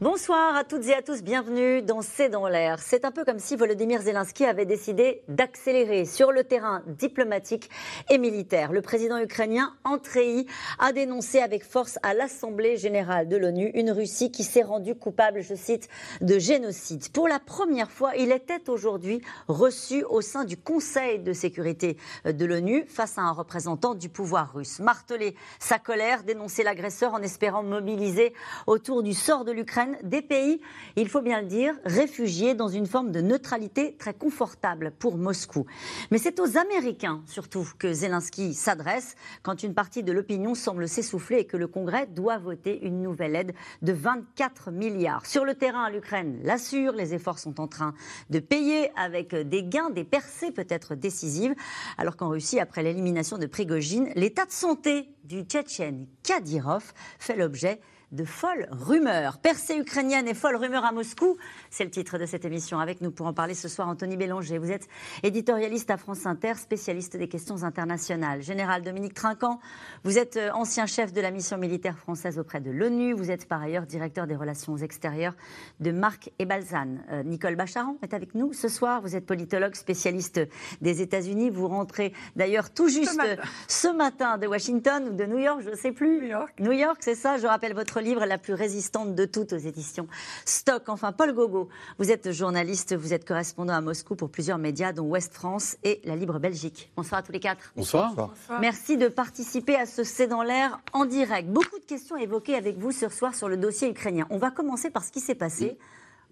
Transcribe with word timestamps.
Bonsoir 0.00 0.56
à 0.56 0.64
toutes 0.64 0.86
et 0.86 0.94
à 0.94 1.02
tous, 1.02 1.22
bienvenue 1.22 1.82
dans 1.82 2.00
C'est 2.00 2.30
dans 2.30 2.48
l'air. 2.48 2.78
C'est 2.78 3.04
un 3.04 3.10
peu 3.10 3.22
comme 3.22 3.38
si 3.38 3.54
Volodymyr 3.54 4.00
Zelensky 4.00 4.46
avait 4.46 4.64
décidé 4.64 5.20
d'accélérer 5.28 6.06
sur 6.06 6.32
le 6.32 6.42
terrain 6.42 6.82
diplomatique 6.86 7.68
et 8.08 8.16
militaire. 8.16 8.72
Le 8.72 8.80
président 8.80 9.18
ukrainien 9.18 9.74
Andrei 9.84 10.46
a 10.78 10.94
dénoncé 10.94 11.40
avec 11.40 11.62
force 11.66 11.98
à 12.02 12.14
l'Assemblée 12.14 12.78
générale 12.78 13.28
de 13.28 13.36
l'ONU 13.36 13.72
une 13.74 13.90
Russie 13.90 14.32
qui 14.32 14.42
s'est 14.42 14.62
rendue 14.62 14.94
coupable, 14.94 15.42
je 15.42 15.54
cite, 15.54 15.90
de 16.22 16.38
génocide. 16.38 17.12
Pour 17.12 17.28
la 17.28 17.38
première 17.38 17.90
fois, 17.90 18.16
il 18.16 18.32
était 18.32 18.70
aujourd'hui 18.70 19.20
reçu 19.48 20.02
au 20.04 20.22
sein 20.22 20.46
du 20.46 20.56
Conseil 20.56 21.18
de 21.18 21.34
sécurité 21.34 21.98
de 22.24 22.44
l'ONU 22.46 22.86
face 22.88 23.18
à 23.18 23.20
un 23.20 23.32
représentant 23.32 23.94
du 23.94 24.08
pouvoir 24.08 24.54
russe. 24.54 24.78
Marteler 24.78 25.34
sa 25.58 25.78
colère, 25.78 26.22
dénoncer 26.22 26.62
l'agresseur 26.62 27.12
en 27.12 27.20
espérant 27.20 27.62
mobiliser 27.62 28.32
autour 28.66 29.02
du 29.02 29.12
sort 29.12 29.44
de 29.44 29.52
l'Ukraine 29.52 29.89
des 30.02 30.22
pays, 30.22 30.60
il 30.96 31.08
faut 31.08 31.22
bien 31.22 31.40
le 31.40 31.46
dire, 31.46 31.74
réfugiés 31.84 32.54
dans 32.54 32.68
une 32.68 32.86
forme 32.86 33.10
de 33.10 33.20
neutralité 33.20 33.96
très 33.98 34.14
confortable 34.14 34.92
pour 34.98 35.16
Moscou. 35.16 35.66
Mais 36.10 36.18
c'est 36.18 36.40
aux 36.40 36.56
Américains 36.56 37.22
surtout 37.26 37.68
que 37.78 37.92
Zelensky 37.92 38.54
s'adresse 38.54 39.14
quand 39.42 39.62
une 39.62 39.74
partie 39.74 40.02
de 40.02 40.12
l'opinion 40.12 40.54
semble 40.54 40.88
s'essouffler 40.88 41.38
et 41.38 41.44
que 41.44 41.56
le 41.56 41.66
Congrès 41.66 42.06
doit 42.06 42.38
voter 42.38 42.84
une 42.84 43.02
nouvelle 43.02 43.36
aide 43.36 43.54
de 43.82 43.92
24 43.92 44.70
milliards. 44.70 45.26
Sur 45.26 45.44
le 45.44 45.54
terrain, 45.54 45.90
l'Ukraine 45.90 46.40
l'assure, 46.42 46.92
les 46.92 47.14
efforts 47.14 47.38
sont 47.38 47.60
en 47.60 47.68
train 47.68 47.94
de 48.30 48.38
payer 48.38 48.90
avec 48.96 49.34
des 49.34 49.62
gains, 49.62 49.90
des 49.90 50.04
percées 50.04 50.50
peut-être 50.50 50.94
décisives, 50.94 51.54
alors 51.98 52.16
qu'en 52.16 52.28
Russie, 52.28 52.60
après 52.60 52.82
l'élimination 52.82 53.38
de 53.38 53.46
Prigogine, 53.46 54.10
l'état 54.14 54.46
de 54.46 54.52
santé 54.52 55.08
du 55.24 55.42
Tchétchène 55.42 56.06
Kadyrov 56.22 56.92
fait 57.18 57.36
l'objet 57.36 57.80
de 58.12 58.24
folles 58.24 58.66
rumeurs. 58.70 59.38
Percée 59.38 59.76
ukrainienne 59.76 60.26
et 60.26 60.34
folles 60.34 60.56
rumeurs 60.56 60.84
à 60.84 60.92
Moscou, 60.92 61.36
c'est 61.70 61.84
le 61.84 61.90
titre 61.90 62.18
de 62.18 62.26
cette 62.26 62.44
émission. 62.44 62.78
Avec 62.80 63.00
nous 63.00 63.10
pour 63.10 63.26
en 63.26 63.32
parler 63.32 63.54
ce 63.54 63.68
soir, 63.68 63.88
Anthony 63.88 64.16
Bélanger. 64.16 64.58
Vous 64.58 64.70
êtes 64.70 64.88
éditorialiste 65.22 65.90
à 65.90 65.96
France 65.96 66.26
Inter, 66.26 66.54
spécialiste 66.54 67.16
des 67.16 67.28
questions 67.28 67.62
internationales. 67.62 68.42
Général 68.42 68.82
Dominique 68.82 69.14
Trinquant, 69.14 69.60
vous 70.04 70.18
êtes 70.18 70.36
euh, 70.36 70.50
ancien 70.52 70.86
chef 70.86 71.12
de 71.12 71.20
la 71.20 71.30
mission 71.30 71.56
militaire 71.58 71.98
française 71.98 72.38
auprès 72.38 72.60
de 72.60 72.70
l'ONU. 72.70 73.12
Vous 73.12 73.30
êtes 73.30 73.46
par 73.46 73.62
ailleurs 73.62 73.86
directeur 73.86 74.26
des 74.26 74.36
relations 74.36 74.76
extérieures 74.76 75.34
de 75.78 75.92
Marc 75.92 76.30
et 76.38 76.46
Balzane. 76.46 77.04
Euh, 77.10 77.22
Nicole 77.22 77.56
Bacharan 77.56 77.96
est 78.02 78.14
avec 78.14 78.34
nous 78.34 78.52
ce 78.52 78.68
soir. 78.68 79.00
Vous 79.02 79.14
êtes 79.14 79.26
politologue 79.26 79.74
spécialiste 79.74 80.40
des 80.80 81.02
États-Unis. 81.02 81.50
Vous 81.50 81.68
rentrez 81.68 82.12
d'ailleurs 82.34 82.70
tout 82.72 82.88
juste 82.88 83.20
ce 83.68 83.88
matin. 83.88 84.38
de 84.38 84.46
Washington 84.46 85.08
ou 85.10 85.14
de 85.14 85.24
New 85.24 85.38
York, 85.38 85.60
je 85.64 85.70
ne 85.70 85.76
sais 85.76 85.92
plus. 85.92 86.20
New 86.20 86.28
York. 86.28 86.54
New 86.58 86.72
York, 86.72 86.98
c'est 87.00 87.14
ça. 87.14 87.38
Je 87.38 87.46
rappelle 87.46 87.74
votre 87.74 87.99
livre 88.00 88.24
la 88.26 88.38
plus 88.38 88.54
résistante 88.54 89.14
de 89.14 89.24
toutes 89.24 89.52
aux 89.52 89.58
éditions 89.58 90.06
Stock. 90.44 90.88
Enfin, 90.88 91.12
Paul 91.12 91.32
Gogo, 91.32 91.68
vous 91.98 92.10
êtes 92.10 92.32
journaliste, 92.32 92.94
vous 92.96 93.12
êtes 93.12 93.26
correspondant 93.26 93.74
à 93.74 93.80
Moscou 93.80 94.16
pour 94.16 94.30
plusieurs 94.30 94.58
médias, 94.58 94.92
dont 94.92 95.04
Ouest 95.04 95.34
France 95.34 95.76
et 95.84 96.00
La 96.04 96.16
Libre 96.16 96.38
Belgique. 96.38 96.90
Bonsoir 96.96 97.20
à 97.20 97.22
tous 97.22 97.32
les 97.32 97.40
quatre. 97.40 97.72
Bonsoir. 97.76 98.14
Merci 98.60 98.96
de 98.96 99.08
participer 99.08 99.76
à 99.76 99.86
ce 99.86 100.04
C'est 100.04 100.26
dans 100.26 100.42
l'air 100.42 100.80
en 100.92 101.04
direct. 101.04 101.48
Beaucoup 101.48 101.78
de 101.78 101.84
questions 101.84 102.16
évoquées 102.16 102.54
avec 102.54 102.78
vous 102.78 102.92
ce 102.92 103.08
soir 103.08 103.34
sur 103.34 103.48
le 103.48 103.56
dossier 103.56 103.88
ukrainien. 103.88 104.26
On 104.30 104.38
va 104.38 104.50
commencer 104.50 104.90
par 104.90 105.04
ce 105.04 105.10
qui 105.10 105.20
s'est 105.20 105.34
passé. 105.34 105.78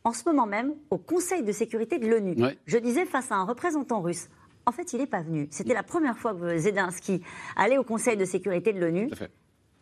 En 0.05 0.13
ce 0.13 0.25
moment 0.27 0.47
même, 0.47 0.75
au 0.91 0.99
Conseil 0.99 1.43
de 1.43 1.53
sécurité 1.53 1.99
de 1.99 2.09
l'ONU, 2.09 2.37
je 2.67 2.79
disais 2.79 3.05
face 3.05 3.31
à 3.31 3.35
un 3.35 3.45
représentant 3.45 4.01
russe. 4.01 4.29
En 4.67 4.73
fait, 4.73 4.93
il 4.93 4.99
n'est 4.99 5.07
pas 5.07 5.23
venu. 5.23 5.49
C'était 5.51 5.75
la 5.75 5.83
première 5.83 6.19
fois 6.19 6.35
que 6.35 6.59
Zelensky 6.59 7.23
allait 7.57 7.79
au 7.79 7.85
Conseil 7.85 8.17
de 8.17 8.25
sécurité 8.25 8.73
de 8.73 8.81
l'ONU. 8.81 9.11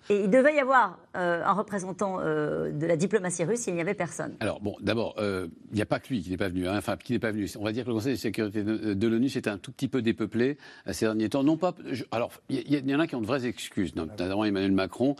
Et 0.08 0.20
il 0.20 0.30
devait 0.30 0.54
y 0.54 0.60
avoir 0.60 0.98
euh, 1.16 1.42
un 1.44 1.52
représentant 1.52 2.18
euh, 2.20 2.70
de 2.70 2.86
la 2.86 2.96
diplomatie 2.96 3.44
russe, 3.44 3.66
il 3.66 3.74
n'y 3.74 3.80
avait 3.80 3.94
personne. 3.94 4.34
Alors, 4.40 4.60
bon, 4.60 4.76
d'abord, 4.80 5.14
euh, 5.18 5.48
il 5.70 5.76
n'y 5.76 5.82
a 5.82 5.86
pas 5.86 5.98
que 5.98 6.08
lui 6.08 6.22
qui 6.22 6.30
n'est 6.30 6.36
pas 6.36 6.48
venu. 6.48 6.68
Hein, 6.68 6.76
enfin, 6.76 6.96
qui 6.96 7.12
n'est 7.12 7.18
pas 7.18 7.32
venu. 7.32 7.48
On 7.58 7.64
va 7.64 7.72
dire 7.72 7.84
que 7.84 7.88
le 7.88 7.94
Conseil 7.94 8.14
de 8.14 8.18
sécurité 8.18 8.62
de, 8.62 9.08
l'ONU 9.08 9.28
s'est 9.28 9.48
un 9.48 9.58
tout 9.58 9.72
petit 9.72 9.88
peu 9.88 10.02
dépeuplé 10.02 10.58
ces 10.90 11.06
derniers 11.06 11.28
temps. 11.28 11.42
Non 11.42 11.56
pas. 11.56 11.74
alors, 12.10 12.32
il 12.48 12.68
y, 12.68 12.94
en 12.94 13.00
a 13.00 13.06
qui 13.06 13.14
ont 13.14 13.20
de 13.20 13.26
vraies 13.26 13.46
excuses, 13.46 13.94
notamment 13.96 14.44
Emmanuel 14.44 14.72
Macron. 14.72 15.16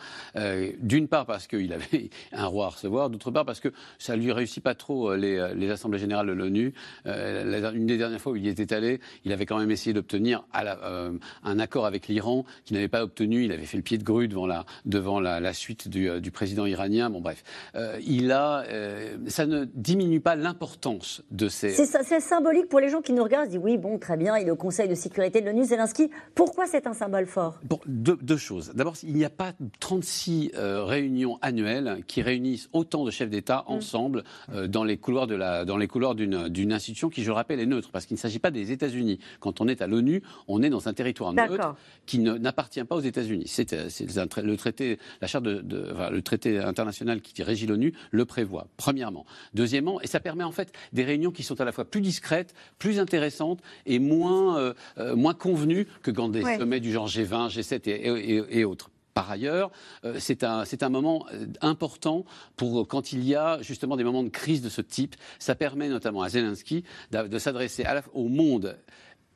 D'une 0.81 1.09
part, 1.09 1.27
parce 1.27 1.47
qu'il 1.47 1.73
avait 1.73 2.11
un 2.33 2.47
roi 2.47 2.67
à 2.67 2.69
recevoir. 2.71 3.11
D'autre 3.11 3.31
part, 3.31 3.45
parce 3.45 3.61
que 3.61 3.73
ça 3.99 4.17
ne 4.17 4.23
lui 4.23 4.33
réussit 4.33 4.63
pas 4.63 4.75
trop 4.75 5.15
les, 5.15 5.55
les 5.55 5.71
assemblées 5.71 5.99
générales 5.99 6.27
de 6.27 6.33
l'ONU. 6.33 6.75
une 7.05 7.87
des 7.87 7.99
dernières 7.99 8.21
fois 8.21 8.33
où 8.33 8.37
il 8.37 8.45
y 8.45 8.49
était 8.49 8.73
allé, 8.75 9.01
il 9.25 9.33
avait 9.33 9.47
quand 9.47 9.59
même 9.59 9.71
essayé 9.71 9.93
d'obtenir 9.93 10.45
un 10.53 11.59
accord 11.59 11.87
avec 11.87 12.09
l'Iran 12.09 12.45
qu'il 12.65 12.75
n'avait 12.75 12.89
pas 12.89 13.03
obtenu. 13.03 13.45
Il 13.45 13.53
avait 13.53 13.67
fait 13.67 13.77
le 13.77 13.83
pied 13.83 13.99
de 13.99 14.05
grue 14.05 14.29
devant 14.29 14.47
la, 14.47 14.65
devant 14.85 15.21
la, 15.21 15.53
suite 15.53 15.86
euh, 15.95 16.21
du, 16.21 16.31
président 16.31 16.67
iranien. 16.67 17.11
Bon, 17.11 17.21
bref, 17.21 17.43
euh, 17.75 17.99
il 18.07 18.33
a, 18.33 18.65
euh, 18.69 19.17
ça 19.27 19.47
ne 19.47 19.65
diminue 19.65 20.21
pas 20.21 20.37
l'importance 20.37 21.23
de 21.31 21.49
ces. 21.49 21.71
C'est 21.71 22.21
symbolique 22.21 22.69
pour 22.69 22.81
les 22.81 22.89
gens 22.89 23.01
qui 23.01 23.13
nous 23.13 23.23
regardent. 23.23 23.47
Ils 23.47 23.53
disent 23.53 23.61
oui, 23.63 23.79
bon, 23.79 23.99
très 23.99 24.17
bien, 24.17 24.37
il 24.39 24.49
est 24.49 24.51
au 24.51 24.57
Conseil 24.57 24.89
de 24.89 24.95
sécurité 24.95 25.41
de 25.41 25.47
l'ONU, 25.47 25.65
Zelensky. 25.65 26.11
Pourquoi 26.35 26.67
c'est 26.67 26.87
un 26.87 26.95
symbole 26.95 27.27
fort? 27.27 27.59
Bon, 27.65 27.81
deux, 27.87 28.37
choses. 28.37 28.73
D'abord, 28.75 28.95
il 29.03 29.15
n'y 29.15 29.25
a 29.25 29.31
pas 29.31 29.53
36 29.81 30.53
réunions 30.55 31.39
annuelles 31.43 32.03
qui 32.07 32.23
réunissent 32.23 32.69
autant 32.73 33.05
de 33.05 33.11
chefs 33.11 33.31
d'État 33.31 33.65
mm. 33.67 33.73
ensemble 33.73 34.25
dans 34.69 34.85
les 34.85 34.99
couloirs 34.99 35.27
de 35.27 35.35
la, 35.35 35.65
dans 35.65 35.77
les 35.77 35.87
couloirs 35.87 36.15
d'une 36.15 36.73
institution 36.73 37.09
qui, 37.09 37.23
je 37.23 37.29
le 37.29 37.33
rappelle, 37.33 37.61
est 37.61 37.67
neutre, 37.67 37.91
parce 37.93 38.07
qu'il 38.07 38.15
ne 38.15 38.21
s'agit 38.21 38.39
pas 38.39 38.51
des 38.51 38.73
États-Unis. 38.73 39.19
Quand 39.41 39.61
on 39.61 39.69
est 39.69 39.83
à 39.83 39.87
l'ONU, 39.87 40.23
on 40.49 40.63
est 40.63 40.71
dans 40.71 40.89
un 40.89 40.93
territoire 40.93 41.33
neutre 41.33 41.75
qui 42.05 42.19
n'appartient 42.19 42.85
pas 42.85 42.97
aux 42.97 43.01
États-Unis. 43.01 43.45
C'est 43.47 43.73
le 43.73 44.57
traité, 44.57 44.99
la 45.21 45.27
charte 45.27 45.45
de, 45.45 45.76
le 46.11 46.23
traité 46.23 46.59
international 46.59 47.21
qui 47.21 47.43
régit 47.43 47.67
l'ONU 47.67 47.93
le 48.11 48.25
prévoit. 48.25 48.69
Premièrement. 48.77 49.27
Deuxièmement, 49.55 50.01
et 50.01 50.07
ça 50.07 50.21
permet 50.21 50.45
en 50.45 50.53
fait 50.53 50.73
des 50.93 51.05
réunions 51.05 51.31
qui 51.31 51.43
sont 51.43 51.61
à 51.61 51.65
la 51.65 51.73
fois 51.73 51.85
plus 51.85 52.01
discrètes, 52.01 52.55
plus 52.79 52.99
intéressantes 52.99 53.61
et 53.85 53.99
moins, 53.99 54.59
euh, 54.59 54.75
euh, 54.99 55.17
moins 55.17 55.35
convenues 55.35 55.87
que 56.03 56.11
quand 56.11 56.29
des 56.29 56.43
sommets 56.43 56.81
du 56.81 56.93
genre 56.93 57.09
G20, 57.09 57.51
G7 57.51 57.89
et, 57.89 58.65
autres. 58.65 58.91
Par 59.15 59.31
ailleurs, 59.31 59.71
euh, 60.05 60.17
c'est 60.19 60.45
un, 60.45 60.65
un, 60.81 60.89
moment 60.91 61.27
important 61.63 62.27
pour 62.57 62.87
quand 62.87 63.13
il 63.13 63.25
y 63.25 63.35
a 63.35 63.63
justement 63.63 63.97
des 63.97 64.05
moments 64.05 64.23
de 64.23 64.29
crise 64.29 64.61
de 64.61 64.69
ce 64.69 64.83
type. 64.83 65.17
Ça 65.39 65.55
permet 65.55 65.89
notamment 65.89 66.23
à 66.23 66.29
Zelensky 66.29 66.85
de, 67.13 67.39
s'adresser 67.39 67.85
au 68.13 68.29
monde 68.29 68.77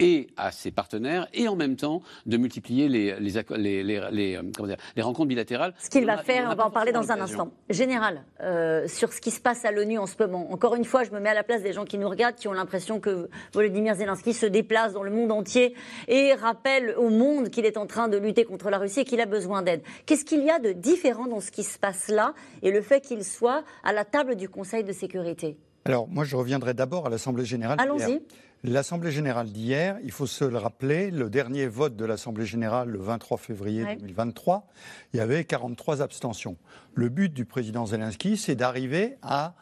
et 0.00 0.28
à 0.36 0.50
ses 0.50 0.70
partenaires, 0.70 1.28
et 1.32 1.46
en 1.48 1.56
même 1.56 1.76
temps 1.76 2.02
de 2.26 2.36
multiplier 2.36 2.88
les, 2.88 3.14
les, 3.20 3.82
les, 3.82 3.96
euh, 3.96 4.76
les 4.96 5.02
rencontres 5.02 5.28
bilatérales. 5.28 5.74
Ce 5.78 5.90
qu'il 5.90 6.06
va 6.06 6.18
faire, 6.18 6.48
on, 6.50 6.54
va 6.54 6.66
en 6.66 6.70
parler 6.70 6.92
dans 6.92 7.10
un 7.12 7.20
instant. 7.20 7.52
Général, 7.68 8.24
euh, 8.40 8.88
sur 8.88 9.12
ce 9.12 9.20
qui 9.20 9.30
se 9.30 9.40
passe 9.40 9.64
à 9.64 9.72
l'ONU 9.72 9.98
en 9.98 10.06
ce 10.06 10.14
moment, 10.18 10.52
encore 10.52 10.74
une 10.74 10.84
fois, 10.84 11.04
je 11.04 11.10
me 11.10 11.20
mets 11.20 11.28
à 11.28 11.34
la 11.34 11.44
place 11.44 11.62
des 11.62 11.72
gens 11.72 11.84
qui 11.84 11.98
nous 11.98 12.08
regardent, 12.08 12.36
qui 12.36 12.48
ont 12.48 12.52
l'impression 12.52 13.00
que 13.00 13.28
Volodymyr 13.52 13.94
Zelensky 13.94 14.32
se 14.32 14.46
déplace 14.46 14.92
dans 14.92 15.02
le 15.02 15.10
monde 15.10 15.32
entier 15.32 15.74
et 16.08 16.34
rappelle 16.34 16.94
au 16.96 17.10
monde 17.10 17.50
qu'il 17.50 17.66
est 17.66 17.76
en 17.76 17.86
train 17.86 18.08
de 18.08 18.16
lutter 18.16 18.44
contre 18.44 18.70
la 18.70 18.78
Russie 18.78 19.00
et 19.00 19.04
qu'il 19.04 19.20
a 19.20 19.26
besoin 19.26 19.62
d'aide. 19.62 19.82
Qu'est-ce 20.06 20.24
qu'il 20.24 20.42
y 20.44 20.50
a 20.50 20.58
de 20.58 20.72
différent 20.72 21.26
dans 21.26 21.40
ce 21.40 21.50
qui 21.50 21.62
se 21.62 21.78
passe 21.78 22.08
là 22.08 22.34
et 22.62 22.70
le 22.70 22.80
fait 22.80 23.00
qu'il 23.00 23.24
soit 23.24 23.64
à 23.84 23.92
la 23.92 24.04
table 24.04 24.36
du 24.36 24.48
Conseil 24.48 24.84
de 24.84 24.92
sécurité? 24.92 25.56
Alors, 25.84 26.08
moi, 26.08 26.24
je 26.24 26.36
reviendrai 26.36 26.74
d'abord 26.74 27.06
à 27.06 27.10
l'Assemblée 27.10 27.44
générale. 27.44 27.78
Allons-y. 27.80 28.22
L'Assemblée 28.62 29.10
générale 29.10 29.50
d'hier, 29.50 29.98
il 30.04 30.12
faut 30.12 30.26
se 30.26 30.44
le 30.44 30.58
rappeler, 30.58 31.10
le 31.10 31.30
dernier 31.30 31.66
vote 31.66 31.96
de 31.96 32.04
l'Assemblée 32.04 32.44
générale 32.44 32.90
le 32.90 32.98
23 32.98 33.38
février 33.38 33.84
2023, 33.96 34.66
il 35.14 35.16
y 35.16 35.20
avait 35.20 35.44
43 35.44 36.02
abstentions. 36.02 36.58
Le 36.92 37.08
but 37.08 37.32
du 37.32 37.46
président 37.46 37.86
Zelensky, 37.86 38.36
c'est 38.36 38.56
d'arriver 38.56 39.16
à, 39.22 39.54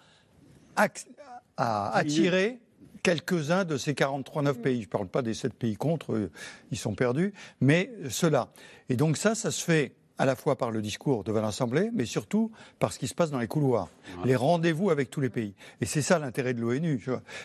à 0.74 1.96
attirer 1.96 2.58
quelques-uns 3.04 3.64
de 3.64 3.76
ces 3.76 3.94
43 3.94 4.42
9 4.42 4.58
pays. 4.58 4.80
Je 4.80 4.86
ne 4.86 4.90
parle 4.90 5.06
pas 5.06 5.22
des 5.22 5.34
7 5.34 5.54
pays 5.54 5.76
contre, 5.76 6.30
ils 6.72 6.78
sont 6.78 6.94
perdus, 6.94 7.32
mais 7.60 7.92
ceux-là. 8.10 8.48
Et 8.88 8.96
donc 8.96 9.16
ça, 9.16 9.36
ça 9.36 9.52
se 9.52 9.62
fait 9.62 9.94
à 10.18 10.26
la 10.26 10.36
fois 10.36 10.56
par 10.56 10.70
le 10.70 10.82
discours 10.82 11.24
devant 11.24 11.40
l'Assemblée, 11.40 11.90
mais 11.94 12.04
surtout 12.04 12.50
par 12.78 12.92
ce 12.92 12.98
qui 12.98 13.08
se 13.08 13.14
passe 13.14 13.30
dans 13.30 13.38
les 13.38 13.46
couloirs, 13.46 13.88
les 14.24 14.36
rendez-vous 14.36 14.90
avec 14.90 15.10
tous 15.10 15.20
les 15.20 15.30
pays. 15.30 15.54
Et 15.80 15.86
c'est 15.86 16.02
ça 16.02 16.18
l'intérêt 16.18 16.54
de 16.54 16.60
l'ONU. 16.60 17.04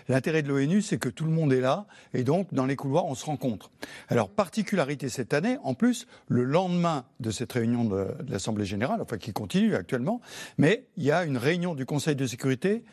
L'intérêt 0.09 0.41
de 0.41 0.49
l'ONU, 0.49 0.81
c'est 0.81 0.97
que 0.97 1.09
tout 1.09 1.25
le 1.25 1.31
monde 1.31 1.53
est 1.53 1.61
là, 1.61 1.85
et 2.13 2.23
donc 2.23 2.53
dans 2.53 2.65
les 2.65 2.75
couloirs, 2.75 3.05
on 3.05 3.15
se 3.15 3.25
rencontre. 3.25 3.71
Alors, 4.09 4.29
particularité 4.29 5.09
cette 5.09 5.33
année, 5.33 5.57
en 5.63 5.73
plus, 5.73 6.07
le 6.27 6.43
lendemain 6.43 7.05
de 7.19 7.31
cette 7.31 7.53
réunion 7.53 7.85
de, 7.85 8.07
l'Assemblée 8.27 8.65
générale, 8.65 9.01
enfin 9.01 9.17
qui 9.17 9.33
continue 9.33 9.75
actuellement, 9.75 10.21
mais 10.57 10.85
il 10.97 11.03
y 11.03 11.11
a 11.11 11.23
une 11.23 11.37
réunion 11.37 11.75
du 11.75 11.85
Conseil 11.85 12.15
de 12.15 12.25
sécurité 12.25 12.83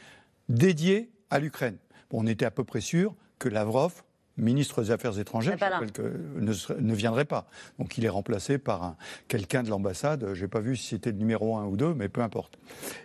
dédiée 0.49 1.11
à 1.31 1.39
l'Ukraine. 1.39 1.77
on 2.13 2.27
était 2.27 2.45
à 2.45 2.51
peu 2.51 2.65
près 2.65 2.81
sûr 2.81 3.15
que 3.39 3.49
Lavrov 3.49 4.03
ministre 4.41 4.83
des 4.83 4.91
Affaires 4.91 5.19
étrangères, 5.19 5.59
que 5.93 6.03
ne, 6.37 6.53
ne, 6.81 6.95
viendrait 6.95 7.25
pas. 7.25 7.47
Donc 7.79 7.99
il 7.99 8.05
est 8.05 8.11
remplacé 8.11 8.59
par 8.59 8.97
quelqu'un 9.29 9.63
de 9.63 9.71
l'ambassade. 9.71 10.31
Je 10.35 10.43
n'ai 10.43 10.49
pas 10.49 10.61
vu 10.61 10.77
si 10.77 10.89
c'était 10.89 11.13
le 11.13 11.19
numéro 11.19 11.57
un 11.57 11.67
ou 11.67 11.77
deux, 11.77 11.95
mais 11.95 12.09
peu 12.09 12.23
importe. 12.23 12.59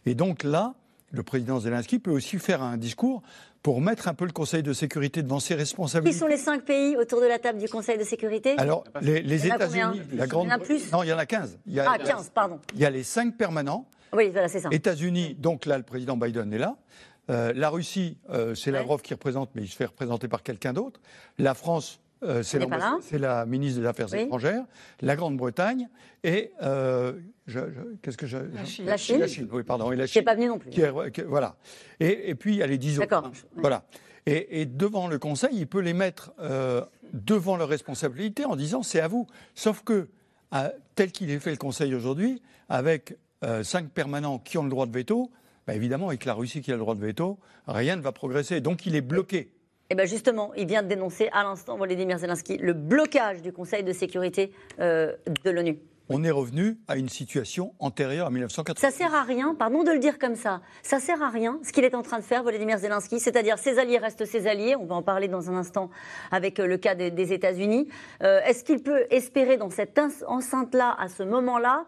Et 0.06 0.16
donc 0.16 0.44
là, 0.44 0.76
le 1.12 1.24
président 1.24 1.60
Zelensky 1.60 2.00
peut 2.00 2.12
aussi 2.12 2.40
faire 2.40 2.62
un 2.62 2.78
discours 2.78 3.22
pour 3.66 3.82
mettre 3.82 4.08
un 4.08 4.14
peu 4.14 4.26
le 4.26 4.32
Conseil 4.32 4.62
de 4.62 4.74
sécurité 4.74 5.24
devant 5.24 5.40
ses 5.40 5.56
responsabilités. 5.56 6.14
Qui 6.14 6.20
sont 6.20 6.28
les 6.28 6.38
cinq 6.38 6.66
pays 6.66 6.96
autour 6.98 7.20
de 7.20 7.26
la 7.26 7.40
table 7.40 7.58
du 7.58 7.68
Conseil 7.68 7.98
de 7.98 8.04
sécurité? 8.04 8.54
Alors, 8.60 8.84
les, 9.02 9.48
États-Unis, 9.48 10.02
la 10.14 10.28
grande. 10.28 10.46
Il 10.46 10.50
y 10.50 10.54
en 10.54 10.56
a 10.56 10.60
plus? 10.60 10.92
Non, 10.92 11.02
il 11.02 11.10
y 11.10 11.14
en 11.14 11.18
a 11.18 11.26
15. 11.26 11.58
Il 11.66 11.74
y 11.74 11.80
a, 11.80 11.90
ah, 11.90 11.98
15, 11.98 12.30
pardon. 12.30 12.60
Il 12.76 12.80
y 12.80 12.86
a 12.86 12.92
les 12.92 13.02
cinq 13.02 13.36
permanents. 13.36 13.88
Oui, 14.14 14.30
voilà, 14.30 14.50
c'est 14.50 14.60
ça. 14.60 14.70
États-Unis, 14.72 15.36
donc 15.40 15.66
là, 15.66 15.78
le 15.78 15.84
président 15.84 16.16
Biden 16.16 16.54
est 16.54 16.60
là. 16.60 16.76
Euh, 17.30 17.54
la 17.56 17.69
Russie, 17.69 18.18
euh, 18.30 18.56
c'est 18.56 18.72
Lavrov 18.72 19.01
qui 19.01 19.13
représente, 19.13 19.50
mais 19.56 19.63
il 19.63 19.68
se 19.68 19.75
fait 19.75 19.86
représenter 19.86 20.27
par 20.27 20.44
quelqu'un 20.44 20.74
d'autre. 20.74 21.00
La 21.38 21.54
France, 21.54 22.00
euh, 22.24 22.44
c'est 22.44 22.60
la, 23.18 23.45
ministre 23.45 23.81
des 23.81 23.88
Affaires 23.88 24.13
étrangères, 24.13 24.63
la 25.01 25.16
Grande-Bretagne 25.16 25.89
et 26.24 26.51
euh, 26.63 27.13
qu'est-ce 28.01 28.18
que 28.18 28.25
je, 28.25 28.38
la, 28.38 28.66
Chine. 28.66 28.86
la 28.86 28.98
Chine. 28.98 29.50
oui, 29.51 29.63
pardon, 29.63 29.92
et 29.92 29.95
la 29.95 30.07
Chine. 30.07 30.13
Qui 30.13 30.19
n'est 30.19 30.25
pas 30.25 30.36
venue 30.36 30.48
non 30.48 30.57
plus. 30.57 30.72
voilà. 31.27 31.56
Et, 32.00 32.30
et, 32.30 32.36
puis 32.36 32.54
il 32.54 32.57
y 32.57 32.63
a 32.63 32.68
les 32.68 32.77
10 32.77 33.00
autres. 33.00 33.07
D'accord. 33.10 33.31
Voilà. 33.56 33.83
Et, 34.25 34.62
et, 34.62 34.66
devant 34.66 35.07
le 35.07 35.19
Conseil, 35.19 35.51
il 35.54 35.68
peut 35.68 35.81
les 35.81 35.94
mettre 35.94 36.33
euh, 36.39 36.83
devant 37.13 37.57
leurs 37.57 37.69
responsabilités 37.69 38.45
en 38.45 38.56
disant 38.56 38.81
c'est 38.81 39.01
à 39.01 39.07
vous. 39.07 39.27
Sauf 39.54 39.83
que 39.83 40.07
tel 40.95 41.12
qu'il 41.12 41.30
est 41.31 41.39
fait 41.39 41.51
le 41.51 41.57
Conseil 41.57 41.94
aujourd'hui, 41.94 42.42
avec 42.69 43.18
cinq 43.63 43.89
permanents 43.89 44.39
qui 44.39 44.57
ont 44.57 44.63
le 44.63 44.69
droit 44.69 44.86
de 44.86 44.94
veto, 44.94 45.30
bah 45.68 45.74
évidemment, 45.74 46.10
avec 46.10 46.26
la 46.26 46.34
Russie 46.34 46.62
qui 46.62 46.72
a 46.72 46.76
le 46.76 46.80
droit 46.80 46.96
de 46.96 47.02
veto, 47.02 47.40
rien 47.68 47.96
ne 47.96 48.02
va 48.02 48.12
progresser. 48.12 48.62
Donc 48.62 48.86
il 48.86 48.96
est 48.96 49.02
bloqué. 49.02 49.52
Eh 49.90 49.96
bien 49.96 50.06
justement, 50.06 50.54
il 50.56 50.68
vient 50.68 50.84
de 50.84 50.88
dénoncer 50.88 51.30
à 51.32 51.44
l'instant, 51.44 51.78
Volodymyr 51.78 52.18
Zelensky, 52.18 52.58
le 52.58 52.74
blocage 52.74 53.42
du 53.42 53.52
Conseil 53.52 53.84
de 53.84 53.94
sécurité 53.94 54.52
euh, 54.80 55.14
de 55.44 55.50
l'ONU. 55.52 55.80
On 56.10 56.24
est 56.24 56.32
revenu 56.32 56.78
à 56.88 56.98
une 56.98 57.10
situation 57.10 57.74
antérieure 57.80 58.28
à 58.28 58.30
1980. 58.30 58.80
Ça 58.80 58.96
sert 58.96 59.14
à 59.16 59.24
rien, 59.24 59.56
pardon 59.56 59.84
de 59.84 59.92
le 59.92 59.98
dire 59.98 60.20
comme 60.20 60.36
ça, 60.36 60.62
ça 60.84 61.00
sert 61.00 61.24
à 61.24 61.30
rien 61.30 61.60
ce 61.64 61.72
qu'il 61.72 61.84
est 61.84 61.96
en 61.96 62.04
train 62.04 62.20
de 62.20 62.24
faire, 62.24 62.44
Volodymyr 62.44 62.78
Zelensky, 62.78 63.20
c'est-à-dire 63.20 63.58
ses 63.58 63.80
alliés 63.80 63.98
restent 63.98 64.26
ses 64.26 64.46
alliés, 64.46 64.76
on 64.76 64.86
va 64.86 64.94
en 64.94 65.02
parler 65.02 65.28
dans 65.28 65.50
un 65.50 65.56
instant 65.56 65.90
avec 66.32 66.60
euh, 66.60 66.68
le 66.68 66.78
cas 66.78 66.94
des, 66.94 67.34
États-Unis. 67.34 67.88
Euh, 68.22 68.40
est-ce 68.46 68.64
qu'il 68.64 68.84
peut 68.84 69.06
espérer 69.10 69.58
dans 69.58 69.72
cette 69.72 70.00
enceinte-là, 70.28 70.96
à 71.00 71.10
ce 71.10 71.24
moment-là, 71.24 71.86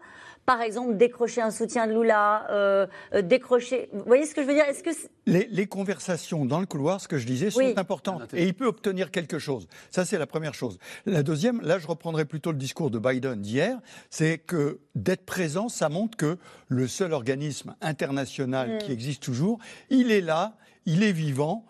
par 0.48 0.62
exemple, 0.62 0.96
décrocher 0.96 1.42
un 1.42 1.50
soutien 1.50 1.86
de 1.86 1.92
Lula, 1.92 2.46
euh, 2.50 2.86
euh, 3.12 3.20
décrocher. 3.20 3.90
Vous 3.92 4.04
voyez 4.06 4.24
ce 4.24 4.34
que 4.34 4.40
je 4.40 4.46
veux 4.46 4.54
dire? 4.54 4.64
Est-ce 4.64 4.82
que 4.82 4.88
les, 5.26 5.66
conversations 5.66 6.46
dans 6.46 6.58
le 6.58 6.64
couloir, 6.64 7.02
ce 7.02 7.06
que 7.06 7.18
je 7.18 7.26
disais, 7.26 7.50
sont 7.50 7.76
importantes. 7.76 8.32
Et 8.32 8.44
il 8.44 8.54
peut 8.54 8.64
obtenir 8.64 9.10
quelque 9.10 9.38
chose. 9.38 9.68
Ça, 9.90 10.06
c'est 10.06 10.16
la 10.16 10.26
première 10.26 10.54
chose. 10.54 10.78
La 11.04 11.22
deuxième, 11.22 11.60
là, 11.60 11.78
je 11.78 11.86
reprendrai 11.86 12.24
plutôt 12.24 12.50
le 12.50 12.56
discours 12.56 12.90
de 12.90 12.98
Biden 12.98 13.42
d'hier, 13.42 13.78
c'est 14.08 14.38
que 14.38 14.80
d'être 14.94 15.26
présent, 15.26 15.68
ça 15.68 15.90
montre 15.90 16.16
que 16.16 16.38
le 16.68 16.88
seul 16.88 17.12
organisme 17.12 17.74
international 17.82 18.76
mm. 18.76 18.78
qui 18.78 18.92
existe 18.92 19.22
toujours, 19.22 19.58
il 19.90 20.10
est 20.10 20.22
là, 20.22 20.56
il 20.86 21.02
est 21.02 21.12
vivant. 21.12 21.66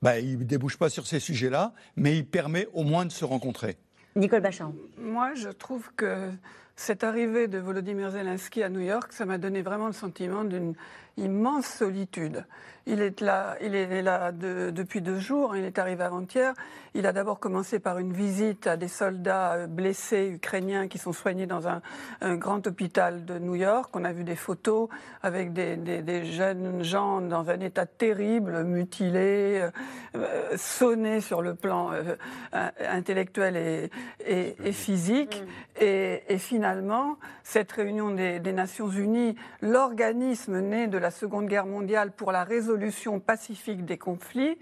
Bah, 0.00 0.20
il 0.20 0.38
ne 0.38 0.44
débouche 0.44 0.78
pas 0.78 0.90
sur 0.90 1.08
ces 1.08 1.18
sujets-là, 1.18 1.72
mais 1.96 2.16
il 2.16 2.24
permet 2.24 2.68
au 2.72 2.84
moins 2.84 3.04
de 3.04 3.10
se 3.10 3.24
rencontrer. 3.24 3.78
Nicole 4.14 4.42
Bachand. 4.42 4.74
Moi, 4.98 5.34
je 5.34 5.48
trouve 5.48 5.90
que 5.96 6.30
cette 6.76 7.04
arrivée 7.04 7.48
de 7.48 7.58
Volodymyr 7.58 8.10
Zelensky 8.10 8.62
à 8.62 8.68
New 8.68 8.80
York, 8.80 9.12
ça 9.12 9.26
m'a 9.26 9.38
donné 9.38 9.62
vraiment 9.62 9.86
le 9.86 9.92
sentiment 9.92 10.44
d'une 10.44 10.74
immense 11.16 11.66
solitude. 11.66 12.44
Il 12.86 13.00
est 13.00 13.20
là, 13.20 13.56
il 13.60 13.76
est 13.76 14.02
là 14.02 14.32
depuis 14.32 15.02
deux 15.02 15.20
jours. 15.20 15.56
Il 15.56 15.64
est 15.64 15.78
arrivé 15.78 16.02
avant-hier. 16.02 16.52
Il 16.94 17.06
a 17.06 17.12
d'abord 17.12 17.38
commencé 17.38 17.78
par 17.78 17.98
une 17.98 18.12
visite 18.12 18.66
à 18.66 18.76
des 18.76 18.88
soldats 18.88 19.52
euh, 19.52 19.66
blessés 19.66 20.28
ukrainiens 20.28 20.88
qui 20.88 20.98
sont 20.98 21.12
soignés 21.12 21.46
dans 21.46 21.68
un, 21.68 21.80
grand 22.36 22.66
hôpital 22.66 23.24
de 23.24 23.38
New 23.38 23.54
York. 23.54 23.94
On 23.94 24.04
a 24.04 24.12
vu 24.12 24.24
des 24.24 24.34
photos 24.34 24.88
avec 25.22 25.52
des, 25.52 26.24
jeunes 26.24 26.82
gens 26.82 27.20
dans 27.20 27.48
un 27.48 27.60
état 27.60 27.86
terrible, 27.86 28.64
mutilés, 28.64 29.60
euh, 29.62 29.70
euh, 30.16 30.56
sonnés 30.56 31.20
sur 31.20 31.40
le 31.40 31.54
plan 31.54 31.90
intellectuel 32.80 33.88
et, 34.26 34.72
physique. 34.72 35.42
Mm. 35.42 35.82
Et, 35.82 36.38
finalement, 36.38 37.16
cette 37.44 37.70
réunion 37.72 38.10
des, 38.10 38.40
des 38.40 38.52
Nations 38.52 38.88
Unies, 38.88 39.36
l'organisme 39.60 40.60
né 40.60 40.88
de 40.88 40.98
la 41.02 41.10
Seconde 41.10 41.48
Guerre 41.48 41.66
mondiale 41.66 42.12
pour 42.12 42.32
la 42.32 42.44
résolution 42.44 43.20
pacifique 43.20 43.84
des 43.84 43.98
conflits, 43.98 44.56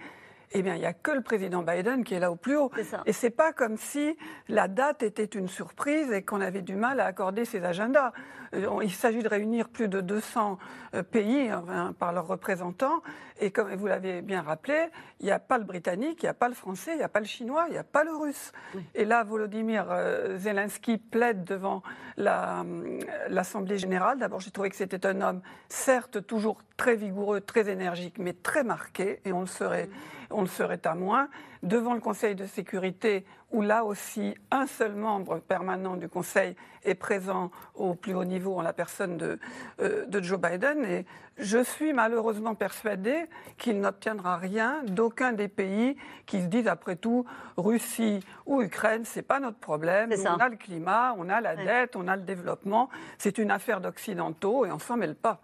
eh 0.52 0.62
bien, 0.62 0.74
il 0.74 0.80
n'y 0.80 0.86
a 0.86 0.92
que 0.92 1.12
le 1.12 1.20
président 1.20 1.62
Biden 1.62 2.02
qui 2.02 2.14
est 2.14 2.18
là 2.18 2.32
au 2.32 2.36
plus 2.36 2.56
haut. 2.56 2.70
Et 3.06 3.12
c'est 3.12 3.30
pas 3.30 3.52
comme 3.52 3.76
si 3.76 4.16
la 4.48 4.66
date 4.66 5.02
était 5.02 5.24
une 5.24 5.48
surprise 5.48 6.10
et 6.12 6.22
qu'on 6.22 6.40
avait 6.40 6.62
du 6.62 6.74
mal 6.74 6.98
à 7.00 7.06
accorder 7.06 7.44
ses 7.44 7.64
agendas. 7.64 8.12
Euh, 8.54 8.80
il 8.82 8.92
s'agit 8.92 9.22
de 9.22 9.28
réunir 9.28 9.68
plus 9.68 9.86
de 9.86 10.00
200 10.00 10.58
euh, 10.94 11.02
pays 11.04 11.50
par 11.98 12.12
leurs 12.12 12.26
représentants. 12.26 13.00
Et 13.40 13.52
comme 13.52 13.72
vous 13.74 13.86
l'avez 13.86 14.22
bien 14.22 14.42
rappelé, 14.42 14.88
il 15.20 15.26
n'y 15.26 15.32
a 15.32 15.38
pas 15.38 15.56
le 15.56 15.64
britannique, 15.64 16.22
il 16.22 16.26
n'y 16.26 16.30
a 16.30 16.34
pas 16.34 16.48
le 16.48 16.54
français, 16.54 16.92
il 16.92 16.98
n'y 16.98 17.04
a 17.04 17.08
pas 17.08 17.20
le 17.20 17.26
chinois, 17.26 17.66
il 17.68 17.72
n'y 17.72 17.78
a 17.78 17.84
pas 17.84 18.02
le 18.02 18.14
russe. 18.14 18.52
Et 18.94 19.04
là, 19.04 19.22
Volodymyr 19.22 19.86
euh, 19.90 20.36
Zelensky 20.36 20.98
plaide 20.98 21.44
devant 21.44 21.82
l'Assemblée 22.16 23.78
générale. 23.78 24.18
D'abord, 24.18 24.40
j'ai 24.40 24.50
trouvé 24.50 24.68
que 24.68 24.76
c'était 24.76 25.06
un 25.06 25.20
homme, 25.20 25.40
certes, 25.68 26.26
toujours 26.26 26.58
très 26.76 26.96
vigoureux, 26.96 27.40
très 27.40 27.70
énergique, 27.70 28.16
mais 28.18 28.32
très 28.32 28.64
marqué. 28.64 29.20
Et 29.24 29.32
on 29.32 29.40
le 29.40 29.46
serait 29.46 29.88
on 30.30 30.42
le 30.42 30.46
serait 30.46 30.86
à 30.86 30.94
moins. 30.94 31.28
Devant 31.62 31.94
le 31.94 32.00
Conseil 32.00 32.34
de 32.34 32.46
sécurité, 32.46 33.24
où 33.52 33.62
là 33.62 33.84
aussi 33.84 34.34
un 34.50 34.66
seul 34.66 34.94
membre 34.94 35.38
permanent 35.38 35.96
du 35.96 36.08
Conseil 36.08 36.56
est 36.84 36.94
présent 36.94 37.50
au 37.74 37.94
plus 37.94 38.14
haut 38.14 38.24
niveau 38.24 38.58
en 38.58 38.62
la 38.62 38.72
personne 38.72 39.16
de, 39.16 39.38
euh, 39.80 40.06
Joe 40.22 40.40
Biden. 40.40 40.84
Et 40.84 41.04
je 41.36 41.62
suis 41.62 41.92
malheureusement 41.92 42.54
persuadée 42.54 43.24
qu'il 43.58 43.80
n'obtiendra 43.80 44.36
rien 44.36 44.82
d'aucun 44.86 45.32
des 45.32 45.48
pays 45.48 45.96
qui 46.26 46.40
se 46.40 46.46
disent 46.46 46.68
après 46.68 46.96
tout 46.96 47.26
Russie 47.56 48.20
ou 48.46 48.62
Ukraine, 48.62 49.04
c'est 49.04 49.22
pas 49.22 49.40
notre 49.40 49.58
problème. 49.58 50.12
on 50.18 50.38
a 50.38 50.48
le 50.48 50.56
climat, 50.56 51.14
on 51.18 51.28
a 51.28 51.40
la 51.40 51.56
dette, 51.56 51.96
on 51.96 52.08
a 52.08 52.16
le 52.16 52.22
développement. 52.22 52.88
C'est 53.18 53.38
une 53.38 53.50
affaire 53.50 53.80
d'occidentaux 53.80 54.64
et 54.64 54.72
on 54.72 54.78
s'en 54.78 54.96
mêle 54.96 55.16
pas. 55.16 55.40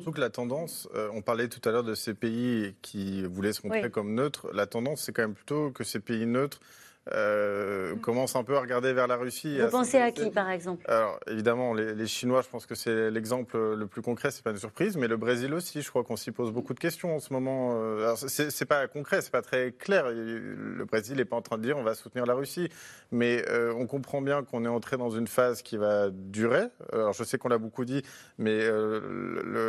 Surtout 0.00 0.12
que 0.12 0.20
la 0.20 0.30
tendance, 0.30 0.88
euh, 0.94 1.08
on 1.12 1.22
parlait 1.22 1.48
tout 1.48 1.66
à 1.68 1.72
l'heure 1.72 1.84
de 1.84 1.94
ces 1.94 2.14
pays 2.14 2.74
qui 2.82 3.24
voulaient 3.24 3.52
se 3.52 3.66
montrer 3.66 3.90
comme 3.90 4.14
neutres, 4.14 4.48
la 4.52 4.66
tendance 4.66 5.02
c'est 5.02 5.12
quand 5.12 5.22
même 5.22 5.34
plutôt 5.34 5.70
que 5.70 5.84
ces 5.84 6.00
pays 6.00 6.26
neutres 6.26 6.60
euh, 7.14 7.94
commence 7.96 8.34
un 8.34 8.42
peu 8.42 8.56
à 8.56 8.60
regarder 8.60 8.92
vers 8.92 9.06
la 9.06 9.16
Russie. 9.16 9.60
Vous 9.60 9.68
pensez 9.68 9.98
à 9.98 10.10
qui, 10.10 10.30
par 10.30 10.50
exemple? 10.50 10.84
Alors, 10.88 11.20
évidemment, 11.28 11.72
les, 11.72 12.06
Chinois, 12.06 12.42
je 12.42 12.48
pense 12.48 12.66
que 12.66 12.74
c'est 12.74 13.10
l'exemple 13.10 13.56
le 13.74 13.86
plus 13.86 14.02
concret, 14.02 14.30
c'est 14.32 14.42
pas 14.42 14.50
une 14.50 14.58
surprise, 14.58 14.96
mais 14.96 15.06
le 15.06 15.16
Brésil 15.16 15.54
aussi, 15.54 15.82
je 15.82 15.90
crois 15.90 16.02
qu'on 16.02 16.16
s'y 16.16 16.32
pose 16.32 16.50
beaucoup 16.50 16.74
de 16.74 16.80
questions 16.80 17.14
en 17.14 17.20
ce 17.20 17.32
moment. 17.32 17.74
Euh, 17.76 18.14
c'est 18.16 18.64
pas 18.64 18.88
concret, 18.88 19.22
c'est 19.22 19.30
pas 19.30 19.42
très 19.42 19.72
clair. 19.72 20.10
Le 20.10 20.84
Brésil 20.84 21.16
n'est 21.16 21.24
pas 21.24 21.36
en 21.36 21.42
train 21.42 21.58
de 21.58 21.62
dire 21.62 21.76
on 21.78 21.84
va 21.84 21.94
soutenir 21.94 22.26
la 22.26 22.34
Russie, 22.34 22.68
mais 23.12 23.44
euh, 23.48 23.72
on 23.76 23.86
comprend 23.86 24.20
bien 24.20 24.42
qu'on 24.42 24.64
est 24.64 24.68
entré 24.68 24.96
dans 24.96 25.10
une 25.10 25.28
phase 25.28 25.62
qui 25.62 25.76
va 25.76 26.10
durer. 26.10 26.64
Alors, 26.92 27.12
je 27.12 27.22
sais 27.22 27.38
qu'on 27.38 27.48
l'a 27.48 27.58
beaucoup 27.58 27.84
dit, 27.84 28.02
mais 28.38 28.68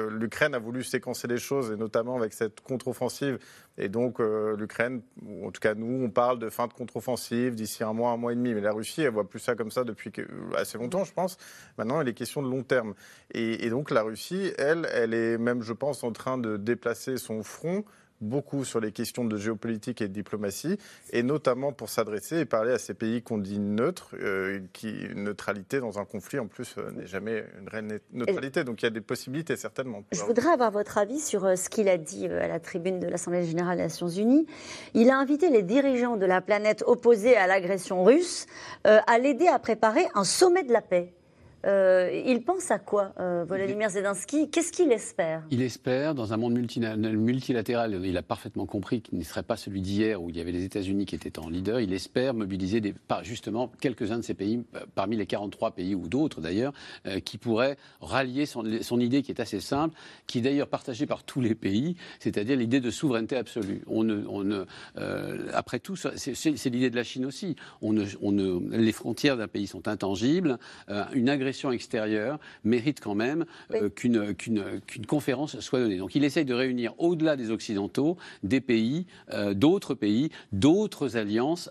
l'Ukraine 0.10 0.56
a 0.56 0.60
voulu 0.60 0.84
séquencer 0.84 1.28
les 1.28 1.38
choses, 1.38 1.72
et 1.72 1.78
notamment 1.78 2.18
avec 2.18 2.34
cette 2.34 2.62
contre-offensive. 2.62 3.38
Et 3.78 3.90
donc, 3.90 4.20
l'Ukraine, 4.20 5.02
en 5.44 5.52
tout 5.52 5.62
cas 5.62 5.76
nous, 5.76 6.04
on 6.04 6.10
parle 6.10 6.40
de 6.40 6.50
fin 6.50 6.66
de 6.66 6.74
contre-offensive 6.74 7.27
d'ici 7.30 7.84
un 7.84 7.94
mois, 7.94 8.12
un 8.12 8.18
mois 8.18 8.32
et 8.32 8.36
demi. 8.36 8.54
Mais 8.54 8.62
la 8.62 8.72
Russie, 8.72 9.02
elle 9.02 9.12
voit 9.12 9.30
plus 9.30 9.40
ça 9.40 9.56
comme 9.56 9.72
ça 9.72 9.84
depuis 9.84 10.12
assez 10.56 10.78
longtemps, 10.78 11.04
je 11.04 11.14
pense. 11.14 11.38
Maintenant, 11.78 12.02
il 12.02 12.08
est 12.08 12.14
question 12.14 12.42
de 12.42 12.50
long 12.50 12.64
terme. 12.64 12.94
Et, 13.34 13.66
et 13.66 13.70
donc 13.70 13.92
la 13.92 14.02
Russie, 14.02 14.52
elle, 14.58 14.88
elle 14.94 15.14
est 15.14 15.38
même, 15.38 15.62
je 15.62 15.74
pense, 15.74 16.04
en 16.04 16.12
train 16.12 16.38
de 16.38 16.58
déplacer 16.58 17.18
son 17.18 17.44
front 17.44 17.84
beaucoup 18.22 18.66
sur 18.66 18.80
les 18.80 18.92
questions 18.92 19.26
de 19.26 19.38
géopolitique 19.38 20.02
et 20.02 20.08
de 20.08 20.14
diplomatie, 20.14 20.78
et 21.12 21.24
notamment 21.24 21.72
pour 21.72 21.90
s'adresser 21.90 22.40
et 22.40 22.46
parler 22.46 22.72
à 22.74 22.80
ces 22.80 22.94
pays 22.94 23.22
qu'on 23.22 23.38
dit 23.38 23.60
neutres, 23.60 24.16
euh, 24.20 24.60
qui 24.74 24.94
neutralité 25.16 25.80
dans 25.80 26.00
un 26.00 26.06
conflit 26.06 26.40
en 26.40 26.48
plus 26.48 26.76
euh, 26.78 26.92
n'est 26.92 27.06
jamais 27.06 27.44
une 27.60 27.68
réelle 27.68 28.00
neutralité. 28.12 28.64
Donc 28.64 28.82
il 28.82 28.86
y 28.86 28.88
a 28.88 28.92
des 28.92 29.02
possibilités 29.02 29.56
certainement. 29.56 30.04
Je 30.12 30.22
voudrais 30.22 30.50
avoir 30.50 30.72
votre 30.72 30.98
avis 30.98 31.20
sur 31.20 31.46
euh, 31.46 31.56
ce 31.56 31.70
qu'il 31.70 31.90
a 31.90 31.98
dit 31.98 32.28
à 32.28 32.48
la 32.48 32.60
tribune 32.60 33.00
de 33.00 33.08
l'Assemblée 33.08 33.46
générale 33.46 33.78
des 33.78 33.84
Nations 33.84 34.10
Unies. 34.10 34.46
Il 34.94 35.10
a 35.10 35.18
invité 35.18 35.50
les 35.50 35.64
dirigeants 35.64 36.18
de 36.18 36.26
la 36.26 36.42
planète 36.42 36.84
opposée 36.86 37.36
à 37.36 37.48
l'agression 37.48 38.04
russe 38.04 38.48
à 38.84 39.18
l'aider 39.18 39.48
à 39.48 39.60
préparer 39.60 40.06
un 40.14 40.24
sommet 40.24 40.64
de 40.64 40.72
la 40.72 40.82
paix. 40.82 41.14
Euh, 41.68 42.24
il 42.26 42.44
pense 42.44 42.72
à 42.72 42.80
quoi, 42.80 43.14
euh, 43.20 43.44
Volodymyr 43.46 43.90
Zelensky 43.90 44.50
Qu'est-ce 44.50 44.72
qu'il 44.72 44.92
espère? 44.92 45.44
Il 45.52 45.62
espère, 45.62 46.16
dans 46.16 46.34
un 46.34 46.38
monde 46.38 46.54
multilatéral, 46.54 48.00
il 48.04 48.18
a 48.18 48.22
parfaitement 48.22 48.66
compris 48.66 49.02
qu'il 49.02 49.18
ne 49.18 49.24
serait 49.24 49.44
pas 49.44 49.58
celui 49.58 49.82
d'hier 49.82 50.22
où 50.22 50.30
il 50.30 50.38
y 50.38 50.42
avait 50.42 50.52
les 50.52 50.64
États-Unis 50.64 51.06
qui 51.06 51.16
étaient 51.16 51.40
en 51.40 51.50
leader. 51.50 51.80
Il 51.80 51.94
espère 51.94 52.34
mobiliser 52.34 52.80
des, 52.80 52.94
justement 53.24 53.72
quelques-uns 53.82 54.18
de 54.18 54.24
ces 54.24 54.34
pays, 54.34 54.64
parmi 54.96 55.18
les 55.18 55.26
43 55.26 55.72
pays 55.72 55.96
ou 55.96 56.08
d'autres 56.08 56.42
d'ailleurs, 56.42 56.74
qui 57.26 57.38
pourraient 57.38 57.78
rallier 58.02 58.46
son, 58.46 58.64
son, 58.82 59.00
idée 59.00 59.22
qui 59.22 59.32
est 59.32 59.42
assez 59.42 59.60
simple, 59.60 59.96
qui 60.26 60.40
est 60.40 60.42
d'ailleurs 60.42 60.68
partagée 60.68 61.06
par 61.06 61.24
tous 61.24 61.42
les 61.42 61.56
pays, 61.56 61.96
c'est-à-dire 62.20 62.58
l'idée 62.58 62.80
de 62.80 62.92
souveraineté 62.92 63.36
absolue. 63.36 63.82
On 63.88 64.04
ne, 64.04 64.26
on 64.28 64.44
ne, 64.44 64.66
après 65.54 65.80
tout, 65.80 65.96
c'est 65.96 66.70
l'idée 66.70 66.90
de 66.90 66.96
la 66.96 67.04
Chine 67.04 67.26
aussi. 67.26 67.56
On 67.82 67.94
ne, 67.94 68.06
on 68.22 68.32
ne, 68.32 68.78
les 68.78 68.92
frontières 68.92 69.38
d'un 69.38 69.48
pays 69.48 69.68
sont 69.68 69.88
intangibles. 69.88 70.58
Euh, 70.90 71.04
une 71.14 71.30
agression 71.30 71.57
extérieure 71.72 72.40
mérite 72.64 73.00
quand 73.00 73.16
même 73.16 73.46
euh, 73.74 73.90
qu'une 73.90 74.34
qu'une 74.34 75.06
conférence 75.08 75.60
soit 75.60 75.80
donnée. 75.80 75.98
Donc 75.98 76.16
il 76.16 76.24
essaye 76.24 76.46
de 76.46 76.54
réunir 76.54 76.94
au-delà 76.98 77.36
des 77.36 77.52
Occidentaux 77.52 78.18
des 78.44 78.62
pays, 78.62 79.06
euh, 79.34 79.54
d'autres 79.54 79.94
pays, 79.94 80.30
d'autres 80.52 81.18
alliances 81.18 81.70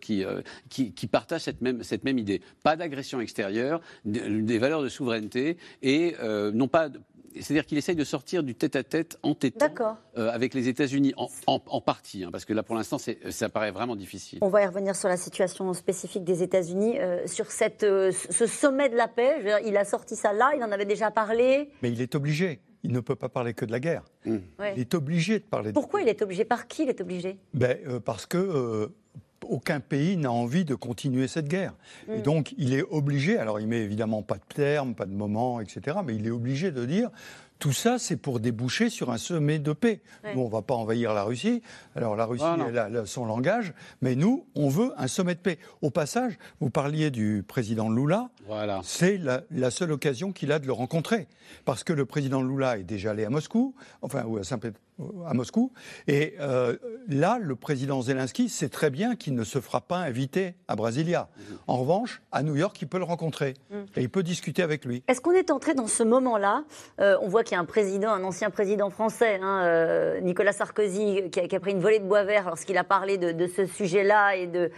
qui, 0.00 0.24
qui, 0.68 0.92
qui, 0.92 1.06
partagent 1.06 1.42
cette 1.42 1.60
même, 1.60 1.82
cette 1.82 2.04
même 2.04 2.18
idée. 2.18 2.40
Pas 2.62 2.76
d'agression 2.76 3.20
extérieure, 3.20 3.80
des 4.04 4.58
valeurs 4.58 4.82
de 4.82 4.88
souveraineté 4.88 5.56
et 5.82 6.14
non 6.52 6.68
pas 6.68 6.88
c'est-à-dire 7.34 7.66
qu'il 7.66 7.78
essaye 7.78 7.94
de 7.94 8.04
sortir 8.04 8.42
du 8.42 8.54
tête-à-tête 8.54 9.18
entêtant 9.22 9.96
euh, 10.16 10.30
avec 10.30 10.54
les 10.54 10.68
États-Unis, 10.68 11.14
en, 11.46 11.80
partie, 11.80 12.24
hein, 12.24 12.30
parce 12.32 12.44
que 12.44 12.52
là, 12.52 12.62
pour 12.62 12.76
l'instant, 12.76 12.98
ça 12.98 13.48
paraît 13.48 13.70
vraiment 13.70 13.96
difficile. 13.96 14.38
On 14.42 14.48
va 14.48 14.62
y 14.62 14.66
revenir 14.66 14.96
sur 14.96 15.08
la 15.08 15.16
situation 15.16 15.72
spécifique 15.72 16.24
des 16.24 16.42
États-Unis, 16.42 16.98
euh, 16.98 17.26
sur 17.26 17.50
cette, 17.50 17.84
euh, 17.84 18.12
ce 18.12 18.46
sommet 18.46 18.88
de 18.88 18.96
la 18.96 19.08
paix. 19.08 19.62
il 19.64 19.76
a 19.76 19.84
sorti 19.84 20.16
ça 20.16 20.32
là, 20.32 20.52
il 20.56 20.62
en 20.62 20.72
avait 20.72 20.84
déjà 20.84 21.10
parlé. 21.10 21.70
Mais 21.82 21.90
il 21.90 22.00
est 22.00 22.14
obligé. 22.14 22.60
Il 22.82 22.92
ne 22.92 23.00
peut 23.00 23.14
pas 23.14 23.28
parler 23.28 23.52
que 23.52 23.66
de 23.66 23.72
la 23.72 23.80
guerre. 23.80 24.04
Mmh. 24.24 24.38
Il 24.74 24.80
est 24.80 24.94
obligé 24.94 25.38
de 25.38 25.44
parler. 25.44 25.72
Pourquoi 25.72 26.00
il 26.00 26.08
est 26.08 26.22
obligé? 26.22 26.44
Par 26.46 26.66
qui 26.66 26.84
il 26.84 26.88
est 26.88 27.00
obligé? 27.00 27.38
Ben, 27.52 27.76
Parce 28.04 28.24
que 28.24 28.90
aucun 29.44 29.80
pays 29.80 30.16
n'a 30.16 30.30
envie 30.30 30.64
de 30.64 30.74
continuer 30.74 31.28
cette 31.28 31.48
guerre. 31.48 31.74
Et 32.08 32.18
mm. 32.18 32.22
donc, 32.22 32.54
il 32.58 32.74
est 32.74 32.82
obligé, 32.82 33.38
alors 33.38 33.60
il 33.60 33.66
met 33.66 33.80
évidemment 33.80 34.22
pas 34.22 34.36
de 34.36 34.54
terme, 34.54 34.94
pas 34.94 35.06
de 35.06 35.14
moment, 35.14 35.60
etc., 35.60 35.98
mais 36.04 36.14
il 36.14 36.26
est 36.26 36.30
obligé 36.30 36.70
de 36.70 36.84
dire 36.84 37.10
tout 37.60 37.72
ça, 37.72 37.98
c'est 37.98 38.16
pour 38.16 38.40
déboucher 38.40 38.88
sur 38.88 39.10
un 39.10 39.18
sommet 39.18 39.58
de 39.58 39.72
paix. 39.72 40.00
Nous, 40.34 40.40
on 40.40 40.46
ne 40.46 40.50
va 40.50 40.62
pas 40.62 40.74
envahir 40.74 41.12
la 41.12 41.24
Russie. 41.24 41.62
Alors, 41.94 42.16
la 42.16 42.24
Russie, 42.24 42.42
elle 42.66 42.78
a 42.78 43.06
son 43.06 43.26
langage. 43.26 43.74
Mais 44.00 44.16
nous, 44.16 44.46
on 44.54 44.70
veut 44.70 44.92
un 44.96 45.06
sommet 45.06 45.34
de 45.34 45.40
paix. 45.40 45.58
Au 45.82 45.90
passage, 45.90 46.38
vous 46.60 46.70
parliez 46.70 47.10
du 47.10 47.44
président 47.46 47.90
Lula. 47.90 48.30
Voilà. 48.46 48.80
C'est 48.82 49.18
la, 49.18 49.42
la, 49.50 49.70
seule 49.70 49.92
occasion 49.92 50.32
qu'il 50.32 50.52
a 50.52 50.58
de 50.58 50.66
le 50.66 50.72
rencontrer. 50.72 51.28
Parce 51.66 51.84
que 51.84 51.92
le 51.92 52.06
président 52.06 52.42
Lula 52.42 52.78
est 52.78 52.82
déjà 52.82 53.10
allé 53.10 53.26
à 53.26 53.30
Moscou, 53.30 53.74
enfin, 54.00 54.24
ou 54.24 54.38
à 54.38 54.42
Saint-Pétersbourg 54.42 54.89
à 55.26 55.34
Moscou. 55.34 55.72
Et 56.06 56.34
euh, 56.40 56.76
là, 57.08 57.38
le 57.40 57.56
président 57.56 58.00
Zelensky 58.02 58.48
sait 58.48 58.68
très 58.68 58.90
bien 58.90 59.16
qu'il 59.16 59.34
ne 59.34 59.44
se 59.44 59.60
fera 59.60 59.80
pas 59.80 59.98
inviter 59.98 60.54
à 60.68 60.76
Brasilia. 60.76 61.28
En 61.66 61.76
revanche, 61.76 62.22
à 62.32 62.42
New 62.42 62.56
York, 62.56 62.76
il 62.80 62.88
peut 62.88 62.98
le 62.98 63.04
rencontrer 63.04 63.54
mm. 63.70 63.76
et 63.96 64.02
il 64.02 64.10
peut 64.10 64.22
discuter 64.22 64.62
avec 64.62 64.84
lui. 64.84 65.02
Est-ce 65.08 65.20
qu'on 65.20 65.32
est 65.32 65.50
entré 65.50 65.74
dans 65.74 65.86
ce 65.86 66.02
moment-là 66.02 66.64
euh, 67.00 67.16
On 67.22 67.28
voit 67.28 67.44
qu'il 67.44 67.54
y 67.54 67.58
a 67.58 67.60
un 67.60 67.64
président, 67.64 68.10
un 68.10 68.24
ancien 68.24 68.50
président 68.50 68.90
français, 68.90 69.38
hein, 69.42 69.62
euh, 69.64 70.20
Nicolas 70.20 70.52
Sarkozy, 70.52 71.30
qui 71.30 71.40
a, 71.40 71.60
pris 71.60 71.72
une 71.72 71.80
volée 71.80 71.98
de 71.98 72.04
bois 72.04 72.24
vert 72.24 72.46
lorsqu'il 72.46 72.78
a 72.78 72.84
parlé 72.84 73.18
de, 73.18 73.46
ce 73.46 73.66
sujet-là 73.66 74.36
et 74.36 74.46
de, 74.46 74.70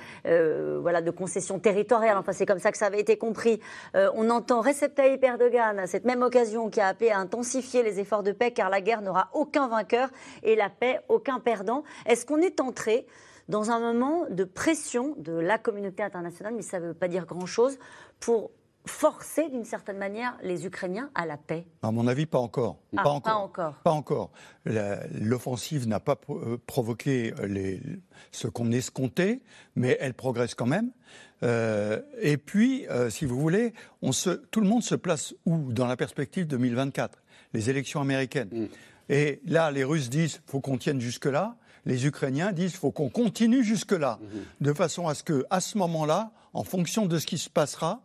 voilà, 0.80 1.02
de 1.02 1.10
concessions 1.10 1.58
territoriales. 1.58 2.16
Enfin, 2.16 2.32
c'est 2.32 2.46
comme 2.46 2.58
ça 2.58 2.72
que 2.72 2.78
ça 2.78 2.86
avait 2.86 3.00
été 3.00 3.16
compris. 3.16 3.60
on 3.94 4.30
entend 4.30 4.60
Recep 4.60 4.94
Tayyip 4.94 5.22
Erdogan, 5.22 5.78
à 5.78 5.86
cette 5.86 6.04
même 6.04 6.22
occasion, 6.22 6.70
qui 6.70 6.80
a 6.80 6.88
appelé 6.88 7.10
à 7.10 7.18
intensifier 7.18 7.82
les 7.82 8.00
efforts 8.00 8.22
de 8.22 8.32
paix 8.32 8.50
car 8.50 8.70
la 8.70 8.80
guerre 8.80 9.02
n'aura 9.02 9.28
aucun 9.32 9.68
vainqueur 9.68 10.08
et 10.42 10.56
la 10.56 10.70
paix, 10.70 11.00
aucun 11.08 11.40
perdant. 11.40 11.84
Est-ce 12.06 12.26
qu'on 12.26 12.40
est 12.40 12.60
entré 12.60 13.06
dans 13.48 13.70
un 13.70 13.80
moment 13.80 14.24
de 14.30 14.44
pression 14.44 15.14
de 15.18 15.32
la 15.32 15.58
communauté 15.58 16.02
internationale, 16.02 16.54
mais 16.54 16.62
ça 16.62 16.80
ne 16.80 16.88
veut 16.88 16.94
pas 16.94 17.08
dire 17.08 17.26
grand-chose, 17.26 17.78
pour 18.20 18.50
forcer 18.84 19.48
d'une 19.48 19.64
certaine 19.64 19.98
manière 19.98 20.36
les 20.42 20.66
Ukrainiens 20.66 21.10
à 21.14 21.26
la 21.26 21.36
paix? 21.36 21.66
À 21.82 21.90
mon 21.90 22.06
avis, 22.06 22.26
pas 22.26 22.38
encore. 22.38 22.78
Ah, 22.96 23.02
pas, 23.02 23.10
encore. 23.10 23.74
pas 23.84 23.90
encore. 23.90 24.30
L'offensive 24.64 25.86
n'a 25.86 26.00
pas 26.00 26.18
euh, 26.30 26.56
provoqué 26.66 27.32
les, 27.46 27.80
ce 28.30 28.48
qu'on 28.48 28.72
escomptait, 28.72 29.40
mais 29.76 29.96
elle 30.00 30.14
progresse 30.14 30.54
quand 30.54 30.66
même. 30.66 30.90
Euh, 31.42 32.00
et 32.20 32.36
puis, 32.36 32.86
euh, 32.88 33.10
si 33.10 33.24
vous 33.24 33.38
voulez, 33.38 33.72
on 34.00 34.12
se, 34.12 34.30
tout 34.30 34.60
le 34.60 34.68
monde 34.68 34.82
se 34.82 34.94
place 34.94 35.34
où 35.44 35.72
Dans 35.72 35.86
la 35.86 35.96
perspective 35.96 36.46
2024, 36.46 37.18
les 37.52 37.70
élections 37.70 38.00
américaines. 38.00 38.48
Mm. 38.52 38.66
Et 39.12 39.42
là, 39.44 39.70
les 39.70 39.84
Russes 39.84 40.08
disent 40.08 40.40
faut 40.46 40.60
qu'on 40.60 40.78
tienne 40.78 40.98
jusque-là. 41.00 41.56
Les 41.84 42.06
Ukrainiens 42.06 42.50
disent 42.50 42.74
faut 42.74 42.92
qu'on 42.92 43.10
continue 43.10 43.62
jusque-là, 43.62 44.18
mhm. 44.22 44.40
de 44.62 44.72
façon 44.72 45.06
à 45.06 45.14
ce 45.14 45.22
que, 45.22 45.44
à 45.50 45.60
ce 45.60 45.76
moment-là, 45.78 46.32
en 46.54 46.64
fonction 46.64 47.04
de 47.04 47.18
ce 47.18 47.26
qui 47.26 47.36
se 47.36 47.50
passera, 47.50 48.00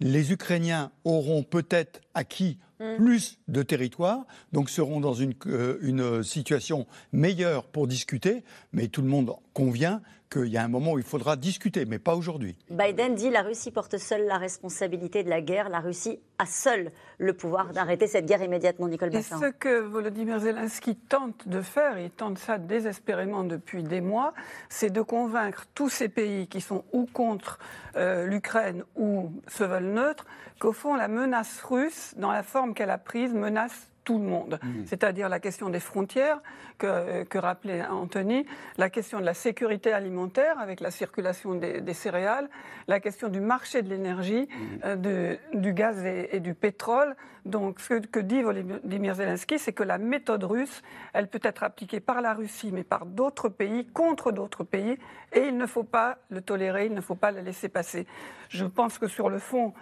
les 0.00 0.32
Ukrainiens 0.32 0.92
auront 1.04 1.44
peut-être 1.44 2.02
acquis 2.12 2.58
mhm. 2.78 2.96
plus 2.96 3.38
de 3.48 3.62
territoire, 3.62 4.26
donc 4.52 4.68
seront 4.68 5.00
dans 5.00 5.14
une, 5.14 5.32
euh, 5.46 5.78
une 5.80 6.22
situation 6.22 6.86
meilleure 7.12 7.64
pour 7.64 7.86
discuter, 7.86 8.44
mais 8.74 8.88
tout 8.88 9.00
le 9.00 9.08
monde 9.08 9.32
convient 9.54 10.02
qu'il 10.34 10.52
y 10.52 10.56
a 10.56 10.64
un 10.64 10.68
moment 10.68 10.92
où 10.92 10.98
il 10.98 11.04
faudra 11.04 11.36
discuter, 11.36 11.84
mais 11.84 12.00
pas 12.00 12.16
aujourd'hui. 12.16 12.56
Biden 12.68 13.14
dit 13.14 13.30
la 13.30 13.42
Russie 13.42 13.70
porte 13.70 13.98
seule 13.98 14.26
la 14.26 14.36
responsabilité 14.36 15.22
de 15.22 15.30
la 15.30 15.40
guerre. 15.40 15.68
La 15.68 15.78
Russie 15.78 16.18
a 16.38 16.46
seule 16.46 16.90
le 17.18 17.32
pouvoir 17.34 17.72
d'arrêter 17.72 18.08
cette 18.08 18.26
guerre 18.26 18.42
immédiatement, 18.42 18.88
Nicole 18.88 19.10
Bassin. 19.10 19.38
Et 19.38 19.40
ce 19.40 19.52
que 19.52 19.80
Volodymyr 19.80 20.40
Zelensky 20.40 20.96
tente 20.96 21.46
de 21.46 21.60
faire, 21.60 21.98
il 21.98 22.10
tente 22.10 22.38
ça 22.38 22.58
désespérément 22.58 23.44
depuis 23.44 23.84
des 23.84 24.00
mois, 24.00 24.34
c'est 24.68 24.90
de 24.90 25.02
convaincre 25.02 25.66
tous 25.74 25.88
ces 25.88 26.08
pays 26.08 26.48
qui 26.48 26.60
sont 26.60 26.84
ou 26.92 27.06
contre 27.06 27.58
euh, 27.96 28.26
l'Ukraine 28.26 28.82
ou 28.96 29.30
se 29.46 29.62
veulent 29.62 29.92
neutres, 29.92 30.26
qu'au 30.58 30.72
fond, 30.72 30.94
la 30.96 31.08
menace 31.08 31.62
russe, 31.62 32.14
dans 32.16 32.32
la 32.32 32.42
forme 32.42 32.74
qu'elle 32.74 32.90
a 32.90 32.98
prise, 32.98 33.32
menace 33.32 33.88
tout 34.04 34.18
le 34.18 34.24
monde. 34.24 34.58
Mmh. 34.62 34.68
C'est-à-dire 34.86 35.28
la 35.28 35.40
question 35.40 35.70
des 35.70 35.80
frontières 35.80 36.40
que, 36.78 37.24
que, 37.24 37.38
rappelait 37.38 37.84
Anthony, 37.84 38.46
la 38.78 38.90
question 38.90 39.20
de 39.20 39.24
la 39.24 39.34
sécurité 39.34 39.92
alimentaire 39.92 40.58
avec 40.58 40.80
la 40.80 40.90
circulation 40.90 41.54
des, 41.54 41.94
céréales, 41.94 42.48
la 42.86 43.00
question 43.00 43.28
du 43.28 43.40
marché 43.40 43.82
de 43.82 43.88
l'énergie, 43.88 44.48
mmh. 44.48 44.78
euh, 44.84 45.36
du 45.54 45.72
gaz 45.72 46.04
et, 46.04 46.40
du 46.40 46.54
pétrole. 46.54 47.16
Donc 47.44 47.80
ce 47.80 47.94
que, 47.94 48.20
dit 48.20 48.42
Volodymyr 48.42 49.14
Zelensky, 49.14 49.58
c'est 49.58 49.72
que 49.72 49.82
la 49.82 49.98
méthode 49.98 50.44
russe, 50.44 50.82
elle 51.12 51.28
peut 51.28 51.40
être 51.42 51.62
appliquée 51.62 52.00
par 52.00 52.22
la 52.22 52.32
Russie, 52.32 52.70
mais 52.72 52.84
par 52.84 53.04
d'autres 53.04 53.48
pays, 53.48 53.86
contre 53.86 54.32
d'autres 54.32 54.64
pays, 54.64 54.98
et 55.32 55.40
il 55.40 55.56
ne 55.56 55.66
faut 55.66 55.84
pas 55.84 56.18
le 56.30 56.40
tolérer, 56.40 56.86
il 56.86 56.94
ne 56.94 57.00
faut 57.02 57.14
pas 57.14 57.32
le 57.32 57.40
laisser 57.40 57.68
passer. 57.68 58.06
Je 58.48 58.64
pense 58.64 58.98
que 58.98 59.08
sur 59.08 59.28
le 59.28 59.38
fond, 59.38 59.74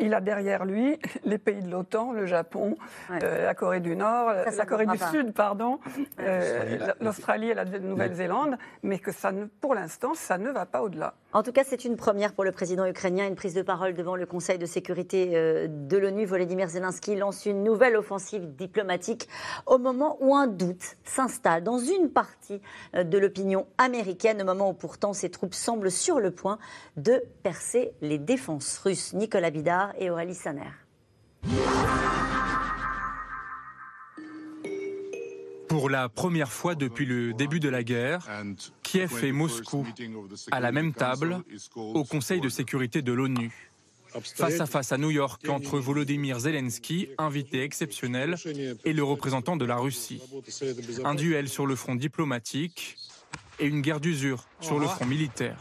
il 0.00 0.14
a 0.14 0.20
derrière 0.20 0.64
lui 0.64 0.98
les 1.24 1.38
pays 1.38 1.62
de 1.62 1.70
l'OTAN, 1.70 2.12
le 2.12 2.26
Japon, 2.26 2.76
euh, 3.10 3.44
la 3.44 3.54
Corée 3.54 3.80
du 3.80 3.96
Nord, 3.96 4.32
la 4.56 4.66
Corée 4.66 4.86
du 4.86 4.98
Sud, 4.98 5.32
pardon, 5.32 5.78
euh, 6.20 6.92
l'Australie 7.00 7.50
et 7.50 7.54
la 7.54 7.64
Nouvelle-Zélande, 7.64 8.56
mais 8.82 8.98
que 8.98 9.12
ça 9.12 9.32
pour 9.60 9.74
l'instant, 9.74 10.14
ça 10.14 10.38
ne 10.38 10.50
va 10.50 10.66
pas 10.66 10.82
au-delà. 10.82 11.14
En 11.34 11.42
tout 11.42 11.52
cas, 11.52 11.62
c'est 11.62 11.84
une 11.84 11.96
première 11.96 12.32
pour 12.32 12.42
le 12.42 12.52
président 12.52 12.86
ukrainien, 12.86 13.28
une 13.28 13.34
prise 13.34 13.52
de 13.52 13.60
parole 13.60 13.92
devant 13.92 14.16
le 14.16 14.24
Conseil 14.24 14.56
de 14.56 14.64
sécurité 14.64 15.36
euh, 15.36 15.66
de 15.68 15.98
l'ONU. 15.98 16.24
Volodymyr 16.24 16.68
Zelensky 16.68 17.16
lance 17.16 17.44
une 17.44 17.62
nouvelle 17.62 17.96
offensive 17.96 18.54
diplomatique 18.56 19.28
au 19.66 19.76
moment 19.76 20.16
où 20.20 20.34
un 20.34 20.46
doute 20.46 20.96
s'installe 21.04 21.62
dans 21.62 21.78
une 21.78 22.10
partie 22.10 22.62
de 22.94 23.18
l'opinion 23.18 23.66
américaine, 23.76 24.40
au 24.40 24.44
moment 24.46 24.70
où 24.70 24.74
pourtant 24.74 25.12
ses 25.12 25.30
troupes 25.30 25.54
semblent 25.54 25.90
sur 25.90 26.18
le 26.18 26.30
point 26.30 26.58
de 26.96 27.22
percer 27.42 27.92
les 28.00 28.18
défenses 28.18 28.78
russes. 28.78 29.12
Nicolas 29.12 29.50
Bida 29.50 29.92
et 29.98 30.08
Aurélie 30.08 30.34
Saner. 30.34 30.70
Pour 35.78 35.90
la 35.90 36.08
première 36.08 36.50
fois 36.50 36.74
depuis 36.74 37.06
le 37.06 37.32
début 37.32 37.60
de 37.60 37.68
la 37.68 37.84
guerre, 37.84 38.26
Kiev 38.82 39.22
et 39.22 39.30
Moscou 39.30 39.86
à 40.50 40.58
la 40.58 40.72
même 40.72 40.92
table 40.92 41.40
au 41.76 42.02
Conseil 42.02 42.40
de 42.40 42.48
sécurité 42.48 43.00
de 43.00 43.12
l'ONU. 43.12 43.70
Face 44.34 44.58
à 44.58 44.66
face 44.66 44.90
à 44.90 44.98
New 44.98 45.12
York 45.12 45.48
entre 45.48 45.78
Volodymyr 45.78 46.40
Zelensky, 46.40 47.10
invité 47.16 47.62
exceptionnel, 47.62 48.34
et 48.84 48.92
le 48.92 49.04
représentant 49.04 49.56
de 49.56 49.64
la 49.64 49.76
Russie. 49.76 50.20
Un 51.04 51.14
duel 51.14 51.48
sur 51.48 51.64
le 51.64 51.76
front 51.76 51.94
diplomatique 51.94 52.96
et 53.60 53.66
une 53.66 53.80
guerre 53.80 54.00
d'usure 54.00 54.48
sur 54.58 54.80
le 54.80 54.88
front 54.88 55.06
militaire. 55.06 55.60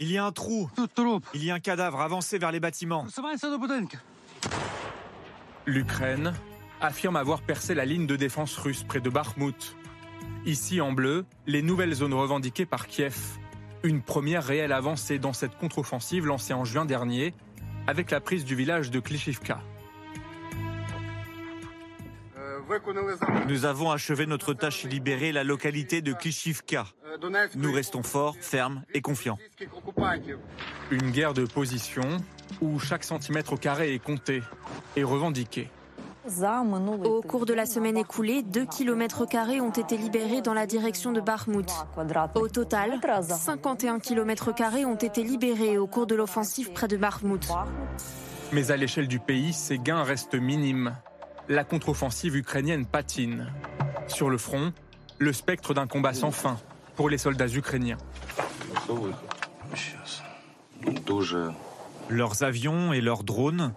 Il 0.00 0.10
y 0.10 0.18
a 0.18 0.26
un 0.26 0.32
trou. 0.32 0.68
Il 1.32 1.44
y 1.44 1.50
a 1.50 1.54
un 1.54 1.60
cadavre. 1.60 2.02
Avancez 2.02 2.36
vers 2.36 2.52
les 2.52 2.60
bâtiments. 2.60 3.06
L'Ukraine 5.64 6.34
affirme 6.80 7.16
avoir 7.16 7.42
percé 7.42 7.74
la 7.74 7.84
ligne 7.84 8.06
de 8.06 8.16
défense 8.16 8.56
russe 8.56 8.84
près 8.84 9.00
de 9.00 9.10
Bakhmut. 9.10 9.76
Ici 10.46 10.80
en 10.80 10.92
bleu, 10.92 11.24
les 11.46 11.62
nouvelles 11.62 11.94
zones 11.94 12.14
revendiquées 12.14 12.66
par 12.66 12.86
Kiev. 12.86 13.16
Une 13.82 14.02
première 14.02 14.44
réelle 14.44 14.72
avancée 14.72 15.18
dans 15.18 15.32
cette 15.32 15.56
contre-offensive 15.56 16.26
lancée 16.26 16.52
en 16.52 16.64
juin 16.64 16.84
dernier, 16.84 17.34
avec 17.86 18.10
la 18.10 18.20
prise 18.20 18.44
du 18.44 18.54
village 18.54 18.90
de 18.90 19.00
Klishivka. 19.00 19.60
Nous 23.48 23.64
avons 23.64 23.90
achevé 23.90 24.26
notre 24.26 24.52
tâche 24.52 24.84
et 24.84 24.88
libéré 24.88 25.32
la 25.32 25.42
localité 25.42 26.02
de 26.02 26.12
Klishivka. 26.12 26.86
Nous 27.54 27.72
restons 27.72 28.02
forts, 28.02 28.36
fermes 28.40 28.84
et 28.92 29.00
confiants. 29.00 29.38
Une 30.90 31.10
guerre 31.10 31.34
de 31.34 31.46
position 31.46 32.18
où 32.60 32.78
chaque 32.78 33.04
centimètre 33.04 33.58
carré 33.58 33.94
est 33.94 33.98
compté 33.98 34.42
et 34.96 35.02
revendiqué. 35.02 35.68
Au 37.04 37.22
cours 37.22 37.46
de 37.46 37.54
la 37.54 37.64
semaine 37.64 37.96
écoulée, 37.96 38.42
2 38.42 38.66
km 38.66 39.26
ont 39.60 39.70
été 39.70 39.96
libérés 39.96 40.42
dans 40.42 40.52
la 40.52 40.66
direction 40.66 41.12
de 41.12 41.20
Bakhmut. 41.20 41.70
Au 42.34 42.48
total, 42.48 43.00
51 43.22 43.98
km 43.98 44.52
ont 44.86 44.94
été 44.94 45.22
libérés 45.22 45.78
au 45.78 45.86
cours 45.86 46.06
de 46.06 46.14
l'offensive 46.14 46.72
près 46.72 46.88
de 46.88 46.96
Bakhmut. 46.96 47.48
Mais 48.52 48.70
à 48.70 48.76
l'échelle 48.76 49.08
du 49.08 49.18
pays, 49.18 49.52
ces 49.52 49.78
gains 49.78 50.02
restent 50.02 50.34
minimes. 50.34 50.94
La 51.48 51.64
contre-offensive 51.64 52.36
ukrainienne 52.36 52.84
patine. 52.84 53.50
Sur 54.06 54.28
le 54.28 54.36
front, 54.36 54.72
le 55.18 55.32
spectre 55.32 55.72
d'un 55.72 55.86
combat 55.86 56.12
sans 56.12 56.30
fin 56.30 56.58
pour 56.94 57.08
les 57.08 57.18
soldats 57.18 57.48
ukrainiens. 57.48 57.98
Leurs 62.10 62.42
avions 62.42 62.92
et 62.92 63.00
leurs 63.00 63.22
drones 63.22 63.72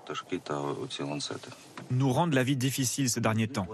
nous 1.90 2.12
rendent 2.12 2.34
la 2.34 2.44
vie 2.44 2.56
difficile 2.56 3.10
ces 3.10 3.22
derniers 3.22 3.48
temps. 3.48 3.68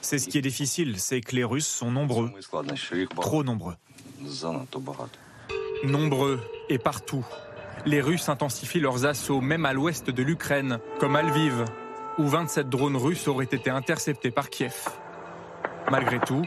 C'est 0.00 0.18
ce 0.18 0.28
qui 0.28 0.38
est 0.38 0.42
difficile, 0.42 0.98
c'est 0.98 1.20
que 1.20 1.34
les 1.34 1.44
Russes 1.44 1.66
sont 1.66 1.90
nombreux, 1.90 2.30
trop 3.20 3.44
nombreux. 3.44 3.74
Nombreux 5.84 6.40
et 6.68 6.78
partout. 6.78 7.26
Les 7.86 8.00
Russes 8.00 8.28
intensifient 8.28 8.80
leurs 8.80 9.06
assauts, 9.06 9.40
même 9.40 9.66
à 9.66 9.72
l'ouest 9.72 10.10
de 10.10 10.22
l'Ukraine, 10.22 10.78
comme 10.98 11.16
à 11.16 11.22
Lviv, 11.22 11.64
où 12.18 12.26
27 12.26 12.68
drones 12.68 12.96
russes 12.96 13.28
auraient 13.28 13.44
été 13.44 13.70
interceptés 13.70 14.30
par 14.30 14.50
Kiev. 14.50 14.88
Malgré 15.90 16.18
tout, 16.20 16.44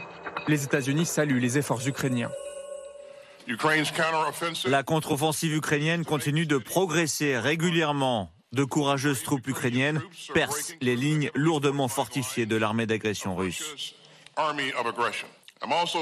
les 0.48 0.64
États-Unis 0.64 1.06
saluent 1.06 1.40
les 1.40 1.58
efforts 1.58 1.86
ukrainiens. 1.86 2.30
La 4.66 4.82
contre-offensive 4.82 5.54
ukrainienne 5.54 6.04
continue 6.04 6.46
de 6.46 6.58
progresser 6.58 7.38
régulièrement. 7.38 8.30
De 8.52 8.64
courageuses 8.64 9.22
troupes 9.22 9.46
ukrainiennes 9.46 10.02
percent 10.34 10.74
les 10.80 10.96
lignes 10.96 11.30
lourdement 11.34 11.88
fortifiées 11.88 12.46
de 12.46 12.56
l'armée 12.56 12.86
d'agression 12.86 13.34
russe. 13.34 13.94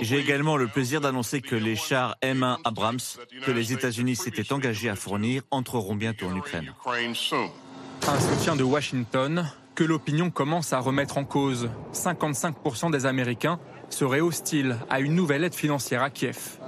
J'ai 0.02 0.18
également 0.18 0.56
le 0.56 0.68
plaisir 0.68 1.00
d'annoncer 1.00 1.42
que 1.42 1.54
les 1.54 1.76
chars 1.76 2.16
M1 2.22 2.58
Abrams 2.64 2.98
que 3.44 3.50
les 3.50 3.72
États-Unis 3.72 4.16
s'étaient 4.16 4.52
engagés 4.52 4.88
à 4.88 4.96
fournir 4.96 5.42
entreront 5.50 5.94
bientôt 5.94 6.26
en 6.26 6.36
Ukraine. 6.36 6.72
Un 6.86 8.20
soutien 8.20 8.56
de 8.56 8.62
Washington 8.62 9.46
que 9.74 9.84
l'opinion 9.84 10.30
commence 10.30 10.72
à 10.72 10.78
remettre 10.78 11.18
en 11.18 11.24
cause. 11.24 11.70
55% 11.92 12.90
des 12.90 13.06
Américains 13.06 13.58
seraient 13.90 14.20
hostiles 14.20 14.76
à 14.88 15.00
une 15.00 15.14
nouvelle 15.14 15.44
aide 15.44 15.54
financière 15.54 16.02
à 16.02 16.10
Kiev. 16.10 16.59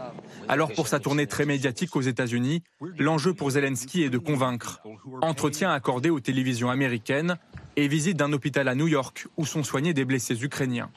Alors 0.49 0.73
pour 0.73 0.89
sa 0.89 1.01
tournée 1.01 1.27
très 1.27 1.47
médiatique 1.47 1.95
aux 1.97 2.01
États-Unis, 2.01 2.63
l'enjeu 2.99 3.35
pour 3.35 3.51
Zelensky 3.51 4.03
est 4.03 4.11
de 4.11 4.19
convaincre. 4.19 4.81
Entretien 5.21 5.71
accordé 5.71 6.11
aux 6.11 6.21
télévisions 6.21 6.71
américaines 6.71 7.37
et 7.77 7.89
visite 7.89 8.17
d'un 8.17 8.33
hôpital 8.33 8.69
à 8.69 8.75
New 8.75 8.89
York 8.89 9.27
où 9.37 9.47
sont 9.47 9.65
soignés 9.65 9.95
des 9.95 10.05
blessés 10.05 10.43
ukrainiens. 10.43 10.91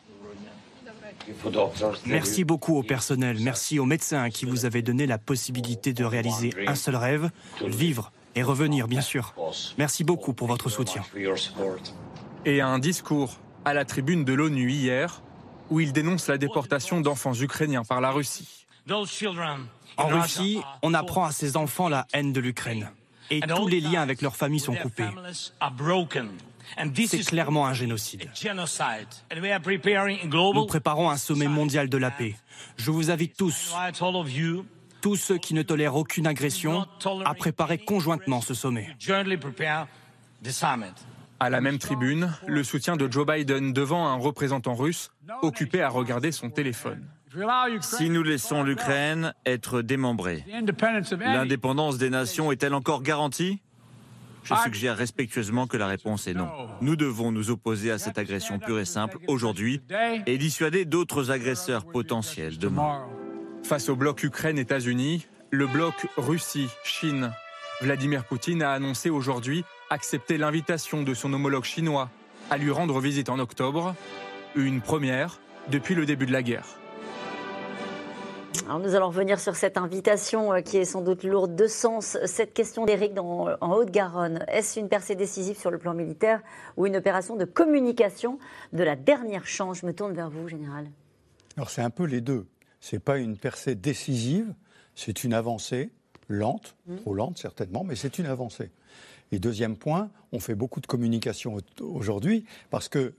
Merci 2.06 2.44
beaucoup 2.44 2.78
au 2.78 2.84
personnel, 2.84 3.38
merci 3.42 3.80
aux 3.80 3.86
médecins 3.86 4.30
qui 4.30 4.46
vous 4.46 4.66
avaient 4.66 4.84
donné 4.84 5.08
la 5.08 5.18
possibilité 5.18 5.94
de 5.94 6.04
réaliser 6.04 6.54
un 6.68 6.76
seul 6.76 6.96
rêve, 6.96 7.32
vivre 7.66 8.12
et 8.36 8.44
revenir, 8.44 8.88
bien 8.88 9.02
sûr. 9.02 9.34
Merci 9.78 10.04
beaucoup 10.04 10.34
pour 10.34 10.48
votre 10.48 10.70
soutien. 10.70 11.04
Et 12.46 12.62
un 12.62 12.78
discours 12.78 13.40
à 13.64 13.74
la 13.74 13.86
tribune 13.86 14.24
de 14.24 14.34
l'ONU 14.34 14.70
hier, 14.70 15.24
où 15.72 15.80
il 15.80 15.94
dénonce 15.94 16.28
la 16.28 16.38
déportation 16.38 17.02
d'enfants 17.02 17.34
ukrainiens 17.34 17.84
par 17.84 18.02
la 18.02 18.12
Russie. 18.12 18.65
En 19.98 20.08
Russie, 20.08 20.62
on 20.82 20.94
apprend 20.94 21.26
à 21.26 21.32
ces 21.32 21.58
enfants 21.58 21.90
la 21.90 22.08
haine 22.14 22.34
de 22.34 22.40
l'Ukraine. 22.40 22.90
Et 23.32 23.40
tous 23.42 23.68
les 23.68 23.82
liens 23.82 24.02
avec 24.02 24.22
leurs 24.22 24.36
familles 24.36 24.60
sont 24.60 24.76
coupés. 24.76 25.08
C'est 27.08 27.26
clairement 27.26 27.66
un 27.68 27.74
génocide. 27.74 28.30
Nous 30.54 30.66
préparons 30.66 31.10
un 31.10 31.18
sommet 31.18 31.48
mondial 31.48 31.90
de 31.90 31.98
la 31.98 32.12
paix. 32.12 32.36
Je 32.78 32.92
vous 32.92 33.12
invite 33.12 33.38
tous, 33.38 33.74
tous 35.02 35.16
ceux 35.16 35.38
qui 35.38 35.54
ne 35.54 35.62
tolèrent 35.62 35.96
aucune 35.96 36.28
agression, 36.28 36.86
à 37.26 37.34
préparer 37.34 37.78
conjointement 37.78 38.42
ce 38.42 38.54
sommet. 38.54 38.96
À 41.40 41.50
la 41.50 41.62
même 41.62 41.80
tribune, 41.80 42.32
le 42.48 42.64
soutien 42.64 42.96
de 42.96 43.12
Joe 43.12 43.26
Biden 43.26 43.74
devant 43.74 44.08
un 44.08 44.16
représentant 44.16 44.74
russe 44.74 45.12
occupé 45.42 45.82
à 45.82 45.90
regarder 45.90 46.32
son 46.32 46.50
téléphone. 46.50 47.06
Si 47.82 48.10
nous 48.10 48.24
laissons 48.24 48.64
l'Ukraine 48.64 49.34
être 49.46 49.82
démembrée, 49.82 50.46
l'indépendance 51.20 51.98
des 51.98 52.10
nations 52.10 52.52
est-elle 52.52 52.74
encore 52.74 53.02
garantie? 53.02 53.62
Je 54.44 54.54
suggère 54.64 54.96
respectueusement 54.96 55.66
que 55.66 55.76
la 55.76 55.88
réponse 55.88 56.28
est 56.28 56.36
non. 56.36 56.50
Nous 56.82 56.96
devons 56.96 57.32
nous 57.32 57.50
opposer 57.50 57.90
à 57.92 57.98
cette 57.98 58.20
agression 58.20 58.60
pure 58.60 58.80
et 58.80 58.86
simple 58.86 59.18
aujourd'hui 59.28 59.82
et 60.28 60.38
dissuader 60.38 60.86
d'autres 60.86 61.32
agresseurs 61.32 61.86
potentiels 61.86 62.58
demain. 62.60 63.06
Face 63.64 63.90
au 63.90 63.96
bloc 63.96 64.22
Ukraine-États-Unis, 64.24 65.26
le 65.50 65.66
bloc 65.66 66.08
Russie-Chine, 66.18 67.32
Vladimir 67.82 68.24
Poutine 68.26 68.62
a 68.62 68.72
annoncé 68.72 69.10
aujourd'hui 69.10 69.66
accepter 69.90 70.38
l'invitation 70.38 71.02
de 71.02 71.14
son 71.14 71.34
homologue 71.34 71.64
chinois 71.64 72.10
à 72.52 72.58
lui 72.58 72.70
rendre 72.70 73.00
visite 73.00 73.30
en 73.30 73.40
octobre, 73.40 73.96
une 74.56 74.82
première 74.82 75.40
depuis 75.72 75.96
le 75.96 76.06
début 76.06 76.28
de 76.28 76.32
la 76.32 76.44
guerre. 76.44 76.68
Alors 78.64 78.80
nous 78.80 78.96
allons 78.96 79.08
revenir 79.08 79.40
sur 79.40 79.56
cette 79.56 79.78
invitation 79.78 80.54
euh, 80.54 80.62
qui 80.62 80.78
est 80.78 80.86
sans 80.86 81.02
doute 81.02 81.24
lourde 81.24 81.56
de 81.56 81.68
sens. 81.68 82.18
Cette 82.26 82.54
question 82.54 82.86
d'Éric 82.86 83.14
en 83.20 83.74
Haute-Garonne, 83.74 84.44
est-ce 84.48 84.80
une 84.80 84.90
percée 84.90 85.16
décisive 85.16 85.58
sur 85.58 85.70
le 85.70 85.78
plan 85.78 85.94
militaire 85.94 86.42
ou 86.78 86.86
une 86.86 86.96
opération 86.96 87.36
de 87.36 87.46
communication 87.46 88.40
de 88.74 88.84
la 88.84 88.96
dernière 88.96 89.46
chance? 89.46 89.80
Je 89.82 89.86
me 89.86 89.94
tourne 89.94 90.14
vers 90.14 90.30
vous, 90.30 90.48
Général. 90.48 90.90
Alors 91.58 91.70
c'est 91.70 91.82
un 91.82 91.90
peu 91.90 92.06
les 92.06 92.22
deux. 92.22 92.48
Ce 92.80 92.96
n'est 92.96 93.00
pas 93.00 93.18
une 93.18 93.38
percée 93.38 93.76
décisive, 93.76 94.54
c'est 94.96 95.24
une 95.24 95.34
avancée 95.34 95.92
lente, 96.28 96.76
mmh. 96.88 96.96
trop 96.98 97.14
lente 97.14 97.38
certainement, 97.38 97.84
mais 97.84 97.96
c'est 97.96 98.18
une 98.18 98.26
avancée. 98.26 98.72
Et 99.32 99.40
deuxième 99.40 99.76
point, 99.76 100.10
on 100.32 100.40
fait 100.40 100.56
beaucoup 100.56 100.82
de 100.82 100.88
communication 100.88 101.58
aujourd'hui 101.80 102.46
parce 102.70 102.90
que, 102.90 103.14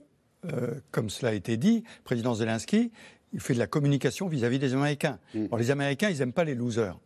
euh, 0.45 0.75
comme 0.91 1.09
cela 1.09 1.31
a 1.31 1.33
été 1.33 1.57
dit, 1.57 1.83
président 2.03 2.33
Zelensky, 2.33 2.91
il 3.33 3.39
fait 3.39 3.53
de 3.53 3.59
la 3.59 3.67
communication 3.67 4.27
vis-à-vis 4.27 4.59
des 4.59 4.73
Américains. 4.73 5.19
Mm. 5.33 5.47
les 5.57 5.71
Américains, 5.71 6.09
ils 6.09 6.19
n'aiment 6.19 6.33
pas 6.33 6.43
les 6.43 6.55
losers. 6.55 6.97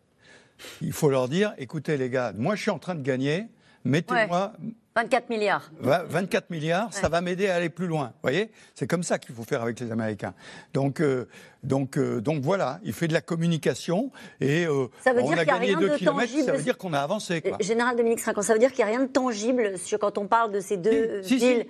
Il 0.81 0.93
faut 0.93 1.09
leur 1.09 1.27
dire, 1.27 1.53
écoutez 1.57 1.97
les 1.97 2.09
gars, 2.09 2.33
moi 2.37 2.55
je 2.55 2.61
suis 2.61 2.71
en 2.71 2.79
train 2.79 2.95
de 2.95 3.01
gagner, 3.01 3.45
mettez-moi... 3.83 4.53
24 4.95 5.29
milliards. 5.29 5.71
24 5.79 6.49
milliards, 6.49 6.93
ça 6.93 7.07
va 7.07 7.21
m'aider 7.21 7.47
à 7.47 7.55
aller 7.55 7.69
plus 7.69 7.87
loin. 7.87 8.07
Vous 8.07 8.23
voyez? 8.23 8.51
C'est 8.75 8.87
comme 8.87 9.03
ça 9.03 9.19
qu'il 9.19 9.33
faut 9.33 9.43
faire 9.43 9.61
avec 9.61 9.79
les 9.79 9.89
Américains. 9.89 10.33
Donc, 10.73 10.99
euh, 10.99 11.29
donc, 11.63 11.97
euh, 11.97 12.19
donc 12.19 12.41
voilà, 12.43 12.79
il 12.83 12.91
fait 12.91 13.07
de 13.07 13.13
la 13.13 13.21
communication 13.21 14.11
et 14.41 14.65
euh, 14.65 14.87
on 15.05 15.31
a 15.31 15.45
gagné 15.45 15.75
2 15.75 15.95
kilomètres, 15.95 16.33
ça 16.43 16.51
veut 16.51 16.61
dire 16.61 16.77
qu'on 16.77 16.91
a 16.91 16.99
avancé. 16.99 17.41
Général 17.61 17.95
Dominique 17.95 18.19
Srincan, 18.19 18.41
ça 18.41 18.51
veut 18.51 18.59
dire 18.59 18.71
qu'il 18.73 18.83
n'y 18.83 18.91
a 18.91 18.97
rien 18.97 19.03
de 19.03 19.09
tangible 19.11 19.77
sur, 19.77 19.97
quand 19.97 20.17
on 20.17 20.27
parle 20.27 20.51
de 20.51 20.59
ces 20.59 20.75
deux 20.75 21.21
si, 21.23 21.37
villes 21.37 21.65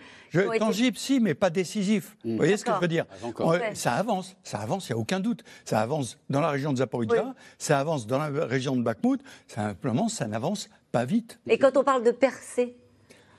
Tangible, 0.57 0.97
si, 0.97 1.19
mais 1.19 1.33
pas 1.33 1.49
décisif. 1.49 2.15
Vous 2.23 2.37
voyez 2.37 2.57
ce 2.57 2.65
que 2.65 2.71
je 2.73 2.79
veux 2.79 2.87
dire? 2.87 3.05
Ça 3.73 3.93
avance, 3.93 4.35
ça 4.43 4.59
avance, 4.59 4.89
il 4.89 4.93
n'y 4.93 4.97
a 4.97 5.01
aucun 5.01 5.19
doute. 5.19 5.43
Ça 5.65 5.81
avance 5.81 6.17
dans 6.29 6.41
la 6.41 6.49
région 6.49 6.73
de 6.73 6.77
Zaporizhia, 6.77 7.35
ça 7.59 7.79
avance 7.79 8.07
dans 8.07 8.17
la 8.17 8.29
région 8.45 8.75
de 8.75 8.81
Bakhmut, 8.81 9.21
simplement 9.47 10.07
ça 10.07 10.25
n'avance 10.25 10.69
pas 10.91 11.05
vite. 11.05 11.39
Et 11.47 11.57
quand 11.57 11.77
on 11.77 11.83
parle 11.83 12.03
de 12.03 12.11
percée 12.11 12.75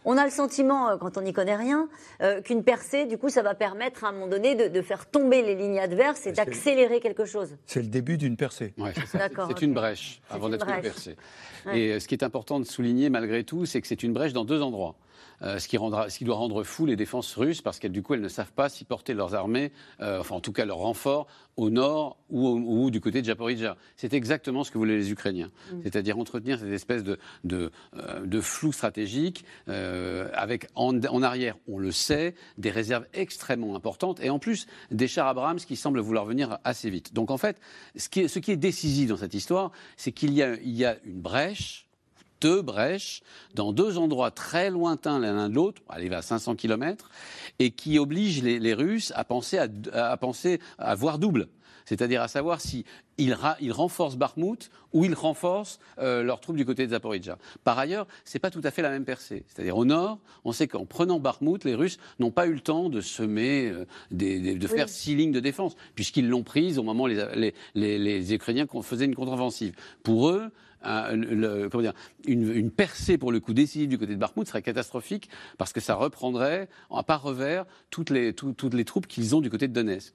on 0.05 0.17
a 0.17 0.25
le 0.25 0.31
sentiment, 0.31 0.89
euh, 0.89 0.97
quand 0.97 1.17
on 1.17 1.23
n'y 1.23 1.33
connaît 1.33 1.57
rien, 1.57 1.89
euh, 2.23 2.41
qu'une 2.41 2.65
percée, 2.65 3.07
du 3.07 3.19
coup, 3.19 3.29
ça 3.29 3.43
va 3.43 3.55
permettre 3.55 4.05
à 4.05 4.09
un 4.09 4.13
moment 4.13 4.27
donné 4.27 4.55
de, 4.55 4.83
faire 4.83 5.07
tomber 5.07 5.43
les 5.43 5.55
lignes 5.55 5.79
adverses 5.79 6.27
et 6.27 6.33
d'accélérer 6.33 7.01
quelque 7.01 7.25
chose. 7.25 7.57
C'est 7.67 7.83
le 7.83 7.89
début 7.89 8.19
d'une 8.19 8.37
percée. 8.37 8.75
c'est 9.07 9.63
une 9.63 9.75
brèche 9.75 10.21
avant 10.29 10.49
d'être 10.49 10.69
une 10.69 10.81
percée. 10.81 11.17
Et 11.73 11.93
euh, 11.93 12.01
ce 12.01 12.09
qui 12.09 12.15
est 12.15 12.25
important 12.25 12.59
de 12.59 12.65
souligner 12.65 13.11
malgré 13.11 13.45
tout, 13.45 13.65
c'est 13.65 13.81
que 13.81 13.87
c'est 13.87 14.03
une 14.03 14.13
brèche 14.13 14.33
dans 14.33 14.45
deux 14.45 14.63
endroits. 14.63 14.97
Euh, 15.43 15.59
ce, 15.59 15.69
qui 15.69 15.77
rendra, 15.77 16.09
ce, 16.09 16.19
qui 16.19 16.25
doit 16.25 16.37
rendre 16.37 16.63
fou 16.63 16.87
les 16.87 16.97
défenses 16.97 17.35
russes, 17.35 17.63
parce 17.63 17.79
qu'elles, 17.79 17.93
du 17.93 18.03
coup, 18.03 18.15
elles 18.15 18.21
ne 18.21 18.29
savent 18.29 18.53
pas 18.53 18.69
si 18.69 18.85
porter 18.85 19.15
leurs 19.15 19.35
armées, 19.35 19.73
euh, 20.01 20.21
enfin 20.21 20.37
en 20.37 20.41
tout 20.41 20.53
cas 20.53 20.65
leurs 20.65 20.79
renforts, 20.79 21.27
au 21.57 21.69
nord 21.69 22.17
ou, 22.31 22.91
du 22.91 23.01
côté 23.01 23.21
de 23.21 23.27
Japorizhia. 23.27 23.77
C'est 23.97 24.15
exactement 24.15 24.65
ce 24.65 24.71
que 24.71 24.79
voulaient 24.79 24.97
les 24.97 25.11
Ukrainiens, 25.11 25.51
mm. 25.71 25.81
c'est-à-dire 25.83 26.19
entretenir 26.19 26.59
cette 26.59 26.73
espèce 26.73 27.05
de, 27.05 27.19
de, 27.45 27.71
euh, 27.97 28.41
flou 28.41 28.73
stratégique, 28.73 29.45
avec 29.67 30.67
en, 30.75 30.99
en, 31.05 31.23
arrière, 31.23 31.57
on 31.69 31.79
le 31.79 31.93
sait, 31.93 32.35
des 32.59 32.71
réserves 32.71 33.07
extrêmement 33.13 33.77
importantes, 33.77 34.21
et 34.21 34.31
en 34.31 34.39
plus 34.39 34.67
des 34.91 35.09
chars 35.09 35.27
Abrams 35.27 35.59
qui 35.59 35.77
semblent 35.77 36.01
vouloir 36.01 36.25
venir 36.25 36.59
assez 36.65 36.91
vite. 36.91 37.13
Donc 37.15 37.31
en 37.31 37.39
fait, 37.39 37.61
ce 37.97 38.09
qui 38.09 38.21
est, 38.21 38.29
ce 38.29 38.39
qui 38.39 38.51
est 38.51 38.57
décisif 38.57 39.09
dans 39.09 39.17
cette 39.17 39.35
histoire, 39.35 39.73
c'est 39.97 40.13
qu'il 40.13 40.33
y 40.33 40.43
y 40.43 40.85
a 40.85 40.97
une 41.05 41.21
brèche 41.21 41.87
deux 42.43 42.61
brèches 42.61 43.23
dans 43.55 43.73
deux 43.73 43.97
endroits 43.97 44.33
très 44.33 44.69
lointains 44.71 45.21
l'un 45.21 45.49
de 45.49 45.55
l'autre, 45.55 45.81
aller 45.89 46.13
à 46.13 46.23
500 46.23 46.57
km, 46.57 47.09
et 47.59 47.71
qui 47.71 47.99
obligent 47.99 48.43
les, 48.43 48.75
Russes 48.75 49.13
à 49.15 49.25
penser 49.25 49.59
à, 49.93 50.17
penser 50.17 50.61
à 50.79 50.95
voir 50.95 51.19
double 51.19 51.49
c'est-à-dire 51.85 52.23
à 52.23 52.29
savoir 52.29 52.61
si 52.61 52.85
ils, 53.19 53.35
renforcent 53.73 54.17
Bakhmut 54.17 54.71
ou 54.93 55.05
ils 55.05 55.15
renforcent 55.15 55.79
euh, 55.99 56.23
leurs 56.23 56.41
troupes 56.41 56.57
du 56.57 56.65
côté 56.65 56.87
de 56.87 56.93
Zaporizhia. 56.93 57.39
Par 57.65 57.79
ailleurs, 57.79 58.07
ce 58.25 58.37
n'est 58.37 58.41
pas 58.41 58.51
tout 58.51 58.61
à 58.65 58.71
fait 58.71 58.83
la 58.83 58.91
même 58.91 59.05
percée. 59.05 59.45
C'est-à-dire 59.49 59.77
au 59.77 59.85
nord, 59.85 60.19
on 60.45 60.53
sait 60.53 60.69
qu'en 60.69 60.87
prenant 60.87 61.19
Bakhmut, 61.21 61.65
les 61.65 61.75
Russes 61.75 61.99
n'ont 62.19 62.31
pas 62.31 62.47
eu 62.47 62.55
le 62.55 62.61
temps 62.61 62.89
de 62.89 63.01
semer, 63.01 63.71
euh, 63.71 63.85
de 64.11 64.67
faire 64.67 64.89
six 64.89 65.15
lignes 65.15 65.33
de 65.33 65.41
défense, 65.41 65.75
puisqu'ils 65.95 66.29
l'ont 66.29 66.45
prise 66.45 66.79
au 66.79 66.83
moment 66.83 67.05
où 67.05 67.09
les, 67.75 68.35
Ukrainiens 68.35 68.67
faisaient 68.83 69.05
une 69.05 69.15
contre-offensive. 69.15 69.75
Pour 70.03 70.31
eux, 70.31 70.51
une, 70.85 72.71
percée 72.71 73.19
pour 73.19 73.33
le 73.33 73.41
coup 73.41 73.55
décisif 73.55 73.89
du 73.89 73.99
côté 73.99 74.15
de 74.15 74.19
Bakhmut 74.19 74.47
serait 74.47 74.63
catastrophique 74.63 75.29
parce 75.59 75.73
que 75.73 75.81
ça 75.81 75.95
reprendrait 75.95 76.69
à 76.91 77.03
part 77.03 77.23
revers 77.23 77.65
toutes 77.91 78.11
les, 78.11 78.33
toutes 78.33 78.75
les 78.75 78.85
troupes 78.85 79.07
qu'ils 79.07 79.35
ont 79.35 79.41
du 79.41 79.51
côté 79.51 79.69
de 79.69 79.73
Donetsk. 79.73 80.15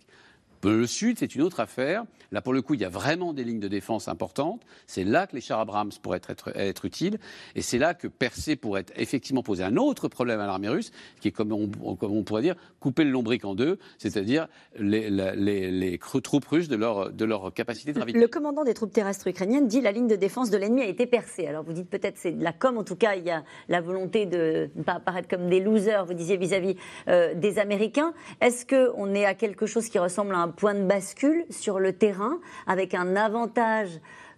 Le 0.64 0.88
sud, 0.88 1.18
c'est 1.20 1.36
une 1.36 1.42
autre 1.42 1.60
affaire. 1.60 2.06
Là, 2.32 2.42
pour 2.42 2.54
le 2.54 2.62
coup, 2.62 2.74
il 2.74 2.82
y 2.82 2.86
a 2.86 2.90
vraiment 2.90 3.34
des 3.34 3.44
lignes 3.44 3.60
de 3.60 3.68
défense 3.68 4.08
importantes. 4.08 4.62
C'est 4.86 5.04
là 5.04 5.28
que 5.28 5.36
les 5.36 5.42
chars 5.42 5.60
Abrams 5.60 5.92
pourraient 6.02 6.22
être, 6.28 6.86
utiles. 6.86 7.20
Et 7.56 7.62
c'est 7.62 7.78
là 7.78 7.94
que 7.94 8.08
Percé 8.08 8.56
pourrait 8.56 8.86
effectivement 8.96 9.44
poser 9.44 9.64
un 9.64 9.78
autre 9.78 10.08
problème 10.08 10.40
à 10.40 10.46
l'armée 10.46 10.70
russe, 10.70 10.92
qui 11.22 11.30
est, 11.30 11.32
comme 11.32 11.52
on, 11.52 12.24
pourrait 12.24 12.42
dire, 12.42 12.56
couper 12.80 13.04
le 13.04 13.12
lombric 13.12 13.46
en 13.46 13.56
deux, 13.56 13.80
c'est-à-dire 13.98 14.48
les, 14.78 16.00
troupes 16.22 16.46
russes 16.46 16.68
de 16.68 16.76
leur, 16.76 17.12
de 17.12 17.26
leur 17.26 17.54
capacité 17.54 17.94
de 17.94 18.00
ravitaillement. 18.00 18.26
Le 18.26 18.30
commandant 18.30 18.64
des 18.64 18.74
troupes 18.74 18.92
terrestres 18.92 19.28
ukrainiennes 19.28 19.68
dit 19.68 19.82
la 19.82 19.92
ligne 19.92 20.08
de 20.08 20.16
défense 20.16 20.50
de 20.50 20.58
l'ennemi 20.58 20.82
a 20.82 20.86
été 20.86 21.06
percée. 21.06 21.48
Alors 21.48 21.64
vous 21.64 21.74
dites 21.74 21.90
peut-être 21.90 22.18
c'est 22.18 22.32
de 22.32 22.44
la 22.44 22.54
com, 22.54 22.78
en 22.78 22.84
tout 22.84 22.96
cas, 22.96 23.16
il 23.16 23.26
y 23.26 23.32
a 23.32 23.44
la 23.70 23.82
volonté 23.82 24.26
de 24.26 24.70
ne 24.76 24.84
pas 24.84 24.94
apparaître 24.94 25.28
comme 25.28 25.50
des 25.50 25.60
losers, 25.60 26.06
vous 26.06 26.14
disiez 26.14 26.38
vis-à-vis 26.38 26.76
euh, 27.08 27.34
des 27.34 27.60
Américains. 27.60 28.14
Est-ce 28.42 28.66
qu'on 28.66 29.14
est 29.14 29.26
à 29.26 29.34
quelque 29.34 29.66
chose 29.66 29.88
qui 29.90 30.00
ressemble 30.00 30.36
à 30.36 30.40
un 30.40 30.47
point 30.52 30.74
de 30.74 30.84
bascule 30.84 31.46
sur 31.50 31.80
le 31.80 31.94
terrain 31.94 32.40
avec 32.66 32.94
un 32.94 33.16
avantage 33.16 33.90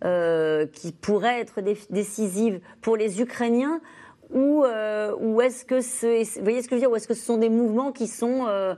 euh, 0.06 0.66
qui 0.66 0.92
pourrait 0.94 1.42
être 1.42 1.60
décisif 1.90 2.56
pour 2.82 2.96
les 2.96 3.22
Ukrainiens 3.22 3.82
ou, 4.30 4.64
euh, 4.64 5.40
est-ce 5.40 5.66
que 5.66 5.82
ce, 5.82 6.24
vous 6.38 6.44
voyez 6.44 6.62
ce 6.62 6.68
que 6.68 6.72
je 6.72 6.76
veux 6.76 6.82
dire, 6.82 6.92
ou 6.92 6.96
est-ce 6.96 7.08
que 7.08 7.16
ce 7.16 7.26
sont 7.26 7.38
des 7.38 7.50
mouvements 7.50 7.92
qui 7.92 8.08
sont 8.08 8.46
euh, 8.48 8.76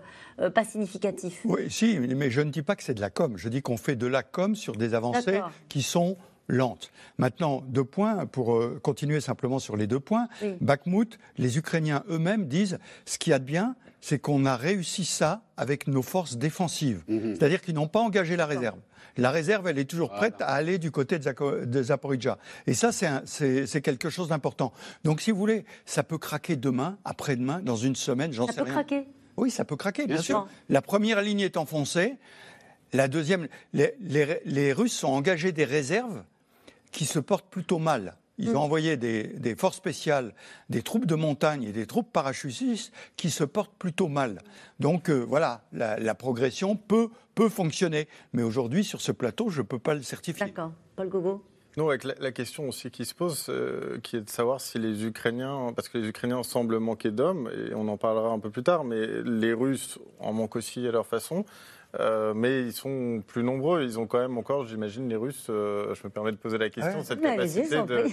pas 0.55 0.63
significatifs? 0.63 1.41
Oui, 1.43 1.69
si, 1.69 1.99
mais 1.99 2.31
je 2.31 2.41
ne 2.41 2.49
dis 2.49 2.61
pas 2.61 2.75
que 2.75 2.83
c'est 2.83 2.93
de 2.93 3.01
la 3.01 3.09
com. 3.09 3.33
Je 3.35 3.49
dis 3.49 3.61
qu'on 3.61 3.77
fait 3.77 3.95
de 3.95 4.07
la 4.07 4.23
com 4.23 4.55
sur 4.55 4.75
des 4.77 4.93
avancées 4.93 5.41
qui 5.67 5.81
sont 5.83 6.17
lentes. 6.47 6.91
Maintenant, 7.17 7.61
deux 7.67 7.83
points, 7.83 8.25
pour 8.25 8.59
continuer 8.81 9.19
simplement 9.19 9.59
sur 9.59 9.75
les 9.77 9.87
deux 9.87 9.99
points. 9.99 10.27
Bakhmut, 10.61 11.19
les 11.37 11.57
Ukrainiens 11.57 12.03
eux-mêmes 12.09 12.47
disent 12.47 12.79
ce 13.05 13.17
qu'il 13.17 13.31
y 13.31 13.33
a 13.33 13.39
de 13.39 13.43
bien, 13.43 13.75
c'est 14.01 14.19
qu'on 14.19 14.45
a 14.45 14.57
réussi 14.57 15.05
ça 15.05 15.43
avec 15.57 15.87
nos 15.87 16.01
forces 16.01 16.37
défensives. 16.37 17.03
Mhm. 17.07 17.35
C'est-à-dire 17.35 17.61
qu'ils 17.61 17.75
n'ont 17.75 17.87
pas 17.87 17.99
engagé 17.99 18.35
la 18.35 18.47
réserve. 18.47 18.79
La 19.17 19.29
réserve, 19.31 19.67
elle 19.67 19.77
est 19.77 19.89
toujours 19.89 20.09
prête 20.09 20.41
à 20.41 20.47
aller 20.47 20.77
du 20.77 20.89
côté 20.89 21.19
de, 21.19 21.83
Zaporizhia. 21.83 22.37
Et 22.65 22.73
ça, 22.73 22.91
c'est 22.91 23.81
quelque 23.81 24.09
chose 24.09 24.29
d'important. 24.29 24.73
Donc, 25.03 25.21
si 25.21 25.31
vous 25.31 25.37
voulez, 25.37 25.65
ça 25.85 26.03
peut 26.03 26.17
craquer 26.17 26.55
demain, 26.55 26.97
après-demain, 27.05 27.61
dans 27.61 27.75
une 27.75 27.95
semaine, 27.95 28.33
j'en 28.33 28.47
sais 28.47 28.53
rien. 28.53 28.59
Ça 28.59 28.65
peut 28.65 28.71
craquer? 28.71 29.07
Oui, 29.37 29.51
ça 29.51 29.65
peut 29.65 29.75
craquer, 29.75 30.07
bien, 30.07 30.21
sûr. 30.21 30.47
La 30.69 30.81
première 30.81 31.21
ligne 31.21 31.41
est 31.41 31.57
enfoncée. 31.57 32.15
La 32.93 33.07
deuxième, 33.07 33.47
les, 33.73 33.93
les 34.45 34.73
Russes 34.73 35.03
ont 35.03 35.13
engagé 35.13 35.51
des 35.51 35.65
réserves 35.65 36.23
qui 36.91 37.05
se 37.05 37.19
portent 37.19 37.49
plutôt 37.49 37.79
mal. 37.79 38.15
Ils 38.41 38.49
ont 38.49 38.53
mm. 38.53 38.63
envoyé 38.63 38.97
des, 38.97 39.55
forces 39.55 39.77
spéciales, 39.77 40.33
des 40.69 40.81
troupes 40.81 41.05
de 41.05 41.15
montagne 41.15 41.63
et 41.63 41.71
des 41.71 41.85
troupes 41.85 42.11
parachutistes 42.11 42.91
qui 43.15 43.29
se 43.29 43.43
portent 43.43 43.75
plutôt 43.77 44.07
mal. 44.07 44.41
Donc 44.79 45.09
euh, 45.09 45.19
voilà, 45.19 45.63
la, 45.71 46.15
progression 46.15 46.75
peut, 46.75 47.09
peut 47.35 47.49
fonctionner. 47.49 48.07
Mais 48.33 48.43
aujourd'hui, 48.43 48.83
sur 48.83 48.99
ce 49.01 49.11
plateau, 49.11 49.49
je 49.49 49.61
ne 49.61 49.65
peux 49.65 49.79
pas 49.79 49.93
le 49.93 50.01
certifier. 50.01 50.47
D'accord. 50.47 50.71
Paul 50.95 51.09
Gogo 51.09 51.45
non, 51.77 51.87
avec 51.87 52.03
la, 52.03 52.31
question 52.33 52.67
aussi 52.67 52.91
qui 52.91 53.05
se 53.05 53.15
pose, 53.15 53.45
euh, 53.47 53.97
qui 54.03 54.17
est 54.17 54.21
de 54.21 54.29
savoir 54.29 54.59
si 54.59 54.77
les 54.77 55.05
Ukrainiens, 55.05 55.71
parce 55.73 55.87
que 55.87 55.99
les 55.99 56.09
Ukrainiens 56.09 56.43
semblent 56.43 56.79
manquer 56.79 57.11
d'hommes, 57.11 57.49
et 57.55 57.73
on 57.73 57.87
en 57.87 57.95
parlera 57.95 58.29
un 58.29 58.39
peu 58.39 58.49
plus 58.49 58.63
tard, 58.63 58.83
mais 58.83 59.07
les 59.23 59.53
Russes 59.53 59.97
en 60.19 60.33
manquent 60.33 60.57
aussi 60.57 60.85
à 60.85 60.91
leur 60.91 61.07
façon. 61.07 61.45
Euh, 61.99 62.33
mais 62.33 62.61
ils 62.61 62.73
sont 62.73 63.21
plus 63.25 63.43
nombreux. 63.43 63.83
Ils 63.83 63.99
ont 63.99 64.07
quand 64.07 64.19
même 64.19 64.37
encore, 64.37 64.65
j'imagine, 64.65 65.09
les 65.09 65.15
Russes. 65.15 65.47
Euh, 65.49 65.93
je 65.93 66.01
me 66.05 66.09
permets 66.09 66.31
de 66.31 66.37
poser 66.37 66.57
la 66.57 66.69
question, 66.69 67.03
cette, 67.03 67.21
capacité 67.21 67.81
de, 67.83 68.05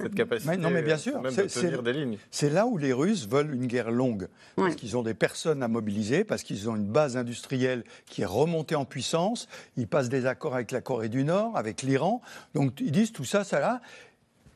cette 0.00 0.14
capacité, 0.14 0.56
non, 0.56 0.70
mais 0.70 0.82
bien 0.82 0.96
sûr, 0.96 1.20
même 1.20 1.34
de 1.34 1.42
tenir 1.42 1.82
des 1.82 1.92
lignes. 1.92 2.18
C'est 2.30 2.50
là 2.50 2.66
où 2.66 2.78
les 2.78 2.92
Russes 2.92 3.28
veulent 3.28 3.54
une 3.54 3.66
guerre 3.66 3.90
longue, 3.90 4.28
parce 4.56 4.74
qu'ils 4.74 4.96
ont 4.96 5.02
des 5.02 5.14
personnes 5.14 5.62
à 5.62 5.68
mobiliser, 5.68 6.24
parce 6.24 6.42
qu'ils 6.42 6.70
ont 6.70 6.76
une 6.76 6.86
base 6.86 7.16
industrielle 7.16 7.84
qui 8.06 8.22
est 8.22 8.26
remontée 8.26 8.74
en 8.74 8.84
puissance. 8.84 9.48
Ils 9.76 9.88
passent 9.88 10.08
des 10.08 10.26
accords 10.26 10.54
avec 10.54 10.70
la 10.70 10.80
Corée 10.80 11.08
du 11.08 11.24
Nord, 11.24 11.56
avec 11.56 11.82
l'Iran. 11.82 12.22
Donc 12.54 12.80
ils 12.80 12.92
disent 12.92 13.12
tout 13.12 13.24
ça, 13.24 13.44
ça 13.44 13.60
là. 13.60 13.80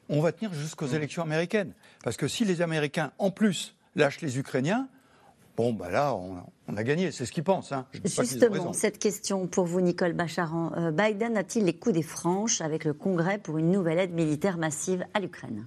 On 0.08 0.20
va 0.20 0.32
tenir 0.32 0.52
jusqu'aux 0.52 0.88
mm. 0.88 0.94
élections 0.94 1.22
américaines, 1.22 1.72
parce 2.02 2.16
que 2.16 2.28
si 2.28 2.44
les 2.44 2.62
Américains, 2.62 3.12
en 3.18 3.30
plus, 3.30 3.76
lâchent 3.94 4.20
les 4.22 4.38
Ukrainiens, 4.38 4.88
Bon, 5.60 5.74
bah 5.74 5.90
là, 5.90 6.14
on, 6.14 6.74
a 6.74 6.82
gagné, 6.82 7.10
c'est 7.10 7.26
ce 7.26 7.32
qu'ils 7.32 7.44
pensent. 7.44 7.70
Hein. 7.72 7.84
Justement, 8.02 8.72
cette 8.72 8.98
question 8.98 9.46
pour 9.46 9.66
vous, 9.66 9.82
Nicole 9.82 10.14
Bacharan. 10.14 10.72
Euh, 10.78 10.90
Biden 10.90 11.36
a-t-il 11.36 11.66
les 11.66 11.74
coups 11.74 11.96
des 11.96 12.02
franches 12.02 12.62
avec 12.62 12.86
le 12.86 12.94
Congrès 12.94 13.36
pour 13.36 13.58
une 13.58 13.70
nouvelle 13.70 13.98
aide 13.98 14.14
militaire 14.14 14.56
massive 14.56 15.04
à 15.12 15.20
l'Ukraine? 15.20 15.66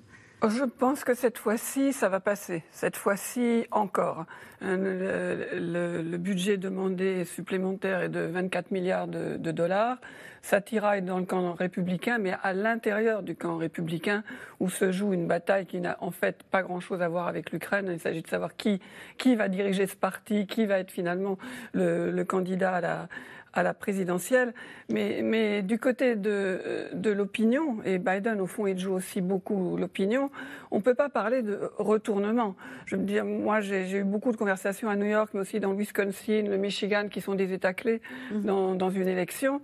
Je 0.49 0.63
pense 0.63 1.03
que 1.03 1.13
cette 1.13 1.37
fois-ci, 1.37 1.93
ça 1.93 2.09
va 2.09 2.19
passer. 2.19 2.63
Cette 2.71 2.97
fois-ci 2.97 3.65
encore. 3.71 4.25
Euh, 4.63 6.01
le, 6.01 6.17
budget 6.17 6.57
demandé 6.57 7.25
supplémentaire 7.25 8.01
est 8.01 8.09
de 8.09 8.21
24 8.21 8.71
milliards 8.71 9.07
de, 9.07 9.51
dollars. 9.51 9.97
Ça 10.41 10.61
tiraille 10.61 11.01
dans 11.01 11.19
le 11.19 11.25
camp 11.25 11.53
républicain, 11.53 12.17
mais 12.17 12.33
à 12.43 12.53
l'intérieur 12.53 13.23
du 13.23 13.35
camp 13.35 13.57
républicain, 13.57 14.23
où 14.59 14.69
se 14.69 14.91
joue 14.91 15.13
une 15.13 15.27
bataille 15.27 15.65
qui 15.65 15.79
n'a 15.79 15.97
en 16.01 16.11
fait 16.11 16.43
pas 16.43 16.61
grand-chose 16.61 17.01
à 17.01 17.07
voir 17.07 17.27
avec 17.27 17.51
l'Ukraine. 17.51 17.89
Il 17.91 17.99
s'agit 17.99 18.21
de 18.21 18.27
savoir 18.27 18.55
qui, 18.55 18.81
qui 19.17 19.35
va 19.35 19.47
diriger 19.47 19.87
ce 19.87 19.95
parti, 19.95 20.47
qui 20.47 20.65
va 20.65 20.79
être 20.79 20.91
finalement 20.91 21.37
le, 21.73 22.11
le 22.11 22.25
candidat 22.25 22.75
à 22.75 22.81
la, 22.81 23.07
à 23.53 23.63
la 23.63 23.73
présidentielle. 23.73 24.53
Mais, 24.91 25.21
mais 25.23 25.61
du 25.61 25.77
côté 25.79 26.15
de, 26.15 26.89
de 26.93 27.11
l'opinion, 27.11 27.77
et 27.85 27.99
Biden, 27.99 28.41
au 28.41 28.47
fond, 28.47 28.67
il 28.67 28.77
joue 28.77 28.93
aussi 28.93 29.21
beaucoup 29.21 29.77
l'opinion, 29.77 30.31
on 30.71 30.77
ne 30.77 30.81
peut 30.81 30.95
pas 30.95 31.09
parler 31.09 31.41
de 31.41 31.71
retournement. 31.77 32.55
Je 32.85 32.95
veux 32.95 33.03
dire, 33.03 33.25
moi, 33.25 33.61
j'ai 33.61 33.89
eu 33.91 34.03
beaucoup 34.03 34.31
de 34.31 34.37
conversations 34.37 34.89
à 34.89 34.95
New 34.95 35.05
York, 35.05 35.29
mais 35.33 35.41
aussi 35.41 35.59
dans 35.59 35.71
le 35.71 35.77
Wisconsin, 35.77 36.43
le 36.47 36.57
Michigan, 36.57 37.07
qui 37.09 37.21
sont 37.21 37.35
des 37.35 37.53
États 37.53 37.73
clés 37.73 38.01
mhm. 38.31 38.41
dans, 38.41 38.75
dans 38.75 38.89
une 38.89 39.07
élection. 39.07 39.61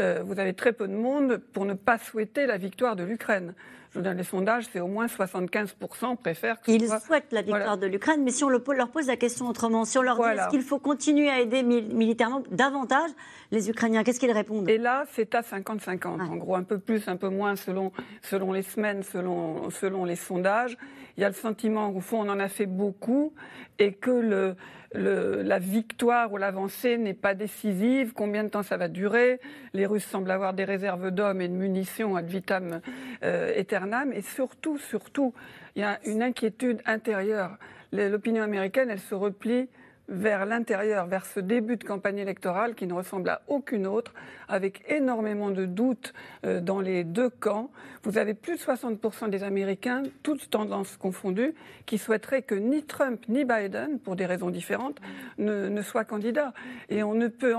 Euh, 0.00 0.22
vous 0.24 0.38
avez 0.38 0.54
très 0.54 0.72
peu 0.72 0.88
de 0.88 0.94
monde 0.94 1.38
pour 1.52 1.64
ne 1.64 1.74
pas 1.74 1.98
souhaiter 1.98 2.46
la 2.46 2.56
victoire 2.56 2.96
de 2.96 3.04
l'Ukraine. 3.04 3.54
Je 3.94 4.00
les 4.00 4.24
sondages, 4.24 4.64
c'est 4.72 4.80
au 4.80 4.86
moins 4.86 5.04
75% 5.04 6.16
préfèrent 6.16 6.58
que 6.62 6.70
Ils 6.70 6.88
souhaitent 6.88 7.30
la 7.30 7.42
victoire 7.42 7.76
de 7.76 7.86
l'Ukraine, 7.86 8.22
mais 8.24 8.30
si 8.30 8.42
on 8.42 8.48
leur 8.48 8.90
pose 8.90 9.06
la 9.06 9.16
question 9.16 9.48
autrement, 9.48 9.84
si 9.84 9.98
on 9.98 10.02
leur 10.02 10.16
dit 10.16 10.22
est-ce 10.22 10.48
qu'il 10.48 10.62
faut 10.62 10.78
continuer 10.78 11.28
à 11.28 11.40
aider 11.40 11.62
militairement 11.62 12.42
davantage 12.50 13.10
les 13.50 13.68
Ukrainiens, 13.68 14.02
qu'est-ce 14.02 14.18
qu'ils 14.18 14.32
répondent? 14.32 14.66
Et 14.70 14.78
là, 14.78 15.04
c'est 15.12 15.34
à 15.34 15.42
50-50. 15.42 16.06
En 16.06 16.36
gros, 16.36 16.54
un 16.54 16.62
peu 16.62 16.78
plus, 16.78 17.06
un 17.06 17.16
peu 17.16 17.28
moins 17.28 17.54
selon, 17.54 17.92
selon 18.22 18.52
les 18.52 18.62
semaines, 18.62 19.02
selon, 19.02 19.68
selon 19.68 20.06
les 20.06 20.16
sondages. 20.16 20.78
Il 21.18 21.20
y 21.20 21.24
a 21.24 21.28
le 21.28 21.34
sentiment 21.34 21.92
qu'au 21.92 22.00
fond, 22.00 22.26
on 22.26 22.30
en 22.30 22.40
a 22.40 22.48
fait 22.48 22.64
beaucoup 22.64 23.34
et 23.78 23.92
que 23.92 24.10
le, 24.10 24.56
la 24.94 25.58
victoire 25.58 26.32
ou 26.32 26.36
l'avancée 26.36 26.98
n'est 26.98 27.14
pas 27.14 27.34
décisive, 27.34 28.12
combien 28.12 28.44
de 28.44 28.48
temps 28.48 28.62
ça 28.62 28.76
va 28.76 28.88
durer? 28.88 29.40
Les 29.72 29.86
Russes 29.86 30.04
semblent 30.04 30.30
avoir 30.30 30.52
des 30.52 30.64
réserves 30.64 31.10
d'hommes 31.10 31.40
et 31.40 31.48
de 31.48 31.54
munitions 31.54 32.16
ad 32.16 32.26
vitam 32.26 32.80
euh, 33.24 33.58
aeternam. 33.58 34.12
Et 34.12 34.22
surtout, 34.22 34.78
surtout, 34.78 35.32
il 35.76 35.82
y 35.82 35.84
a 35.84 35.98
une 36.04 36.22
inquiétude 36.22 36.82
intérieure. 36.86 37.56
L'opinion 37.92 38.42
américaine, 38.42 38.90
elle 38.90 39.00
se 39.00 39.14
replie 39.14 39.68
vers 40.08 40.46
l'intérieur, 40.46 41.06
vers 41.06 41.24
ce 41.26 41.40
début 41.40 41.76
de 41.76 41.84
campagne 41.84 42.18
électorale 42.18 42.74
qui 42.74 42.86
ne 42.86 42.92
ressemble 42.92 43.30
à 43.30 43.42
aucune 43.48 43.86
autre, 43.86 44.12
avec 44.48 44.82
énormément 44.88 45.50
de 45.50 45.64
doutes 45.64 46.12
euh, 46.44 46.60
dans 46.60 46.80
les 46.80 47.04
deux 47.04 47.30
camps. 47.30 47.70
Vous 48.02 48.18
avez 48.18 48.34
plus 48.34 48.56
de 48.56 48.60
60% 48.60 49.30
des 49.30 49.44
Américains, 49.44 50.02
toutes 50.22 50.50
tendances 50.50 50.96
confondues, 50.96 51.54
qui 51.86 51.98
souhaiteraient 51.98 52.42
que 52.42 52.54
ni 52.54 52.82
Trump 52.82 53.22
ni 53.28 53.44
Biden, 53.44 53.98
pour 54.00 54.16
des 54.16 54.26
raisons 54.26 54.50
différentes, 54.50 55.00
ne, 55.38 55.68
ne 55.68 55.82
soient 55.82 56.04
candidats. 56.04 56.52
Et 56.88 57.02
on 57.02 57.14
ne 57.14 57.28
peut 57.28 57.54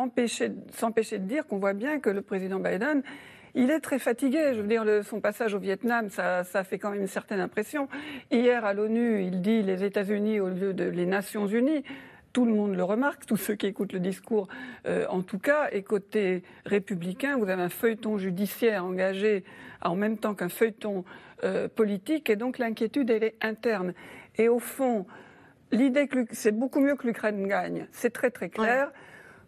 s'empêcher 0.71 1.19
de 1.19 1.25
dire 1.25 1.47
qu'on 1.47 1.57
voit 1.57 1.73
bien 1.73 1.99
que 1.99 2.09
le 2.09 2.21
président 2.21 2.59
Biden 2.59 3.03
il 3.55 3.69
est 3.69 3.81
très 3.81 3.99
fatigué. 3.99 4.53
Je 4.55 4.61
veux 4.61 4.67
dire, 4.67 4.83
son 5.03 5.21
passage 5.21 5.53
au 5.53 5.59
Vietnam, 5.59 6.09
ça, 6.09 6.43
ça, 6.43 6.63
fait 6.63 6.79
quand 6.79 6.89
même 6.89 7.01
une 7.01 7.07
certaine 7.07 7.39
impression. 7.39 7.87
Hier, 8.31 8.65
à 8.65 8.73
l'ONU, 8.73 9.21
il 9.21 9.41
dit 9.41 9.61
les 9.61 9.83
États-Unis 9.83 10.39
au 10.39 10.49
lieu 10.49 10.73
de 10.73 10.85
les 10.85 11.05
Nations 11.05 11.45
Unies 11.45 11.83
tout 12.33 12.45
le 12.45 12.51
monde 12.51 12.75
le 12.75 12.83
remarque, 12.83 13.25
tous 13.25 13.37
ceux 13.37 13.55
qui 13.55 13.67
écoutent 13.67 13.93
le 13.93 13.99
discours 13.99 14.47
euh, 14.87 15.05
en 15.09 15.21
tout 15.21 15.39
cas, 15.39 15.69
et 15.71 15.83
côté 15.83 16.43
républicain, 16.65 17.37
vous 17.37 17.47
avez 17.47 17.61
un 17.61 17.69
feuilleton 17.69 18.17
judiciaire 18.17 18.83
engagé 18.83 19.43
en 19.81 19.95
même 19.95 20.17
temps 20.17 20.33
qu'un 20.33 20.49
feuilleton 20.49 21.05
euh, 21.43 21.67
politique, 21.67 22.29
et 22.29 22.35
donc 22.35 22.57
l'inquiétude, 22.57 23.11
est 23.11 23.35
interne. 23.41 23.93
Et 24.37 24.49
au 24.49 24.59
fond, 24.59 25.05
l'idée 25.71 26.07
que 26.07 26.25
c'est 26.31 26.51
beaucoup 26.51 26.79
mieux 26.79 26.95
que 26.95 27.05
l'Ukraine 27.05 27.47
gagne, 27.47 27.87
c'est 27.91 28.11
très 28.11 28.31
très 28.31 28.49
clair 28.49 28.91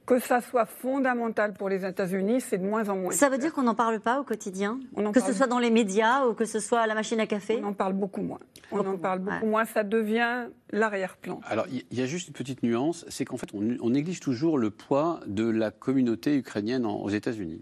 que 0.06 0.20
ça 0.20 0.42
soit 0.42 0.66
fondamental 0.66 1.54
pour 1.54 1.70
les 1.70 1.86
États-Unis, 1.86 2.42
c'est 2.42 2.58
de 2.58 2.64
moins 2.64 2.88
en 2.90 2.96
moins. 2.96 3.12
Ça 3.12 3.30
veut 3.30 3.38
dire 3.38 3.54
qu'on 3.54 3.64
n'en 3.64 3.76
parle 3.76 4.00
pas 4.00 4.20
au 4.20 4.24
quotidien? 4.24 4.80
Que 5.14 5.20
ce 5.20 5.34
soit 5.34 5.48
dans 5.48 5.60
les 5.60 5.72
médias 5.72 6.26
ou 6.26 6.34
que 6.34 6.46
ce 6.46 6.60
soit 6.60 6.80
à 6.82 6.88
la 6.88 6.94
machine 6.94 7.20
à 7.20 7.28
café? 7.28 7.60
On 7.62 7.68
en 7.68 7.74
parle 7.74 7.94
beaucoup 7.94 8.22
moins. 8.22 8.40
On 8.72 8.80
en 8.80 8.98
parle 8.98 9.20
beaucoup 9.20 9.46
moins, 9.46 9.66
ça 9.66 9.84
devient 9.84 10.48
l'arrière-plan. 10.72 11.42
Alors, 11.46 11.66
il 11.70 11.98
y 11.98 12.02
a 12.02 12.06
juste 12.06 12.28
une 12.28 12.34
petite 12.34 12.64
nuance, 12.64 13.06
c'est 13.10 13.26
qu'en 13.26 13.38
fait, 13.38 13.50
on, 13.54 13.90
néglige 13.90 14.20
toujours 14.20 14.58
le 14.58 14.70
poids 14.72 15.22
de 15.26 15.48
la 15.48 15.72
communauté 15.72 16.36
ukrainienne 16.36 16.86
aux 16.86 17.10
États-Unis 17.10 17.62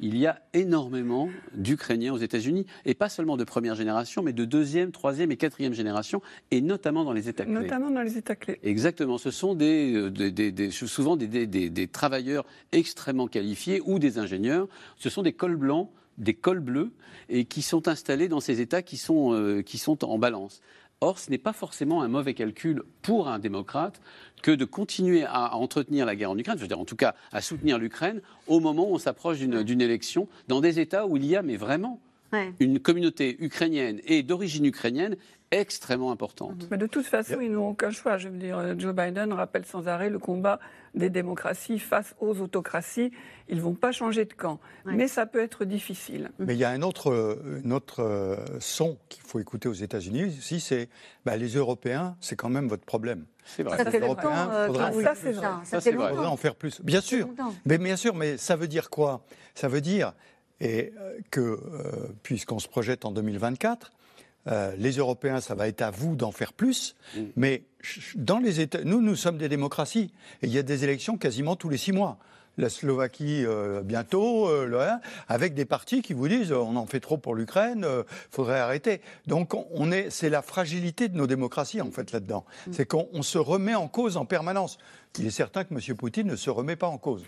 il 0.00 0.16
y 0.16 0.26
a 0.26 0.40
énormément 0.54 1.28
d'Ukrainiens 1.54 2.12
aux 2.12 2.18
États-Unis, 2.18 2.66
et 2.84 2.94
pas 2.94 3.08
seulement 3.08 3.36
de 3.36 3.44
première 3.44 3.74
génération, 3.74 4.22
mais 4.22 4.32
de 4.32 4.44
deuxième, 4.44 4.92
troisième 4.92 5.30
et 5.30 5.36
quatrième 5.36 5.74
génération, 5.74 6.22
et 6.50 6.60
notamment 6.60 7.04
dans 7.04 7.12
les 7.12 7.28
États 7.28 7.44
clés. 7.44 7.52
Notamment 7.52 7.90
dans 7.90 8.02
les 8.02 8.16
États 8.16 8.36
clés. 8.36 8.58
Exactement. 8.62 9.18
Ce 9.18 9.30
sont 9.30 9.54
des, 9.54 9.94
euh, 9.94 10.70
souvent 10.70 11.16
des, 11.16 11.88
travailleurs 11.88 12.46
extrêmement 12.72 13.26
qualifiés 13.26 13.80
ou 13.84 13.98
des 13.98 14.18
ingénieurs. 14.18 14.68
Ce 14.96 15.10
sont 15.10 15.22
des 15.22 15.32
cols 15.32 15.56
blancs 15.56 15.90
des 16.18 16.34
cols 16.34 16.60
bleus 16.60 16.92
et 17.30 17.46
qui 17.46 17.62
sont 17.62 17.88
installés 17.88 18.28
dans 18.28 18.40
ces 18.40 18.60
États 18.60 18.82
qui 18.82 18.98
sont, 18.98 19.32
euh, 19.32 19.62
qui 19.62 19.78
sont 19.78 20.04
en 20.04 20.18
balance. 20.18 20.60
Or, 21.02 21.18
ce 21.18 21.30
n'est 21.30 21.38
pas 21.38 21.54
forcément 21.54 22.02
un 22.02 22.08
mauvais 22.08 22.34
calcul 22.34 22.82
pour 23.00 23.28
un 23.28 23.38
démocrate 23.38 24.02
que 24.42 24.50
de 24.50 24.66
continuer 24.66 25.24
à, 25.24 25.56
entretenir 25.56 26.04
la 26.04 26.14
guerre 26.14 26.30
en 26.30 26.36
Ukraine, 26.36 26.58
je 26.58 26.62
veux 26.62 26.68
dire 26.68 26.78
en 26.78 26.84
tout 26.84 26.96
cas 26.96 27.14
à 27.32 27.40
soutenir 27.40 27.78
l'Ukraine 27.78 28.20
au 28.46 28.60
moment 28.60 28.90
où 28.90 28.94
on 28.94 28.98
s'approche 28.98 29.38
d'une 29.38 29.80
élection 29.80 30.28
dans 30.48 30.60
des 30.60 30.78
États 30.78 31.06
où 31.06 31.16
il 31.16 31.24
y 31.24 31.36
a, 31.36 31.42
vraiment, 31.56 32.00
une 32.60 32.80
communauté 32.80 33.36
ukrainienne 33.42 34.00
et 34.04 34.22
d'origine 34.22 34.64
ukrainienne 34.66 35.16
extrêmement 35.50 36.12
importante. 36.12 36.68
Mais 36.70 36.78
de 36.78 36.86
toute 36.86 37.06
façon, 37.06 37.40
ils 37.40 37.50
n'ont 37.50 37.70
aucun 37.70 37.90
choix. 37.90 38.18
Je 38.18 38.28
veux 38.28 38.38
dire, 38.38 38.78
Joe 38.78 38.94
Biden 38.94 39.32
rappelle 39.32 39.64
sans 39.64 39.88
arrêt 39.88 40.08
le 40.08 40.18
combat 40.18 40.60
des 40.94 41.10
démocraties 41.10 41.78
face 41.78 42.14
aux 42.20 42.40
autocraties. 42.40 43.10
Ils 43.48 43.56
ne 43.56 43.62
vont 43.62 43.74
pas 43.74 43.90
changer 43.90 44.24
de 44.24 44.32
camp. 44.32 44.60
Mais 44.84 45.08
ça 45.08 45.26
peut 45.26 45.40
être 45.40 45.64
difficile. 45.64 46.30
Mais 46.38 46.54
il 46.54 46.58
y 46.58 46.64
a 46.64 46.70
un 46.70 46.82
autre, 46.82 47.36
autre 47.70 48.02
euh, 48.02 48.36
son 48.60 48.96
qu'il 49.08 49.22
faut 49.22 49.40
écouter 49.40 49.68
aux 49.68 49.72
États-Unis 49.72 50.24
aussi, 50.24 50.60
c'est 50.60 50.88
bah, 51.24 51.36
les 51.36 51.54
Européens, 51.54 52.16
c'est 52.20 52.36
quand 52.36 52.48
même 52.48 52.68
votre 52.68 52.84
problème. 52.84 53.24
C'est 53.44 53.62
vrai. 53.62 53.76
Ça 53.78 53.90
fait 53.90 54.00
Européens, 54.00 54.50
euh, 54.52 55.02
ça, 55.02 55.14
c'est 55.14 55.32
vrai. 55.32 55.48
Ça, 55.64 55.80
ça 55.80 55.92
faudrait 55.92 56.26
en 56.26 56.36
faire 56.36 56.54
plus. 56.54 56.80
Bien 56.82 57.00
sûr. 57.00 57.28
Mais 57.64 57.78
bien 57.78 57.96
sûr, 57.96 58.14
mais 58.14 58.36
ça 58.36 58.54
veut 58.54 58.68
dire 58.68 58.90
quoi? 58.90 59.24
Ça 59.54 59.66
veut 59.66 59.80
dire 59.80 60.12
et 60.60 60.92
euh, 60.98 61.18
que, 61.30 61.58
puisqu'on 62.22 62.58
se 62.58 62.68
projette 62.68 63.04
en 63.04 63.12
2024, 63.12 63.92
euh, 64.46 64.74
les 64.78 64.92
Européens, 64.92 65.40
ça 65.40 65.54
va 65.54 65.68
être 65.68 65.82
à 65.82 65.90
vous 65.90 66.16
d'en 66.16 66.32
faire 66.32 66.52
plus. 66.52 66.96
Mm. 67.14 67.20
Mais 67.36 67.62
dans 68.14 68.38
les 68.38 68.60
États, 68.60 68.82
nous, 68.84 69.02
nous 69.02 69.16
sommes 69.16 69.38
des 69.38 69.48
démocraties. 69.48 70.12
Et 70.42 70.46
il 70.46 70.52
y 70.52 70.58
a 70.58 70.62
des 70.62 70.84
élections 70.84 71.18
quasiment 71.18 71.56
tous 71.56 71.68
les 71.68 71.76
six 71.76 71.92
mois. 71.92 72.18
La 72.56 72.68
Slovaquie 72.68 73.44
euh, 73.46 73.82
bientôt, 73.82 74.48
euh, 74.48 74.96
avec 75.28 75.54
des 75.54 75.64
partis 75.64 76.02
qui 76.02 76.14
vous 76.14 76.26
disent 76.26 76.52
on 76.52 76.76
en 76.76 76.86
fait 76.86 77.00
trop 77.00 77.16
pour 77.16 77.34
l'Ukraine, 77.34 77.86
il 77.86 78.04
faudrait 78.30 78.58
arrêter. 78.58 79.00
Donc 79.26 79.54
on 79.54 79.92
est, 79.92 80.10
c'est 80.10 80.30
la 80.30 80.42
fragilité 80.42 81.08
de 81.08 81.16
nos 81.16 81.26
démocraties 81.26 81.80
en 81.80 81.90
fait 81.90 82.12
là-dedans. 82.12 82.44
Mm. 82.66 82.72
C'est 82.72 82.86
qu'on 82.86 83.22
se 83.22 83.38
remet 83.38 83.74
en 83.74 83.88
cause 83.88 84.16
en 84.16 84.24
permanence. 84.24 84.78
Il 85.18 85.26
est 85.26 85.30
certain 85.30 85.64
que 85.64 85.74
M. 85.74 85.96
Poutine 85.96 86.26
ne 86.26 86.36
se 86.36 86.50
remet 86.50 86.76
pas 86.76 86.88
en 86.88 86.98
cause. 86.98 87.24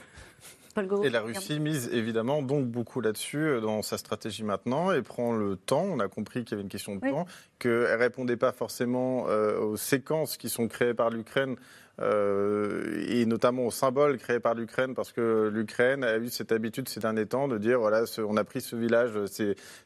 Et 1.05 1.11
la 1.11 1.21
Russie 1.21 1.61
mise 1.61 1.91
évidemment 1.93 2.43
donc 2.43 2.67
beaucoup 2.67 3.01
là-dessus 3.01 3.39
euh, 3.39 3.61
dans 3.61 3.83
sa 3.83 3.99
stratégie 3.99 4.45
maintenant 4.45 4.93
et 4.93 5.03
prend 5.03 5.33
le 5.33 5.57
temps. 5.57 5.83
On 5.83 6.01
a 6.01 6.09
compris 6.09 6.45
qu'il 6.45 6.53
y 6.53 6.55
avait 6.55 6.63
une 6.63 6.69
question 6.69 6.97
de 6.97 7.01
temps, 7.01 7.27
qu'elle 7.59 7.73
ne 7.73 7.97
répondait 7.97 8.37
pas 8.37 8.53
forcément 8.53 9.27
euh, 9.29 9.59
aux 9.59 9.77
séquences 9.77 10.37
qui 10.37 10.49
sont 10.49 10.69
créées 10.69 10.95
par 10.95 11.11
l'Ukraine 11.11 11.57
euh, 12.03 13.05
et 13.09 13.27
notamment 13.27 13.67
au 13.67 13.71
symbole 13.71 14.19
créé 14.19 14.41
par 14.41 14.55
l'Ukraine, 14.55 14.95
parce 14.95 15.13
que 15.13 15.51
l'Ukraine 15.53 16.05
a 16.05 16.19
eu 16.19 16.29
cette 16.29 16.53
habitude 16.53 16.89
ces 16.89 17.01
derniers 17.01 17.27
temps 17.27 17.49
de 17.49 17.59
dire 17.59 17.79
voilà, 17.79 18.05
on 18.19 18.37
a 18.37 18.45
pris 18.45 18.61
ce 18.61 18.77
village, 18.77 19.13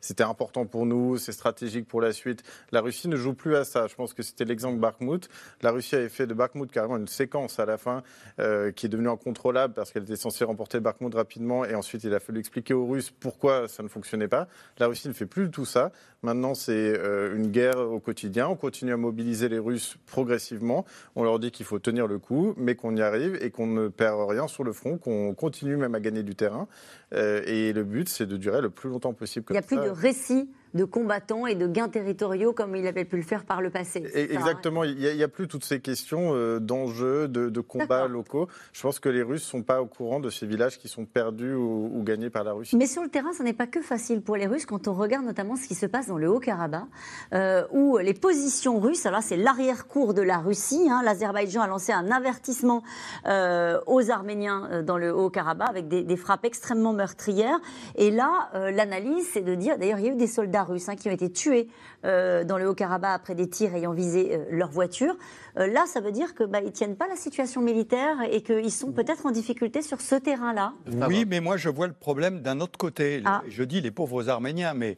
c'était 0.01 0.23
important 0.25 0.67
pour 0.67 0.87
nous, 0.87 1.19
c'est 1.19 1.33
stratégique 1.33 1.87
pour 1.87 2.01
la 2.01 2.13
suite. 2.13 2.43
La 2.73 2.81
Russie 2.81 3.09
ne 3.09 3.17
joue 3.17 3.35
plus 3.35 3.57
à 3.57 3.65
ça. 3.65 3.87
Je 3.87 3.95
pense 3.95 4.15
que 4.15 4.23
c'était 4.23 4.45
l'exemple 4.45 4.79
Bakhmut. 4.79 5.29
La 5.63 5.71
Russie 5.71 5.97
avait 5.97 6.09
fait 6.09 6.27
de 6.27 6.35
Bakhmut 6.35 6.71
carrément 6.71 6.97
une 6.97 7.09
séquence 7.09 7.59
à 7.59 7.67
la 7.67 7.77
fin 7.77 8.03
euh, 8.41 8.73
qui 8.73 8.87
est 8.87 8.89
devenue 8.89 9.09
incontrôlable 9.09 9.75
parce 9.75 9.93
qu'elle 9.93 10.05
était 10.05 10.17
censée 10.17 10.45
remporter 10.45 10.81
Bakhmut 10.81 11.15
rapidement 11.15 11.65
et 11.65 11.75
ensuite 11.75 12.05
il 12.05 12.15
a 12.15 12.21
fallu 12.21 12.41
expliquer 12.41 12.75
aux 12.75 12.87
Russes 12.87 13.11
pourquoi 13.11 13.69
ça 13.69 13.83
ne 13.83 13.89
fonctionnait 13.89 14.29
pas. 14.29 14.49
La 14.79 14.87
Russie 14.87 15.09
ne 15.09 15.13
fait 15.13 15.27
plus 15.27 15.51
tout 15.51 15.65
ça. 15.65 15.93
Maintenant, 16.23 16.55
c'est 16.55 16.73
euh, 16.73 17.37
une 17.37 17.49
guerre 17.49 17.79
au 17.79 18.01
quotidien. 18.01 18.49
On 18.49 18.57
continue 18.57 18.93
à 18.93 18.97
mobiliser 18.97 19.49
les 19.49 19.59
Russes 19.59 19.97
progressivement. 20.07 20.85
On 21.15 21.23
leur 21.23 21.39
dit 21.39 21.51
qu'il 21.51 21.67
faut 21.67 21.79
tenir 21.79 22.06
le 22.07 22.19
coup, 22.19 22.55
mais 22.57 22.75
qu'on 22.75 22.97
y 22.97 23.03
arrive 23.03 23.39
et 23.41 23.51
qu'on 23.51 23.67
ne 23.67 23.89
perd 23.89 24.19
rien 24.29 24.49
sur 24.49 24.65
le 24.65 24.73
front, 24.73 24.99
qu'on 24.99 25.35
continue 25.35 25.77
même 25.77 25.95
à 25.95 26.01
gagner 26.01 26.23
du 26.23 26.35
terrain. 26.35 26.69
Euh, 27.15 27.43
et 27.47 27.73
le 27.73 27.85
but, 27.85 28.09
c'est 28.09 28.27
de 28.27 28.37
durer 28.37 28.61
le 28.61 28.71
plus 28.71 28.91
longtemps 28.91 29.13
possible. 29.13 29.47
il 29.51 29.53
n'y 29.53 29.59
a 29.59 29.63
plus 29.63 29.77
de 29.77 29.89
récit 29.91 30.49
de 30.75 30.85
combattants 30.85 31.47
et 31.47 31.55
de 31.55 31.67
gains 31.67 31.89
territoriaux 31.89 32.53
comme 32.53 32.77
il 32.77 32.87
avait 32.87 33.05
pu 33.05 33.17
le 33.17 33.23
faire 33.23 33.45
par 33.45 33.61
le 33.61 33.71
passé. 33.71 34.05
Exactement, 34.15 34.85
il 34.85 34.97
n'y 34.97 35.23
a, 35.23 35.29
plus 35.29 35.49
toutes 35.49 35.65
ces 35.65 35.81
questions 35.81 36.33
euh, 36.35 36.61
d'enjeux, 36.61 37.29
de, 37.29 37.61
combats 37.61 38.07
locaux. 38.07 38.49
Je 38.73 38.83
pense 38.83 39.01
que 39.01 39.09
les 39.09 39.23
Russes 39.23 39.45
ne 39.45 39.59
sont 39.59 39.63
pas 39.63 39.83
au 39.83 39.87
courant 39.87 40.21
de 40.21 40.31
ces 40.31 40.47
villages 40.47 40.79
qui 40.79 40.89
sont 40.89 41.05
perdus 41.05 41.55
ou, 41.55 42.03
gagnés 42.05 42.31
par 42.31 42.45
la 42.45 42.53
Russie. 42.53 42.77
Mais 42.77 42.87
sur 42.87 43.03
le 43.03 43.09
terrain, 43.09 43.33
ce 43.33 43.43
n'est 43.43 43.53
pas 43.53 43.67
que 43.67 43.81
facile 43.81 44.21
pour 44.21 44.37
les 44.37 44.47
Russes 44.47 44.67
quand 44.67 44.89
on 44.89 44.95
regarde 44.95 45.25
notamment 45.25 45.57
ce 45.57 45.67
qui 45.67 45.75
se 45.75 45.87
passe 45.87 46.07
dans 46.07 46.19
le 46.19 46.29
Haut-Karabakh, 46.29 46.85
euh, 47.33 47.65
où 47.73 47.99
les 47.99 48.15
positions 48.15 48.79
russes, 48.79 49.07
alors 49.07 49.23
c'est 49.23 49.37
l'arrière-cour 49.37 50.15
de 50.15 50.23
la 50.23 50.39
Russie, 50.39 50.89
hein, 50.91 51.03
l'Azerbaïdjan 51.05 51.63
a 51.63 51.67
lancé 51.67 51.93
un 51.93 52.11
avertissement 52.11 52.83
euh, 53.27 53.81
aux 53.87 54.11
Arméniens 54.11 54.83
dans 54.83 54.99
le 54.99 55.15
Haut-Karabakh 55.15 55.69
avec 55.69 55.89
des, 55.89 56.03
des, 56.03 56.17
frappes 56.17 56.45
extrêmement 56.45 56.93
meurtrières. 56.93 57.59
Et 57.97 58.11
là, 58.11 58.51
l'analyse, 58.55 59.27
c'est 59.33 59.43
de 59.43 59.55
dire, 59.55 59.79
d'ailleurs, 59.79 59.99
il 59.99 60.07
y 60.07 60.09
a 60.09 60.13
eu 60.13 60.17
des 60.17 60.27
soldats 60.27 60.56
russes 60.65 60.89
hein, 60.89 60.97
qui 60.97 61.09
ont 61.09 61.13
été 61.13 61.31
tués 61.31 61.69
euh, 62.05 62.45
dans 62.45 62.59
le 62.59 62.69
Haut-Karabakh 62.69 63.15
après 63.15 63.35
des 63.35 63.49
tirs 63.49 63.75
ayant 63.75 63.93
visé 63.93 64.35
euh, 64.35 64.45
leur 64.51 64.71
voiture. 64.71 65.17
Euh, 65.59 65.67
là, 65.67 65.85
ça 65.87 66.01
veut 66.01 66.13
dire 66.13 66.35
qu'ils 66.35 66.47
bah, 66.47 66.61
ne 66.61 66.69
tiennent 66.69 66.97
pas 66.97 67.09
la 67.09 67.17
situation 67.17 67.61
militaire 67.61 68.17
et 68.31 68.43
qu'ils 68.43 68.73
sont 68.73 68.93
peut-être 68.93 69.27
en 69.27 69.31
difficulté 69.31 69.83
sur 69.83 70.01
ce 70.01 70.15
terrain-là. 70.15 70.73
Oui, 71.09 71.25
mais 71.27 71.41
moi, 71.41 71.57
je 71.57 71.69
vois 71.69 71.87
le 71.87 71.93
problème 71.93 72.43
d'un 72.43 72.61
autre 72.61 72.79
côté. 72.79 73.23
Ah. 73.25 73.43
Je 73.49 73.63
dis 73.63 73.81
les 73.81 73.91
pauvres 73.91 74.29
Arméniens, 74.29 74.75
mais 74.75 74.97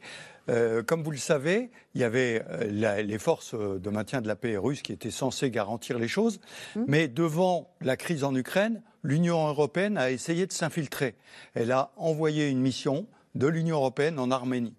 comme 0.87 1.03
vous 1.03 1.11
le 1.11 1.17
savez, 1.17 1.69
il 1.93 2.01
y 2.01 2.03
avait 2.03 2.43
les 2.67 3.19
forces 3.19 3.53
de 3.53 3.89
maintien 3.91 4.19
de 4.19 4.27
la 4.27 4.35
paix 4.35 4.57
russes 4.57 4.81
qui 4.81 4.91
étaient 4.91 5.11
censées 5.11 5.51
garantir 5.51 5.99
les 5.99 6.07
choses, 6.07 6.39
hum. 6.75 6.85
mais 6.87 7.07
devant 7.07 7.69
la 7.81 7.95
crise 7.95 8.23
en 8.23 8.33
Ukraine, 8.33 8.81
l'Union 9.03 9.47
européenne 9.47 9.97
a 9.97 10.11
essayé 10.11 10.47
de 10.47 10.51
s'infiltrer. 10.51 11.15
Elle 11.53 11.71
a 11.71 11.91
envoyé 11.97 12.49
une 12.49 12.61
mission 12.61 13.07
de 13.35 13.47
l'Union 13.47 13.77
européenne 13.77 14.19
en 14.19 14.31
Arménie. 14.31 14.75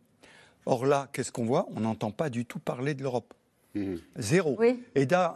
Or 0.70 0.86
là, 0.86 1.08
qu'est-ce 1.12 1.32
qu'on 1.32 1.44
voit? 1.44 1.66
On 1.74 1.80
n'entend 1.80 2.12
pas 2.12 2.30
du 2.30 2.46
tout 2.46 2.60
parler 2.60 2.94
de 2.94 3.02
l'Europe. 3.02 3.34
Mmh. 3.74 3.96
Zéro. 4.16 4.56
Et, 4.62 4.78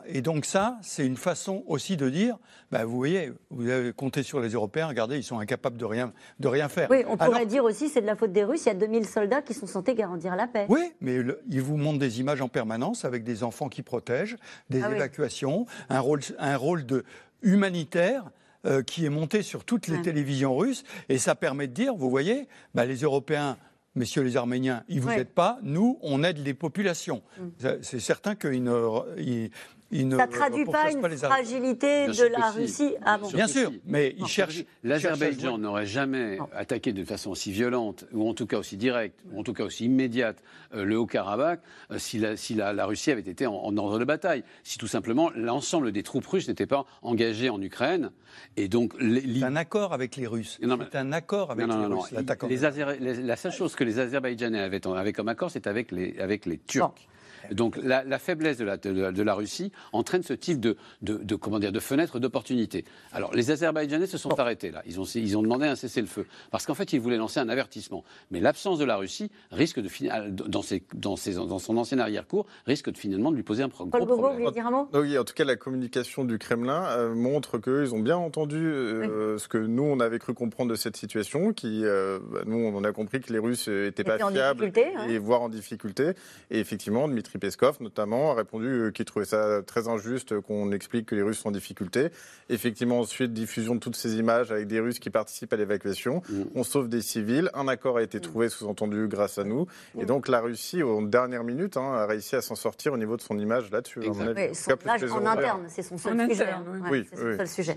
et, 0.06 0.22
donc 0.22 0.44
ça, 0.44 0.78
c'est 0.80 1.04
une 1.04 1.16
façon 1.16 1.64
aussi 1.66 1.96
de 1.96 2.08
dire, 2.08 2.38
bah, 2.70 2.84
vous 2.84 2.94
voyez, 2.94 3.32
vous 3.50 3.68
avez 3.68 3.92
compté 3.92 4.22
sur 4.22 4.38
les 4.38 4.50
Européens, 4.50 4.86
regardez, 4.86 5.16
ils 5.16 5.24
sont 5.24 5.40
incapables 5.40 5.76
de 5.76 5.84
rien, 5.84 6.12
de 6.38 6.46
rien 6.46 6.68
faire. 6.68 6.88
Oui, 6.88 7.02
on 7.08 7.16
pourrait 7.16 7.46
dire 7.46 7.64
aussi 7.64 7.88
c'est 7.88 8.00
de 8.00 8.06
la 8.06 8.14
faute 8.14 8.30
des 8.30 8.44
Russes, 8.44 8.62
il 8.66 8.68
y 8.68 8.70
a 8.70 8.74
2000 8.74 9.06
soldats 9.06 9.42
qui 9.42 9.54
sont 9.54 9.66
censés 9.66 9.94
garantir 9.94 10.36
la 10.36 10.46
paix. 10.46 10.66
Oui, 10.68 10.92
mais 11.00 11.18
ils 11.50 11.62
vous 11.62 11.76
montrent 11.76 11.98
des 11.98 12.20
images 12.20 12.40
en 12.40 12.48
permanence 12.48 13.04
avec 13.04 13.24
des 13.24 13.42
enfants 13.42 13.68
qui 13.68 13.82
protègent, 13.82 14.36
des 14.70 14.84
ah 14.84 14.92
évacuations, 14.92 15.66
un, 15.88 16.00
rôle, 16.00 16.20
un 16.38 16.56
rôle 16.56 16.86
de 16.86 17.04
humanitaire. 17.42 18.30
Euh, 18.66 18.82
qui 18.82 19.04
est 19.04 19.10
monté 19.10 19.42
sur 19.42 19.62
toutes 19.62 19.88
les 19.88 20.00
télévisions 20.00 20.56
russes, 20.56 20.84
et 21.10 21.18
ça 21.18 21.34
permet 21.34 21.66
de 21.66 21.74
dire, 21.74 21.94
vous 21.94 22.08
voyez, 22.08 22.48
bah, 22.72 22.86
les 22.86 23.02
Européens 23.02 23.58
messieurs 23.94 24.22
les 24.22 24.36
Arméniens, 24.36 24.84
ils 24.88 24.96
ne 24.96 25.00
vous 25.00 25.10
aident 25.10 25.28
pas, 25.28 25.58
nous, 25.62 25.98
on 26.02 26.22
aide 26.24 26.38
les 26.38 26.54
populations. 26.54 27.22
Mm. 27.38 27.68
C'est 27.82 28.00
certain 28.00 28.34
qu'ils 28.34 28.62
ne, 28.62 29.48
ça 29.92 30.02
ne 30.02 30.26
traduit 30.26 30.64
pas 30.64 30.90
une 30.90 31.16
fragilité 31.16 32.06
de 32.08 32.24
la 32.26 32.50
Russie 32.50 32.94
ah 33.04 33.18
Bien 33.32 33.46
sûr, 33.46 33.72
mais 33.86 34.14
ils 34.18 34.26
cherchent. 34.26 34.64
L'Azerbaïdjan 34.82 35.58
n'aurait 35.58 35.86
jamais 35.86 36.38
attaqué 36.54 36.92
de 36.92 37.04
façon 37.04 37.30
aussi 37.30 37.52
violente, 37.52 38.04
ou 38.12 38.28
en 38.28 38.34
tout 38.34 38.46
cas 38.46 38.58
aussi 38.58 38.76
directe, 38.76 39.20
ou 39.32 39.40
en 39.40 39.42
tout 39.42 39.52
cas 39.52 39.64
aussi 39.64 39.84
immédiate, 39.84 40.42
euh, 40.74 40.84
le 40.84 40.98
Haut-Karabakh, 40.98 41.60
euh, 41.90 41.98
si, 41.98 42.18
la, 42.18 42.36
si 42.36 42.54
la, 42.54 42.86
Russie 42.86 43.10
avait 43.10 43.20
été 43.20 43.46
en, 43.46 43.76
ordre 43.76 43.98
de 43.98 44.04
bataille. 44.04 44.44
Si 44.62 44.78
tout 44.78 44.86
simplement 44.86 45.30
l'ensemble 45.34 45.92
des 45.92 46.02
troupes 46.02 46.26
russes 46.26 46.48
n'étaient 46.48 46.66
pas 46.66 46.84
engagées 47.02 47.50
en 47.50 47.60
Ukraine. 47.60 48.10
Et 48.56 48.68
donc. 48.68 48.94
C'est 49.00 49.44
un 49.44 49.56
accord 49.56 49.92
avec 49.92 50.16
les 50.16 50.26
Russes. 50.26 50.58
C'est 50.60 50.96
un 50.96 51.12
accord 51.12 51.50
avec 51.50 51.66
les 51.66 51.86
Russes. 51.86 53.20
la 53.22 53.36
seule 53.36 53.52
chose 53.52 53.74
que 53.74 53.84
les 53.84 53.98
Azerbaïdjanais 53.98 54.60
avaient, 54.60 54.86
avaient 54.86 55.12
comme 55.12 55.28
accord, 55.28 55.50
c'est 55.50 55.66
avec 55.66 55.92
les, 55.92 56.18
avec 56.18 56.46
les 56.46 56.58
Turcs. 56.58 57.08
Donc 57.50 57.76
la, 57.82 58.18
faiblesse 58.18 58.58
de 58.58 58.64
la, 58.64 58.76
de, 58.76 59.22
la, 59.22 59.34
Russie 59.34 59.72
entraîne 59.92 60.22
ce 60.22 60.32
type 60.32 60.60
de, 60.60 60.76
de, 61.02 61.34
comment 61.36 61.58
dire, 61.58 61.72
de 61.72 61.80
fenêtre 61.80 62.18
d'opportunité. 62.18 62.84
Alors 63.12 63.34
les 63.34 63.50
Azerbaïdjanais 63.50 64.06
se 64.06 64.18
sont 64.18 64.38
arrêtés 64.38 64.70
là. 64.70 64.82
Ils 64.86 65.00
ont, 65.00 65.04
ils 65.04 65.36
ont 65.36 65.42
demandé 65.42 65.66
un 65.66 65.76
cessez-le-feu 65.76 66.26
parce 66.50 66.66
qu'en 66.66 66.74
fait 66.74 66.92
ils 66.92 67.00
voulaient 67.00 67.16
lancer 67.16 67.40
un 67.40 67.48
avertissement. 67.48 68.04
Mais 68.30 68.40
l'absence 68.40 68.78
de 68.78 68.84
la 68.84 68.96
Russie 68.96 69.30
risque 69.50 69.80
de 69.80 69.88
finir 69.88 70.30
dans, 70.30 70.62
ses, 70.62 70.82
dans, 70.94 71.16
ses, 71.16 71.34
dans 71.34 71.58
son 71.58 71.76
ancienne 71.76 72.00
arrière-cour 72.00 72.46
risque 72.66 72.90
de, 72.90 72.96
finalement 72.96 73.30
de 73.30 73.36
lui 73.36 73.42
poser 73.42 73.62
un 73.62 73.68
Paul 73.68 73.88
gros 73.88 74.00
Bogo, 74.06 74.22
problème. 74.22 74.44
Vous 74.44 74.50
dire 74.50 74.66
un 74.66 74.70
mot? 74.70 74.88
Oui, 74.94 75.18
en 75.18 75.24
tout 75.24 75.34
cas 75.34 75.44
la 75.44 75.56
communication 75.56 76.24
du 76.24 76.38
Kremlin 76.38 76.84
euh, 76.86 77.14
montre 77.14 77.58
qu'ils 77.58 77.94
ont 77.94 78.00
bien 78.00 78.16
entendu 78.16 78.56
euh, 78.56 79.38
ce 79.38 79.48
que 79.48 79.58
nous 79.58 79.82
on 79.82 80.00
avait 80.00 80.18
cru 80.18 80.34
comprendre 80.34 80.70
de 80.70 80.76
cette 80.76 80.96
situation, 80.96 81.52
qui 81.52 81.84
euh, 81.84 82.18
bah, 82.30 82.40
nous 82.46 82.56
on 82.56 82.84
a 82.84 82.92
compris 82.92 83.20
que 83.20 83.32
les 83.32 83.38
Russes 83.38 83.68
n'étaient 83.68 84.04
pas 84.04 84.18
fiables 84.18 84.72
hein. 84.76 85.06
et 85.08 85.18
voire 85.18 85.42
en 85.42 85.48
difficulté. 85.48 86.12
Et 86.50 86.60
effectivement, 86.60 87.08
Dmitri 87.08 87.33
Peskov 87.38 87.78
notamment 87.80 88.32
a 88.32 88.34
répondu 88.34 88.92
qu'il 88.94 89.04
trouvait 89.04 89.24
ça 89.24 89.62
très 89.66 89.88
injuste 89.88 90.40
qu'on 90.40 90.72
explique 90.72 91.06
que 91.06 91.14
les 91.14 91.22
Russes 91.22 91.38
sont 91.38 91.48
en 91.48 91.52
difficulté. 91.52 92.08
Effectivement, 92.48 93.00
ensuite 93.00 93.32
diffusion 93.32 93.74
de 93.74 93.80
toutes 93.80 93.96
ces 93.96 94.16
images 94.16 94.52
avec 94.52 94.66
des 94.66 94.80
Russes 94.80 94.98
qui 94.98 95.10
participent 95.10 95.52
à 95.52 95.56
l'évacuation. 95.56 96.22
Mm. 96.28 96.42
On 96.54 96.64
sauve 96.64 96.88
des 96.88 97.02
civils. 97.02 97.50
Un 97.54 97.68
accord 97.68 97.96
a 97.96 98.02
été 98.02 98.18
mm. 98.18 98.22
trouvé, 98.22 98.48
sous-entendu, 98.48 99.08
grâce 99.08 99.38
à 99.38 99.44
nous. 99.44 99.66
Et 99.98 100.02
mm. 100.02 100.06
donc 100.06 100.28
la 100.28 100.40
Russie, 100.40 100.82
aux 100.82 101.04
dernières 101.06 101.44
minutes, 101.44 101.76
hein, 101.76 101.92
a 101.94 102.06
réussi 102.06 102.36
à 102.36 102.42
s'en 102.42 102.54
sortir 102.54 102.92
au 102.92 102.98
niveau 102.98 103.16
de 103.16 103.22
son 103.22 103.38
image 103.38 103.70
là-dessus. 103.70 104.02
son 104.04 104.14
image 104.14 105.04
en 105.10 105.26
interne, 105.26 105.64
c'est 105.68 105.82
son 105.82 105.98
seul 105.98 106.28
sujet. 106.28 106.48
oui. 106.90 107.06
son 107.10 107.36
seul 107.36 107.48
sujet. 107.48 107.76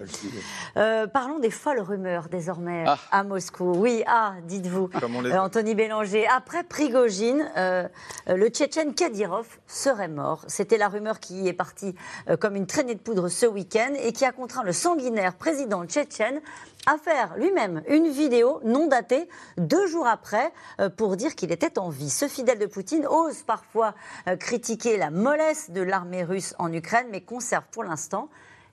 Euh, 0.75 1.07
parlons 1.07 1.39
des 1.39 1.49
folles 1.49 1.79
rumeurs 1.79 2.29
désormais 2.29 2.83
ah. 2.85 2.97
à 3.11 3.23
Moscou. 3.23 3.73
Oui, 3.75 4.03
ah, 4.05 4.35
dites-vous, 4.43 4.89
euh, 4.95 5.37
Anthony 5.37 5.75
Bélanger. 5.75 6.27
Après 6.27 6.63
Prigogine, 6.63 7.49
euh, 7.57 7.87
le 8.27 8.49
Tchétchène 8.49 8.93
Kadyrov 8.93 9.46
serait 9.67 10.07
mort. 10.07 10.43
C'était 10.47 10.77
la 10.77 10.87
rumeur 10.87 11.19
qui 11.19 11.47
est 11.47 11.53
partie 11.53 11.95
comme 12.39 12.55
une 12.55 12.67
traînée 12.67 12.95
de 12.95 12.99
poudre 12.99 13.29
ce 13.29 13.45
week-end 13.45 13.93
et 14.01 14.13
qui 14.13 14.25
a 14.25 14.31
contraint 14.31 14.63
le 14.63 14.73
sanguinaire 14.73 15.35
président 15.35 15.85
tchétchène 15.85 16.41
à 16.85 16.97
faire 16.97 17.35
lui-même 17.37 17.81
une 17.87 18.07
vidéo 18.07 18.61
non 18.63 18.87
datée 18.87 19.27
deux 19.57 19.87
jours 19.87 20.07
après 20.07 20.51
pour 20.95 21.17
dire 21.17 21.35
qu'il 21.35 21.51
était 21.51 21.79
en 21.79 21.89
vie. 21.89 22.09
Ce 22.09 22.27
fidèle 22.27 22.59
de 22.59 22.65
Poutine 22.65 23.05
ose 23.07 23.43
parfois 23.43 23.93
critiquer 24.39 24.97
la 24.97 25.11
mollesse 25.11 25.71
de 25.71 25.81
l'armée 25.81 26.23
russe 26.23 26.55
en 26.59 26.71
Ukraine, 26.71 27.07
mais 27.11 27.21
conserve 27.21 27.65
pour 27.71 27.83
l'instant 27.83 28.29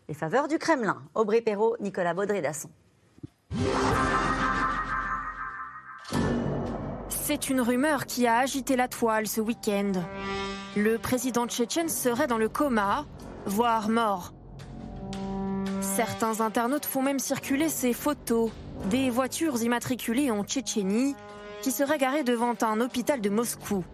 les 0.09 0.15
faveurs 0.15 0.49
du 0.49 0.59
Kremlin. 0.59 1.03
Aubry 1.15 1.41
Perrault, 1.41 1.77
Nicolas 1.81 2.15
Baudry-Dasson. 2.15 2.69
C'est 7.09 7.49
une 7.49 7.63
rumeur 7.63 8.05
qui 8.05 8.27
a 8.27 8.37
agité 8.39 8.77
la 8.77 8.87
toile 8.87 9.27
ce 9.27 9.41
week-end. 9.41 9.93
Le 10.77 10.99
président 10.99 11.47
tchétchène 11.47 11.89
serait 11.89 12.27
dans 12.27 12.39
le 12.39 12.49
coma, 12.49 13.07
voire 13.47 13.89
mort. 13.89 14.33
Certains 15.81 16.41
internautes 16.41 16.85
font 16.85 17.03
même 17.03 17.21
circuler 17.21 17.69
ces 17.69 17.93
photos 17.93 18.51
des 18.91 19.09
voitures 19.09 19.63
immatriculées 19.63 20.33
en 20.33 20.43
Tchétchénie 20.43 21.15
qui 21.63 21.71
seraient 21.71 21.99
garées 21.99 22.25
devant 22.25 22.55
un 22.63 22.81
hôpital 22.81 23.21
de 23.21 23.31
Moscou. 23.31 23.85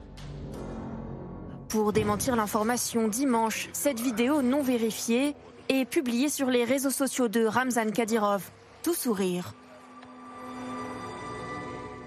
Pour 1.69 1.93
démentir 1.93 2.35
l'information 2.35 3.09
dimanche, 3.09 3.69
cette 3.75 4.01
vidéo 4.01 4.41
non 4.41 4.63
vérifiée 4.63 5.37
est 5.69 5.85
publiée 5.85 6.31
sur 6.31 6.49
les 6.49 6.65
réseaux 6.65 6.91
sociaux 6.91 7.29
de 7.29 7.45
Ramzan 7.45 7.91
Kadyrov. 7.93 8.43
Tout 8.83 8.95
sourire. 8.95 9.55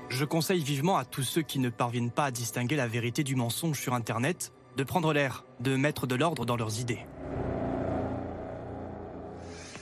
Je 0.09 0.25
conseille 0.25 0.63
vivement 0.63 0.97
à 0.97 1.05
tous 1.05 1.23
ceux 1.23 1.41
qui 1.43 1.59
ne 1.59 1.69
parviennent 1.69 2.11
pas 2.11 2.25
à 2.25 2.31
distinguer 2.31 2.75
la 2.75 2.87
vérité 2.87 3.23
du 3.23 3.35
mensonge 3.35 3.79
sur 3.79 3.93
Internet 3.93 4.51
de 4.75 4.83
prendre 4.83 5.13
l'air, 5.13 5.43
de 5.59 5.75
mettre 5.75 6.07
de 6.07 6.15
l'ordre 6.15 6.45
dans 6.45 6.55
leurs 6.55 6.79
idées. 6.79 7.05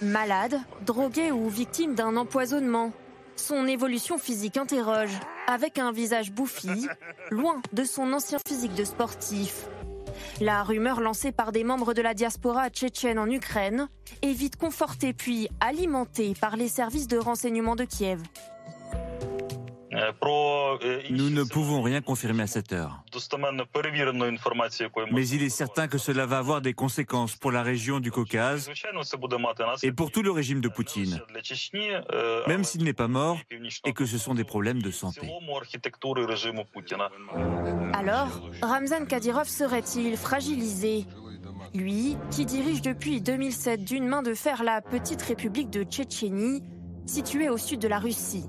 Malade, 0.01 0.59
drogué 0.85 1.31
ou 1.31 1.47
victime 1.49 1.93
d'un 1.93 2.17
empoisonnement, 2.17 2.91
son 3.35 3.67
évolution 3.67 4.17
physique 4.17 4.57
interroge, 4.57 5.17
avec 5.47 5.77
un 5.77 5.91
visage 5.91 6.31
bouffi, 6.31 6.87
loin 7.31 7.61
de 7.73 7.83
son 7.83 8.11
ancien 8.13 8.39
physique 8.47 8.73
de 8.75 8.83
sportif. 8.83 9.67
La 10.39 10.63
rumeur 10.63 11.01
lancée 11.01 11.31
par 11.31 11.51
des 11.51 11.63
membres 11.63 11.93
de 11.93 12.01
la 12.01 12.13
diaspora 12.13 12.69
tchétchène 12.69 13.19
en 13.19 13.29
Ukraine 13.29 13.87
est 14.21 14.33
vite 14.33 14.55
confortée 14.55 15.13
puis 15.13 15.47
alimentée 15.59 16.33
par 16.39 16.55
les 16.55 16.67
services 16.67 17.07
de 17.07 17.17
renseignement 17.17 17.75
de 17.75 17.85
Kiev. 17.85 18.21
Nous 19.91 21.29
ne 21.29 21.43
pouvons 21.43 21.81
rien 21.81 22.01
confirmer 22.01 22.43
à 22.43 22.47
cette 22.47 22.71
heure. 22.71 23.03
Mais 25.11 25.27
il 25.27 25.43
est 25.43 25.49
certain 25.49 25.87
que 25.87 25.97
cela 25.97 26.25
va 26.25 26.37
avoir 26.37 26.61
des 26.61 26.73
conséquences 26.73 27.35
pour 27.35 27.51
la 27.51 27.61
région 27.61 27.99
du 27.99 28.11
Caucase 28.11 28.69
et 29.83 29.91
pour 29.91 30.11
tout 30.11 30.21
le 30.21 30.31
régime 30.31 30.61
de 30.61 30.69
Poutine, 30.69 31.21
même 32.47 32.63
s'il 32.63 32.83
n'est 32.83 32.93
pas 32.93 33.09
mort 33.09 33.37
et 33.85 33.93
que 33.93 34.05
ce 34.05 34.17
sont 34.17 34.33
des 34.33 34.45
problèmes 34.45 34.81
de 34.81 34.91
santé. 34.91 35.29
Alors, 37.93 38.49
Ramzan 38.61 39.05
Kadyrov 39.05 39.47
serait-il 39.47 40.15
fragilisé? 40.15 41.05
Lui, 41.73 42.17
qui 42.31 42.45
dirige 42.45 42.81
depuis 42.81 43.21
2007 43.21 43.83
d'une 43.83 44.07
main 44.07 44.21
de 44.21 44.33
fer 44.33 44.63
la 44.63 44.81
petite 44.81 45.21
république 45.21 45.69
de 45.69 45.83
Tchétchénie, 45.83 46.63
située 47.05 47.49
au 47.49 47.57
sud 47.57 47.79
de 47.79 47.87
la 47.87 47.99
Russie. 47.99 48.45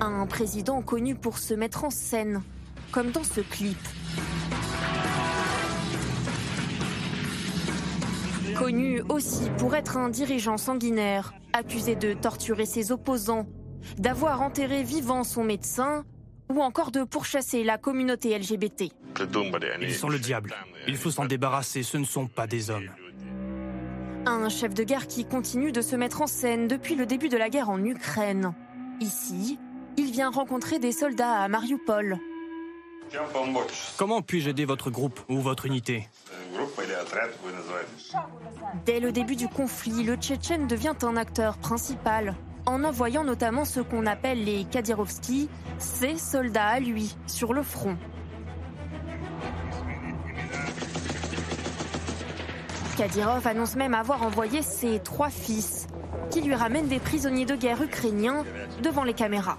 Un 0.00 0.26
président 0.26 0.82
connu 0.82 1.14
pour 1.14 1.38
se 1.38 1.54
mettre 1.54 1.84
en 1.84 1.90
scène, 1.90 2.42
comme 2.92 3.10
dans 3.10 3.24
ce 3.24 3.40
clip. 3.40 3.78
Connu 8.56 9.00
aussi 9.08 9.50
pour 9.58 9.74
être 9.74 9.96
un 9.96 10.08
dirigeant 10.08 10.56
sanguinaire, 10.56 11.32
accusé 11.52 11.96
de 11.96 12.12
torturer 12.12 12.66
ses 12.66 12.92
opposants, 12.92 13.46
d'avoir 13.96 14.42
enterré 14.42 14.82
vivant 14.82 15.24
son 15.24 15.44
médecin 15.44 16.04
ou 16.50 16.60
encore 16.60 16.90
de 16.90 17.04
pourchasser 17.04 17.64
la 17.64 17.78
communauté 17.78 18.36
LGBT. 18.36 18.92
Ils 19.80 19.94
sont 19.94 20.08
le 20.08 20.18
diable. 20.18 20.54
Il 20.88 20.96
faut 20.96 21.10
s'en 21.10 21.24
débarrasser, 21.24 21.82
ce 21.82 21.96
ne 21.96 22.04
sont 22.04 22.26
pas 22.26 22.46
des 22.46 22.70
hommes. 22.70 22.90
Un 24.26 24.48
chef 24.48 24.74
de 24.74 24.82
guerre 24.82 25.06
qui 25.06 25.24
continue 25.24 25.72
de 25.72 25.80
se 25.80 25.96
mettre 25.96 26.20
en 26.22 26.26
scène 26.26 26.68
depuis 26.68 26.94
le 26.94 27.06
début 27.06 27.28
de 27.28 27.36
la 27.36 27.48
guerre 27.48 27.70
en 27.70 27.82
Ukraine. 27.82 28.52
Ici, 29.00 29.58
il 29.96 30.12
vient 30.12 30.30
rencontrer 30.30 30.78
des 30.78 30.92
soldats 30.92 31.40
à 31.42 31.48
Mariupol. 31.48 32.18
Comment 33.96 34.22
puis-je 34.22 34.50
aider 34.50 34.64
votre 34.64 34.90
groupe 34.90 35.18
ou 35.28 35.40
votre 35.40 35.66
unité 35.66 36.06
Dès 38.86 39.00
le 39.00 39.10
début 39.10 39.36
du 39.36 39.48
conflit, 39.48 40.04
le 40.04 40.16
Tchétchène 40.16 40.66
devient 40.66 40.94
un 41.02 41.16
acteur 41.16 41.58
principal, 41.58 42.36
en 42.66 42.84
envoyant 42.84 43.24
notamment 43.24 43.64
ce 43.64 43.80
qu'on 43.80 44.06
appelle 44.06 44.44
les 44.44 44.64
Kadyrovskis, 44.64 45.48
ses 45.78 46.16
soldats 46.16 46.66
à 46.66 46.80
lui, 46.80 47.16
sur 47.26 47.52
le 47.52 47.62
front. 47.62 47.96
Kadyrov 53.00 53.46
annonce 53.46 53.76
même 53.76 53.94
avoir 53.94 54.22
envoyé 54.22 54.60
ses 54.60 55.00
trois 55.00 55.30
fils, 55.30 55.86
qui 56.30 56.42
lui 56.42 56.54
ramène 56.54 56.86
des 56.86 56.98
prisonniers 56.98 57.46
de 57.46 57.56
guerre 57.56 57.82
ukrainiens 57.82 58.44
devant 58.82 59.04
les 59.04 59.14
caméras. 59.14 59.56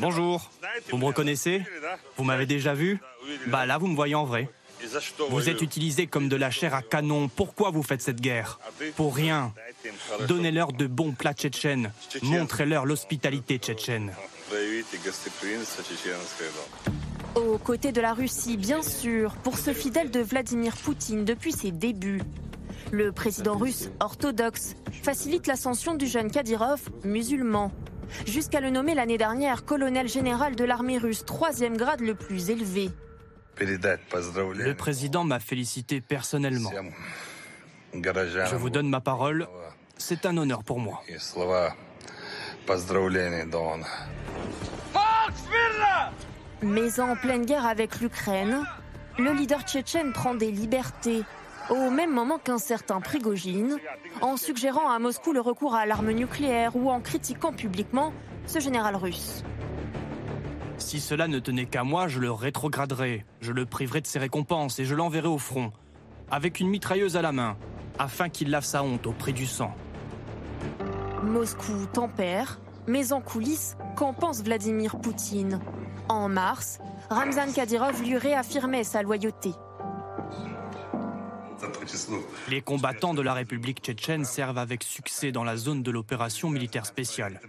Bonjour, 0.00 0.50
vous 0.90 0.98
me 0.98 1.04
reconnaissez? 1.04 1.62
Vous 2.16 2.24
m'avez 2.24 2.44
déjà 2.44 2.74
vu? 2.74 2.98
Bah 3.46 3.66
là, 3.66 3.78
vous 3.78 3.86
me 3.86 3.94
voyez 3.94 4.16
en 4.16 4.24
vrai. 4.24 4.50
Vous 5.30 5.48
êtes 5.48 5.62
utilisé 5.62 6.08
comme 6.08 6.28
de 6.28 6.34
la 6.34 6.50
chair 6.50 6.74
à 6.74 6.82
canon. 6.82 7.28
Pourquoi 7.28 7.70
vous 7.70 7.84
faites 7.84 8.02
cette 8.02 8.20
guerre? 8.20 8.58
Pour 8.96 9.14
rien. 9.14 9.52
Donnez-leur 10.26 10.72
de 10.72 10.88
bons 10.88 11.12
plats 11.12 11.34
tchétchènes. 11.34 11.92
Montrez-leur 12.22 12.84
l'hospitalité 12.84 13.58
tchétchène. 13.58 14.12
Aux 17.38 17.58
côtés 17.58 17.92
de 17.92 18.00
la 18.00 18.14
Russie, 18.14 18.56
bien 18.56 18.82
sûr, 18.82 19.36
pour 19.36 19.58
ce 19.58 19.72
fidèle 19.72 20.10
de 20.10 20.18
Vladimir 20.18 20.76
Poutine 20.76 21.24
depuis 21.24 21.52
ses 21.52 21.70
débuts. 21.70 22.20
Le 22.90 23.12
président 23.12 23.56
russe 23.56 23.90
orthodoxe 24.00 24.74
facilite 25.04 25.46
l'ascension 25.46 25.94
du 25.94 26.08
jeune 26.08 26.32
Kadyrov, 26.32 26.80
musulman, 27.04 27.70
jusqu'à 28.26 28.60
le 28.60 28.70
nommer 28.70 28.94
l'année 28.94 29.18
dernière 29.18 29.64
colonel 29.64 30.08
général 30.08 30.56
de 30.56 30.64
l'armée 30.64 30.98
russe, 30.98 31.24
troisième 31.24 31.76
grade 31.76 32.00
le 32.00 32.16
plus 32.16 32.50
élevé. 32.50 32.90
Le 33.60 34.72
président 34.72 35.22
m'a 35.22 35.38
félicité 35.38 36.00
personnellement. 36.00 36.72
Je 37.92 38.56
vous 38.56 38.70
donne 38.70 38.88
ma 38.88 39.00
parole, 39.00 39.46
c'est 39.96 40.26
un 40.26 40.36
honneur 40.36 40.64
pour 40.64 40.80
moi. 40.80 41.02
Mais 46.62 46.98
en 47.00 47.14
pleine 47.14 47.44
guerre 47.44 47.66
avec 47.66 48.00
l'Ukraine, 48.00 48.64
le 49.18 49.32
leader 49.32 49.62
tchétchène 49.62 50.12
prend 50.12 50.34
des 50.34 50.50
libertés 50.50 51.22
au 51.70 51.90
même 51.90 52.12
moment 52.12 52.38
qu'un 52.38 52.58
certain 52.58 53.00
Prigogine, 53.00 53.76
en 54.20 54.36
suggérant 54.36 54.90
à 54.90 54.98
Moscou 54.98 55.32
le 55.32 55.40
recours 55.40 55.74
à 55.74 55.86
l'arme 55.86 56.12
nucléaire 56.12 56.76
ou 56.76 56.90
en 56.90 57.00
critiquant 57.00 57.52
publiquement 57.52 58.12
ce 58.46 58.58
général 58.58 58.96
russe. 58.96 59.44
Si 60.78 61.00
cela 61.00 61.28
ne 61.28 61.38
tenait 61.38 61.66
qu'à 61.66 61.84
moi, 61.84 62.08
je 62.08 62.20
le 62.20 62.30
rétrograderais, 62.30 63.26
je 63.40 63.52
le 63.52 63.66
priverais 63.66 64.00
de 64.00 64.06
ses 64.06 64.18
récompenses 64.18 64.78
et 64.78 64.84
je 64.84 64.94
l'enverrais 64.94 65.28
au 65.28 65.38
front, 65.38 65.72
avec 66.30 66.60
une 66.60 66.68
mitrailleuse 66.68 67.16
à 67.16 67.22
la 67.22 67.32
main, 67.32 67.56
afin 67.98 68.28
qu'il 68.28 68.50
lave 68.50 68.64
sa 68.64 68.82
honte 68.82 69.06
au 69.06 69.12
prix 69.12 69.32
du 69.32 69.46
sang. 69.46 69.74
Moscou 71.22 71.86
tempère, 71.92 72.60
mais 72.86 73.12
en 73.12 73.20
coulisses, 73.20 73.76
qu'en 73.96 74.14
pense 74.14 74.42
Vladimir 74.42 74.98
Poutine? 74.98 75.60
En 76.08 76.28
mars, 76.28 76.78
Ramzan 77.10 77.52
Kadyrov 77.52 78.02
lui 78.02 78.16
réaffirmait 78.16 78.84
sa 78.84 79.02
loyauté. 79.02 79.52
Les 82.48 82.62
combattants 82.62 83.14
de 83.14 83.22
la 83.22 83.34
République 83.34 83.80
tchétchène 83.80 84.24
servent 84.24 84.58
avec 84.58 84.82
succès 84.82 85.32
dans 85.32 85.44
la 85.44 85.56
zone 85.56 85.82
de 85.82 85.90
l'opération 85.90 86.50
militaire 86.50 86.86
spéciale. 86.86 87.40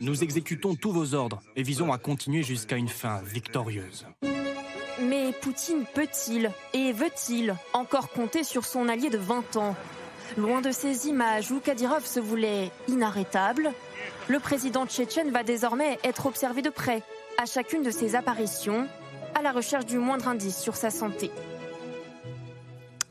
Nous 0.00 0.22
exécutons 0.22 0.74
tous 0.74 0.92
vos 0.92 1.14
ordres 1.14 1.40
et 1.56 1.62
visons 1.62 1.92
à 1.92 1.98
continuer 1.98 2.42
jusqu'à 2.42 2.76
une 2.76 2.88
fin 2.88 3.20
victorieuse. 3.22 4.06
Mais 5.00 5.32
Poutine 5.40 5.84
peut-il 5.94 6.50
et 6.74 6.92
veut-il 6.92 7.54
encore 7.72 8.10
compter 8.10 8.44
sur 8.44 8.64
son 8.64 8.88
allié 8.88 9.10
de 9.10 9.18
20 9.18 9.56
ans? 9.56 9.74
Loin 10.36 10.60
de 10.60 10.70
ces 10.70 11.06
images 11.06 11.50
où 11.50 11.60
Kadyrov 11.60 12.04
se 12.04 12.20
voulait 12.20 12.70
inarrêtable, 12.88 13.72
le 14.28 14.38
président 14.40 14.86
tchétchène 14.86 15.30
va 15.30 15.42
désormais 15.42 15.98
être 16.02 16.26
observé 16.26 16.62
de 16.62 16.70
près 16.70 17.02
à 17.38 17.46
chacune 17.46 17.82
de 17.82 17.90
ses 17.90 18.14
apparitions, 18.14 18.88
à 19.34 19.42
la 19.42 19.52
recherche 19.52 19.86
du 19.86 19.98
moindre 19.98 20.28
indice 20.28 20.58
sur 20.58 20.74
sa 20.76 20.90
santé. 20.90 21.30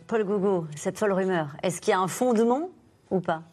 Paul 0.08 0.24
Gougo, 0.24 0.68
cette 0.76 0.98
folle 0.98 1.14
rumeur, 1.14 1.56
est-ce 1.64 1.82
qu'il 1.82 1.92
y 1.92 1.94
a 1.94 2.00
un 2.00 2.08
fondement 2.08 2.70
ou 3.12 3.20
pas? 3.20 3.44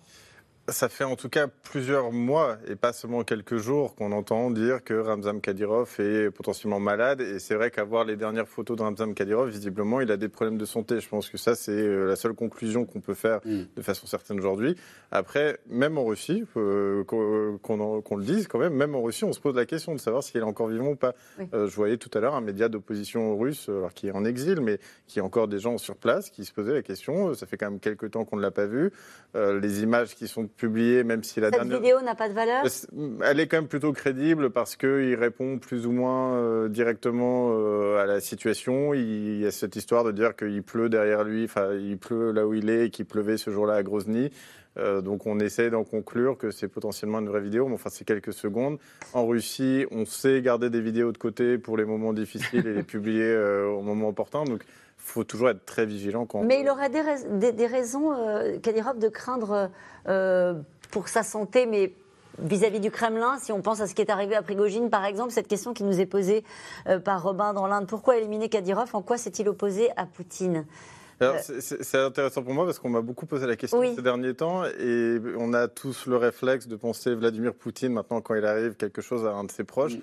Ça 0.69 0.89
fait 0.89 1.05
en 1.05 1.17
tout 1.17 1.29
cas 1.29 1.49
plusieurs 1.49 2.13
mois 2.13 2.57
et 2.69 2.77
pas 2.77 2.93
seulement 2.93 3.25
quelques 3.25 3.57
jours 3.57 3.97
qu'on 3.97 4.13
entend 4.13 4.51
dire 4.51 4.85
que 4.85 4.95
Ramzan 4.95 5.41
Kadyrov 5.41 5.93
est 5.99 6.31
potentiellement 6.31 6.79
malade. 6.79 7.21
Et 7.21 7.41
c'est 7.41 7.57
vrai 7.57 7.71
qu'à 7.73 7.83
voir 7.83 8.05
les 8.05 8.17
dernières 8.17 8.47
photos 8.47 8.77
de 8.77 8.83
Ramzan 8.83 9.13
Kadyrov, 9.13 9.49
visiblement, 9.49 10.01
il 10.01 10.13
a 10.13 10.17
des 10.17 10.29
problèmes 10.29 10.59
de 10.59 10.65
santé. 10.65 11.01
Je 11.01 11.09
pense 11.09 11.29
que 11.29 11.37
ça, 11.37 11.57
c'est 11.57 11.73
euh, 11.73 12.07
la 12.07 12.15
seule 12.15 12.35
conclusion 12.35 12.85
qu'on 12.85 13.01
peut 13.01 13.15
faire 13.15 13.41
mm. 13.45 13.63
de 13.75 13.83
façon 13.83 14.07
certaine 14.07 14.39
aujourd'hui. 14.39 14.77
Après, 15.11 15.59
même 15.69 15.99
en 15.99 16.05
Russie, 16.05 16.45
euh, 16.57 17.03
qu'on 17.05 18.17
le 18.17 18.25
dise 18.25 18.47
quand 18.47 18.61
même, 18.61 18.75
même 18.75 18.95
en 18.95 19.03
Russie, 19.03 19.25
on 19.25 19.33
se 19.33 19.41
pose 19.41 19.57
la 19.57 19.67
question 19.67 19.95
de 19.95 20.01
savoir 20.01 20.23
s'il 20.23 20.41
est 20.41 20.45
encore 20.45 20.69
vivant 20.69 20.91
ou 20.91 20.97
pas. 20.97 21.15
Euh, 21.55 21.67
je 21.67 21.75
voyais 21.75 21.97
tout 21.97 22.11
à 22.15 22.21
l'heure 22.21 22.35
un 22.35 22.41
média 22.41 22.69
d'opposition 22.69 23.37
russe, 23.37 23.69
alors 23.69 23.93
qui 23.93 24.07
est 24.07 24.13
en 24.13 24.25
exil, 24.25 24.61
mais 24.61 24.79
qui 25.09 25.19
a 25.19 25.25
encore 25.25 25.49
des 25.49 25.59
gens 25.59 25.77
sur 25.77 25.97
place 25.97 26.31
qui 26.31 26.45
se 26.45 26.53
posaient 26.53 26.75
la 26.75 26.83
question. 26.83 27.35
Ça 27.35 27.47
fait 27.47 27.57
quand 27.57 27.71
même 27.71 27.81
quelques 27.81 28.13
temps 28.13 28.25
qu'on 28.25 28.37
ne 28.37 28.43
l'a 28.43 28.53
pas 28.53 28.67
vu. 28.67 28.93
les 29.35 29.83
images 29.83 30.15
qui 30.15 30.29
sont 30.29 30.49
publié, 30.57 31.05
même 31.05 31.23
si 31.23 31.41
la 31.41 31.51
Cette 31.51 31.65
vidéo 31.65 32.01
n'a 32.03 32.15
pas 32.15 32.29
de 32.29 32.35
valeur 32.35 32.65
Elle 33.25 33.41
est 33.41 33.47
quand 33.47 33.59
même 33.59 33.69
plutôt 33.69 33.93
crédible 33.93 34.51
parce 34.51 34.77
qu'il 34.77 35.15
répond 35.15 35.59
plus 35.59 35.87
ou 35.87 35.93
moins 35.93 36.35
euh, 36.35 36.69
directement 36.69 37.51
euh, 37.53 38.03
à 38.03 38.07
la 38.07 38.21
situation. 38.21 38.95
Il, 38.95 39.41
y 39.41 39.47
a 39.47 39.51
cette 39.51 39.77
histoire 39.77 40.05
de 40.05 40.13
dire 40.13 40.37
qu'il 40.37 40.63
pleut 40.63 40.89
derrière 40.89 41.25
lui, 41.25 41.45
enfin 41.45 41.75
il 41.75 41.99
pleut 41.99 42.33
là 42.33 42.47
où 42.47 42.55
il 42.55 42.71
est 42.71 42.87
et 42.87 42.91
qu'il 42.91 43.07
pleuvait 43.07 43.37
ce 43.37 43.51
jour-là 43.51 43.75
à 43.75 43.83
Grozny. 43.83 44.31
Euh, 44.79 45.03
donc 45.03 45.27
on 45.27 45.39
essaie 45.39 45.69
d'en 45.69 45.85
conclure 45.85 46.39
que 46.39 46.51
c'est 46.51 46.69
potentiellement 46.69 47.19
une 47.19 47.29
vraie 47.29 47.43
vidéo, 47.43 47.69
mais 47.69 47.75
enfin 47.75 47.91
c'est 47.91 48.05
quelques 48.05 48.33
secondes. 48.33 48.79
En 49.13 49.27
Russie, 49.27 49.87
on 49.91 50.07
sait 50.07 50.41
garder 50.41 50.71
des 50.71 50.81
vidéos 50.81 51.13
de 51.13 51.19
côté 51.19 51.59
pour 51.59 51.77
les 51.77 51.85
moments 51.85 52.13
difficiles 52.13 52.67
et 52.67 52.75
les 52.75 52.83
publier 52.85 53.37
au 53.37 53.83
moment 53.83 54.09
opportun. 54.09 54.45
Donc 54.45 54.63
faut 55.05 55.25
toujours 55.25 55.51
être 55.51 55.67
très 55.67 55.85
vigilant 55.85 56.27
quand. 56.27 56.43
Mais 56.43 56.61
il 56.61 56.69
aurait 56.69 56.89
des, 56.89 57.53
des, 57.53 57.67
raisons, 57.67 58.13
euh, 58.13 58.59
Kadyrov, 58.59 58.99
de 58.99 59.09
craindre 59.09 59.71
euh, 60.09 60.55
pour 60.91 61.09
sa 61.09 61.23
santé, 61.23 61.67
mais 61.67 61.93
vis-à-vis 62.39 62.81
du 62.81 62.91
Kremlin, 62.91 63.37
si 63.39 63.53
on 63.53 63.61
pense 63.61 63.81
à 63.81 63.87
ce 63.87 63.95
qui 63.95 64.01
est 64.01 64.11
arrivé 64.11 64.35
à 64.35 64.43
Prigogine, 64.43 64.91
par 64.91 65.05
exemple, 65.05 65.33
cette 65.33 65.49
question 65.49 65.75
qui 65.75 65.85
nous 65.85 66.01
est 66.01 66.07
posée 66.07 66.45
euh, 66.89 66.99
par 66.99 67.23
Robin 67.23 67.53
dans 67.53 67.67
l'Inde, 67.67 67.87
pourquoi 67.87 68.17
éliminer 68.17 68.49
Kadyrov 68.49 68.91
En 68.95 69.03
quoi 69.03 69.19
s'est-il 69.19 69.49
opposé 69.49 69.91
à 69.97 70.07
Poutine? 70.07 70.65
C'est 71.61 71.99
intéressant 71.99 72.43
pour 72.43 72.55
moi 72.55 72.65
parce 72.65 72.79
qu'on 72.79 72.91
m'a 72.91 73.01
beaucoup 73.01 73.27
posé 73.27 73.47
la 73.47 73.57
question 73.57 73.83
ces 73.95 74.03
derniers 74.03 74.35
temps 74.35 74.65
et 74.65 75.19
on 75.39 75.53
a 75.53 75.69
tous 75.69 76.07
le 76.07 76.17
réflexe 76.17 76.69
de 76.69 76.77
penser 76.77 77.15
Vladimir 77.15 77.55
Poutine 77.55 77.93
maintenant 77.93 78.21
quand 78.21 78.35
il 78.35 78.45
arrive 78.45 78.75
quelque 78.75 79.03
chose 79.03 79.25
à 79.27 79.33
un 79.33 79.45
de 79.45 79.51
ses 79.51 79.65
proches. 79.65 79.97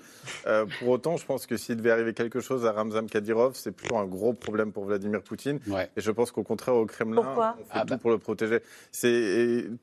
Euh, 0.46 0.66
pour 0.78 0.88
autant, 0.88 1.16
je 1.16 1.26
pense 1.26 1.46
que 1.46 1.56
s'il 1.56 1.76
devait 1.76 1.90
arriver 1.90 2.14
quelque 2.14 2.40
chose 2.40 2.66
à 2.66 2.72
Ramzan 2.72 3.06
Kadyrov, 3.06 3.52
c'est 3.54 3.72
plutôt 3.72 3.96
un 3.96 4.06
gros 4.06 4.32
problème 4.32 4.72
pour 4.72 4.84
Vladimir 4.84 5.22
Poutine. 5.22 5.60
Et 5.96 6.00
je 6.00 6.10
pense 6.10 6.30
qu'au 6.30 6.42
contraire, 6.42 6.74
au 6.74 6.86
Kremlin, 6.86 7.22
on 7.22 7.34
fait 7.34 7.64
ah 7.70 7.80
tout 7.82 7.88
bah. 7.88 7.98
pour 7.98 8.10
le 8.10 8.18
protéger. 8.18 8.60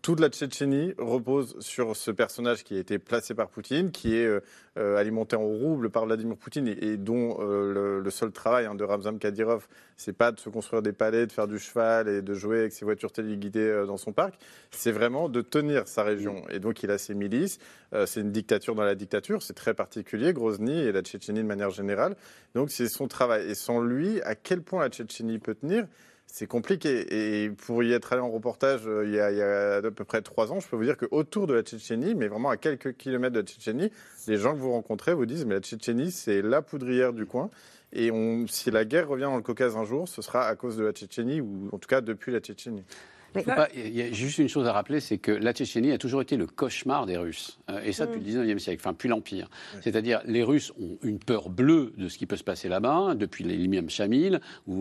toute 0.02 0.20
la 0.20 0.30
Tchétchénie 0.30 0.94
repose 0.98 1.58
sur 1.60 1.96
ce 1.96 2.12
personnage 2.12 2.64
qui 2.64 2.76
a 2.76 2.80
été 2.80 3.00
placé 3.00 3.34
par 3.34 3.50
Poutine, 3.50 3.92
qui 3.92 4.16
est 4.16 4.26
euh, 4.26 4.42
euh, 4.78 4.98
alimenté 4.98 5.36
en 5.36 5.46
rouble 5.46 5.90
par 5.90 6.06
Vladimir 6.06 6.38
Poutine 6.38 6.68
et, 6.68 6.98
dont 6.98 7.38
le, 7.40 8.10
seul 8.10 8.32
travail 8.32 8.66
hein, 8.66 8.76
de 8.76 8.84
Ramzan 8.84 9.18
Kadyrov, 9.18 9.68
c'est 9.96 10.14
pas 10.14 10.32
de 10.32 10.40
se 10.40 10.50
construire 10.50 10.82
des 10.82 10.94
palais 10.94 11.27
de 11.28 11.32
faire 11.32 11.48
du 11.48 11.60
cheval 11.60 12.08
et 12.08 12.22
de 12.22 12.34
jouer 12.34 12.60
avec 12.60 12.74
ses 12.74 12.86
voitures 12.86 13.12
téléguidées 13.12 13.60
euh, 13.60 13.86
dans 13.86 13.98
son 13.98 14.14
parc, 14.14 14.36
c'est 14.72 14.92
vraiment 14.92 15.30
de 15.30 15.42
tenir 15.42 15.88
sa 15.88 16.04
région. 16.04 16.44
Et 16.50 16.60
donc 16.60 16.84
il 16.84 16.92
a 16.92 16.98
ses 16.98 17.14
milices, 17.14 17.60
euh, 17.94 18.06
c'est 18.06 18.22
une 18.22 18.32
dictature 18.32 18.76
dans 18.76 18.84
la 18.84 18.96
dictature, 18.96 19.42
c'est 19.42 19.54
très 19.54 19.74
particulier, 19.74 20.34
Grozny 20.34 20.80
et 20.80 20.92
la 20.92 21.02
Tchétchénie 21.02 21.42
de 21.42 21.48
manière 21.48 21.70
générale. 21.70 22.16
Donc 22.56 22.72
c'est 22.72 22.88
son 22.88 23.08
travail. 23.08 23.50
Et 23.50 23.56
sans 23.56 23.82
lui, 23.82 24.22
à 24.22 24.36
quel 24.36 24.62
point 24.62 24.82
la 24.82 24.90
Tchétchénie 24.90 25.40
peut 25.40 25.56
tenir 25.56 25.86
c'est 26.28 26.48
compliqué. 26.48 27.44
Et 27.44 27.50
pour 27.50 27.84
y 27.84 27.94
être 27.94 28.14
allé 28.14 28.22
en 28.22 28.30
reportage 28.30 28.82
euh, 28.86 29.06
il 29.06 29.14
y, 29.14 29.20
a, 29.20 29.32
il 29.32 29.38
y, 29.38 29.42
a, 29.42 29.76
à 29.76 29.82
peu 29.82 30.04
près 30.04 30.22
trois 30.22 30.52
ans, 30.52 30.60
je 30.60 30.68
peux 30.68 30.76
vous 30.76 30.84
dire 30.84 30.98
qu'autour 30.98 31.48
de 31.48 31.54
la 31.54 31.62
Tchétchénie, 31.62 32.16
mais 32.16 32.28
vraiment 32.28 32.50
à 32.50 32.58
quelques 32.58 32.96
kilomètres 32.96 33.34
de 33.34 33.40
la 33.40 33.46
Tchétchénie, 33.46 33.92
les 34.28 34.38
gens 34.38 34.54
que 34.54 34.60
vous 34.60 34.72
rencontrez 34.72 35.14
vous 35.14 35.26
disent 35.26 35.46
mais 35.46 35.56
la 35.56 35.62
Tchétchénie, 35.62 36.12
c'est 36.12 36.42
la 36.42 36.62
poudrière 36.62 37.14
du 37.14 37.26
coin. 37.26 37.50
Et 37.94 38.12
si 38.48 38.70
la 38.72 38.86
guerre 38.86 39.08
revient 39.08 39.24
dans 39.24 39.38
le 39.38 39.42
Caucase 39.42 39.78
un 39.78 39.86
jour, 39.86 40.08
ce 40.08 40.22
sera 40.22 40.48
à 40.48 40.56
cause 40.56 40.78
de 40.78 40.84
la 40.84 40.92
Tchétchénie, 40.92 41.42
ou 41.42 41.70
en 41.72 41.78
tout 41.78 41.88
cas 41.88 42.02
depuis 42.02 42.32
la 42.32 42.40
Tchétchénie. 42.40 42.84
Il 43.76 43.96
y 43.96 44.02
a 44.02 44.12
juste 44.12 44.38
une 44.38 44.50
chose 44.50 44.68
à 44.68 44.74
rappeler, 44.74 45.00
c'est 45.00 45.18
que 45.18 45.32
la 45.32 45.54
Tchétchénie 45.54 45.92
a 45.92 45.98
toujours 45.98 46.22
été 46.22 46.38
le 46.38 46.48
cauchemar 46.48 47.06
des 47.06 47.18
Russes. 47.18 47.60
Euh, 47.70 47.82
et 47.84 47.92
ça 47.92 48.06
depuis 48.06 48.22
le 48.22 48.44
19e 48.44 48.60
siècle, 48.60 48.82
enfin, 48.84 48.94
puis 48.94 49.10
l'Empire. 49.10 49.50
C'est-à-dire, 49.82 50.22
les 50.26 50.44
Russes 50.44 50.72
ont 50.80 50.98
une 51.04 51.20
peur 51.20 51.50
bleue 51.50 51.94
de 51.98 52.08
ce 52.08 52.18
qui 52.18 52.26
peut 52.26 52.38
se 52.38 52.44
passer 52.44 52.70
là-bas, 52.70 53.16
depuis 53.16 53.44
l'Imiam 53.44 53.90
Shamil, 53.90 54.40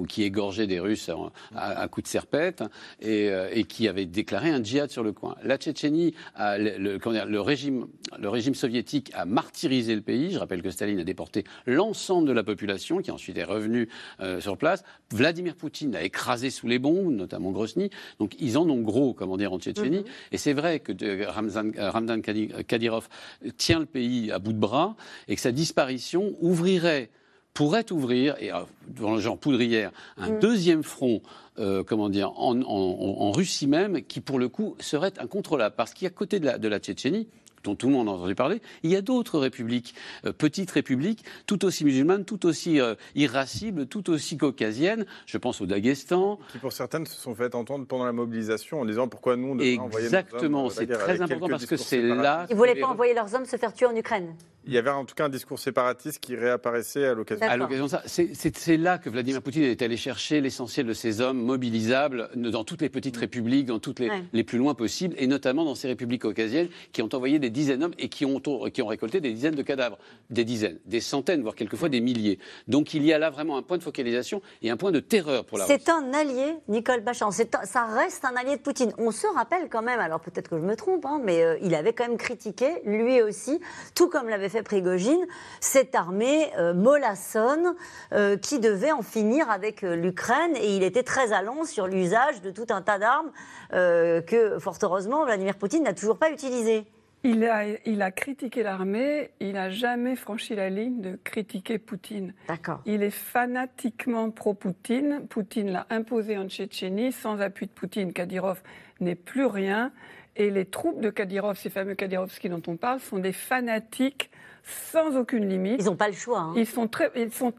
qui 0.08 0.22
égorgeait 0.22 0.66
des 0.66 0.80
Russes 0.80 1.10
à, 1.54 1.88
coups 1.88 2.04
de 2.04 2.08
serpette, 2.08 2.62
euh, 3.04 3.48
et, 3.52 3.64
qui 3.64 3.88
avait 3.88 4.06
déclaré 4.06 4.50
un 4.50 4.62
djihad 4.62 4.90
sur 4.90 5.02
le 5.02 5.12
coin. 5.12 5.36
La 5.42 5.56
Tchétchénie, 5.56 6.14
le, 6.38 6.98
dire, 6.98 7.26
le, 7.26 7.40
régime, 7.40 7.86
le 8.18 8.28
régime 8.28 8.54
soviétique 8.54 9.10
a 9.14 9.24
martyrisé 9.24 9.94
le 9.94 10.02
pays. 10.02 10.30
Je 10.30 10.38
rappelle 10.38 10.62
que 10.62 10.70
Staline 10.70 11.00
a 11.00 11.04
déporté 11.04 11.44
l'ensemble 11.66 12.28
de 12.28 12.32
la 12.32 12.44
population, 12.44 12.98
qui 12.98 13.10
ensuite 13.10 13.38
est 13.38 13.44
revenue 13.44 13.88
euh, 14.20 14.40
sur 14.40 14.56
place. 14.56 14.84
Vladimir 15.12 15.56
Poutine 15.56 15.94
a 15.94 16.02
écrasé 16.02 16.50
sous 16.50 16.68
les 16.68 16.78
bombes, 16.78 17.12
notamment 17.12 17.50
Grozny. 17.50 17.90
Donc, 18.18 18.34
ils 18.46 18.58
en 18.58 18.68
ont 18.68 18.80
gros, 18.80 19.12
comment 19.12 19.36
dire, 19.36 19.52
en 19.52 19.58
Tchétchénie. 19.58 19.98
Mhm. 19.98 20.04
Et 20.32 20.38
c'est 20.38 20.52
vrai 20.52 20.80
que 20.80 21.24
Ramzan, 21.26 21.72
Ramdan 21.76 22.20
Kadyrov 22.20 23.08
tient 23.56 23.80
le 23.80 23.86
pays 23.86 24.30
à 24.30 24.38
bout 24.38 24.52
de 24.52 24.58
bras 24.58 24.96
et 25.28 25.34
que 25.34 25.40
sa 25.40 25.52
disparition 25.52 26.34
ouvrirait 26.40 27.10
pourrait 27.56 27.90
ouvrir, 27.90 28.36
et 28.38 28.52
euh, 28.52 28.60
dans 28.86 29.14
le 29.14 29.20
genre 29.20 29.38
poudrière, 29.38 29.90
un 30.18 30.32
mhm. 30.32 30.40
deuxième 30.40 30.82
front, 30.82 31.22
euh, 31.58 31.82
comment 31.82 32.10
dire, 32.10 32.30
en, 32.36 33.32
Russie 33.32 33.66
même, 33.66 34.02
qui 34.02 34.20
pour 34.20 34.38
le 34.38 34.50
coup 34.50 34.76
serait 34.78 35.18
incontrôlable. 35.18 35.74
Parce 35.74 35.94
qu'à 35.94 36.10
côté 36.10 36.38
de 36.38 36.44
la, 36.44 36.58
de 36.58 36.68
la 36.68 36.78
Tchétchénie, 36.78 37.28
dont 37.66 37.74
tout 37.74 37.88
le 37.88 37.92
monde 37.92 38.08
a 38.08 38.12
entendu 38.12 38.34
parler, 38.34 38.62
il 38.82 38.90
y 38.90 38.96
a 38.96 39.02
d'autres 39.02 39.38
républiques, 39.38 39.94
euh, 40.24 40.32
petites 40.32 40.70
républiques, 40.70 41.24
tout 41.46 41.64
aussi 41.64 41.84
musulmanes, 41.84 42.24
tout 42.24 42.46
aussi 42.46 42.80
euh, 42.80 42.94
irascibles, 43.14 43.86
tout 43.86 44.08
aussi 44.10 44.36
caucasiennes. 44.36 45.04
Je 45.26 45.38
pense 45.38 45.60
au 45.60 45.66
Daghestan. 45.66 46.38
Qui 46.52 46.58
pour 46.58 46.72
certaines 46.72 47.06
se 47.06 47.20
sont 47.20 47.34
fait 47.34 47.54
entendre 47.54 47.86
pendant 47.86 48.04
la 48.04 48.12
mobilisation 48.12 48.80
en 48.80 48.84
disant 48.84 49.08
pourquoi 49.08 49.36
nous 49.36 49.48
on 49.48 49.54
devrait 49.56 49.78
envoyer 49.78 50.06
Exactement, 50.06 50.62
nos 50.62 50.66
hommes 50.68 50.74
c'est 50.74 50.86
très 50.86 51.20
important 51.20 51.48
parce 51.48 51.66
que 51.66 51.76
c'est 51.76 52.02
là. 52.02 52.46
Ils 52.48 52.52
ne 52.54 52.58
voulaient 52.58 52.76
pas 52.76 52.86
envoyer 52.88 53.14
leurs 53.14 53.34
hommes 53.34 53.44
se 53.44 53.56
faire 53.56 53.72
tuer 53.72 53.86
en 53.86 53.96
Ukraine. 53.96 54.34
Il 54.68 54.72
y 54.72 54.78
avait 54.78 54.90
en 54.90 55.04
tout 55.04 55.14
cas 55.14 55.26
un 55.26 55.28
discours 55.28 55.60
séparatiste 55.60 56.18
qui 56.18 56.34
réapparaissait 56.34 57.06
à 57.06 57.14
l'occasion. 57.14 57.46
À 57.48 57.56
l'occasion 57.56 57.84
de 57.84 57.90
ça, 57.90 58.02
c'est 58.06 58.76
là 58.76 58.98
que 58.98 59.08
Vladimir 59.08 59.40
Poutine 59.40 59.62
est 59.62 59.80
allé 59.80 59.96
chercher 59.96 60.40
l'essentiel 60.40 60.86
de 60.86 60.92
ces 60.92 61.20
hommes 61.20 61.40
mobilisables 61.40 62.30
dans 62.34 62.64
toutes 62.64 62.82
les 62.82 62.88
petites 62.88 63.16
républiques, 63.16 63.66
dans 63.66 63.78
toutes 63.78 64.00
les, 64.00 64.10
les 64.32 64.42
plus 64.42 64.58
loin 64.58 64.74
possibles, 64.74 65.14
et 65.18 65.28
notamment 65.28 65.64
dans 65.64 65.76
ces 65.76 65.86
républiques 65.86 66.22
caucasiennes 66.22 66.68
qui 66.92 67.00
ont 67.00 67.08
envoyé 67.12 67.38
des 67.38 67.50
dizaines 67.50 67.78
d'hommes 67.78 67.94
et 67.98 68.08
qui 68.08 68.24
ont, 68.24 68.40
qui 68.40 68.82
ont 68.82 68.86
récolté 68.86 69.20
des 69.20 69.32
dizaines 69.32 69.54
de 69.54 69.62
cadavres. 69.62 69.98
Des 70.30 70.44
dizaines, 70.44 70.80
des 70.84 71.00
centaines, 71.00 71.42
voire 71.42 71.54
quelquefois 71.54 71.88
des 71.88 72.00
milliers. 72.00 72.40
Donc 72.66 72.92
il 72.92 73.04
y 73.04 73.12
a 73.12 73.18
là 73.18 73.30
vraiment 73.30 73.56
un 73.56 73.62
point 73.62 73.78
de 73.78 73.84
focalisation 73.84 74.42
et 74.62 74.70
un 74.70 74.76
point 74.76 74.90
de 74.90 74.98
terreur 74.98 75.44
pour 75.44 75.58
la 75.58 75.66
C'est 75.66 75.88
un 75.88 76.12
allié, 76.12 76.56
Nicole 76.66 77.02
Bachan. 77.02 77.30
Ça 77.30 77.86
reste 77.86 78.24
un 78.24 78.34
allié 78.34 78.56
de 78.56 78.62
Poutine. 78.62 78.92
On 78.98 79.12
se 79.12 79.28
rappelle 79.28 79.68
quand 79.70 79.82
même, 79.82 80.00
alors 80.00 80.18
peut-être 80.18 80.50
que 80.50 80.58
je 80.58 80.64
me 80.64 80.74
trompe, 80.74 81.06
hein, 81.06 81.20
mais 81.22 81.44
euh, 81.44 81.56
il 81.62 81.72
avait 81.76 81.92
quand 81.92 82.08
même 82.08 82.16
critiqué, 82.16 82.66
lui 82.84 83.22
aussi, 83.22 83.60
tout 83.94 84.08
comme 84.08 84.28
l'avait 84.28 84.48
fait 84.48 84.55
Prigogine, 84.62 85.26
cette 85.60 85.94
armée 85.94 86.52
euh, 86.58 86.74
mollassonne 86.74 87.74
euh, 88.12 88.36
qui 88.36 88.58
devait 88.58 88.92
en 88.92 89.02
finir 89.02 89.50
avec 89.50 89.82
l'Ukraine 89.82 90.56
et 90.56 90.76
il 90.76 90.82
était 90.82 91.02
très 91.02 91.32
allant 91.32 91.64
sur 91.64 91.86
l'usage 91.86 92.40
de 92.42 92.50
tout 92.50 92.66
un 92.70 92.82
tas 92.82 92.98
d'armes 92.98 93.30
que, 93.70 94.58
fort 94.58 94.78
heureusement, 94.82 95.24
Vladimir 95.24 95.56
Poutine 95.56 95.82
n'a 95.82 95.92
toujours 95.92 96.18
pas 96.18 96.30
utilisées. 96.30 96.86
il 97.24 97.44
a, 97.44 97.64
il 97.84 98.02
a 98.02 98.10
critiqué 98.10 98.62
l'armée, 98.62 99.30
il 99.40 99.52
n'a 99.52 99.70
jamais 99.70 100.16
franchi 100.16 100.54
la 100.54 100.70
ligne 100.70 101.00
de 101.00 101.18
critiquer 101.24 101.78
Poutine. 101.78 102.34
D'accord. 102.48 102.82
Il 102.86 103.02
est 103.02 103.10
fanatiquement 103.10 104.30
pro-Poutine. 104.30 105.26
Poutine 105.28 105.70
l'a 105.70 105.86
imposé 105.90 106.38
en 106.38 106.48
Tchétchénie. 106.48 107.12
Sans 107.12 107.40
appui 107.40 107.66
de 107.66 107.72
Poutine, 107.72 108.12
Kadyrov 108.12 108.62
n'est 109.00 109.16
plus 109.16 109.46
rien. 109.46 109.92
Et 110.36 110.50
les 110.50 110.66
troupes 110.66 111.00
de 111.00 111.10
Kadyrov, 111.10 111.56
ces 111.56 111.70
fameux 111.70 111.94
Kadyrovskis 111.94 112.48
dont 112.48 112.62
on 112.66 112.76
parle, 112.76 113.00
sont 113.00 113.18
des 113.18 113.32
fanatiques 113.32 114.30
sans 114.66 115.16
aucune 115.16 115.48
limite. 115.48 115.80
Ils 115.80 115.86
n'ont 115.86 115.96
pas 115.96 116.08
le 116.08 116.14
choix. 116.14 116.40
Hein. 116.40 116.54
Ils 116.56 116.66
sont 116.66 116.88
très, 116.88 117.10
ils 117.14 117.32
sont, 117.32 117.54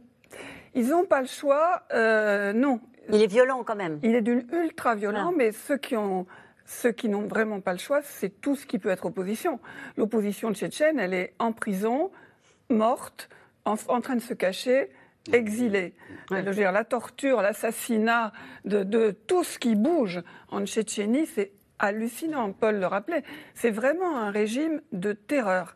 ils 0.75 0.89
n'ont 0.89 1.05
pas 1.05 1.21
le 1.21 1.27
choix. 1.27 1.83
Euh, 1.93 2.53
non. 2.53 2.79
Il 3.09 3.21
est 3.21 3.27
violent 3.27 3.63
quand 3.63 3.75
même. 3.75 3.99
Il 4.03 4.15
est 4.15 4.21
d'une 4.21 4.45
ultra 4.51 4.93
violent, 4.93 5.31
mais 5.35 5.51
ceux 5.53 5.77
qui 5.77 5.95
ont 5.95 6.27
ceux 6.65 6.91
qui 6.91 7.07
n'ont 7.07 7.27
vraiment 7.27 7.61
pas 7.61 7.71
le 7.71 7.79
choix, 7.79 8.01
c'est 8.01 8.41
tout 8.41 8.57
ce 8.57 8.65
qui 8.65 8.77
peut 8.77 8.89
être 8.89 9.05
opposition. 9.05 9.61
L'opposition 9.95 10.53
tchétchène, 10.53 10.99
elle 10.99 11.13
est 11.13 11.33
en 11.39 11.53
prison, 11.53 12.11
morte, 12.69 13.29
en, 13.63 14.01
train 14.01 14.15
de 14.15 14.21
se 14.21 14.33
cacher, 14.33 14.89
exilée. 15.31 15.93
dire, 16.29 16.73
la 16.73 16.83
torture, 16.83 17.41
l'assassinat 17.41 18.33
de, 18.65 18.83
de, 18.83 19.11
tout 19.11 19.45
ce 19.45 19.59
qui 19.59 19.75
bouge 19.75 20.21
en 20.49 20.65
Tchétchénie, 20.65 21.25
c'est 21.25 21.51
hallucinant, 21.79 22.51
Paul 22.51 22.79
le 22.79 22.87
rappelait. 22.87 23.23
C'est 23.53 23.71
vraiment 23.71 24.17
un 24.17 24.31
régime 24.31 24.81
de 24.91 25.13
terreur. 25.13 25.73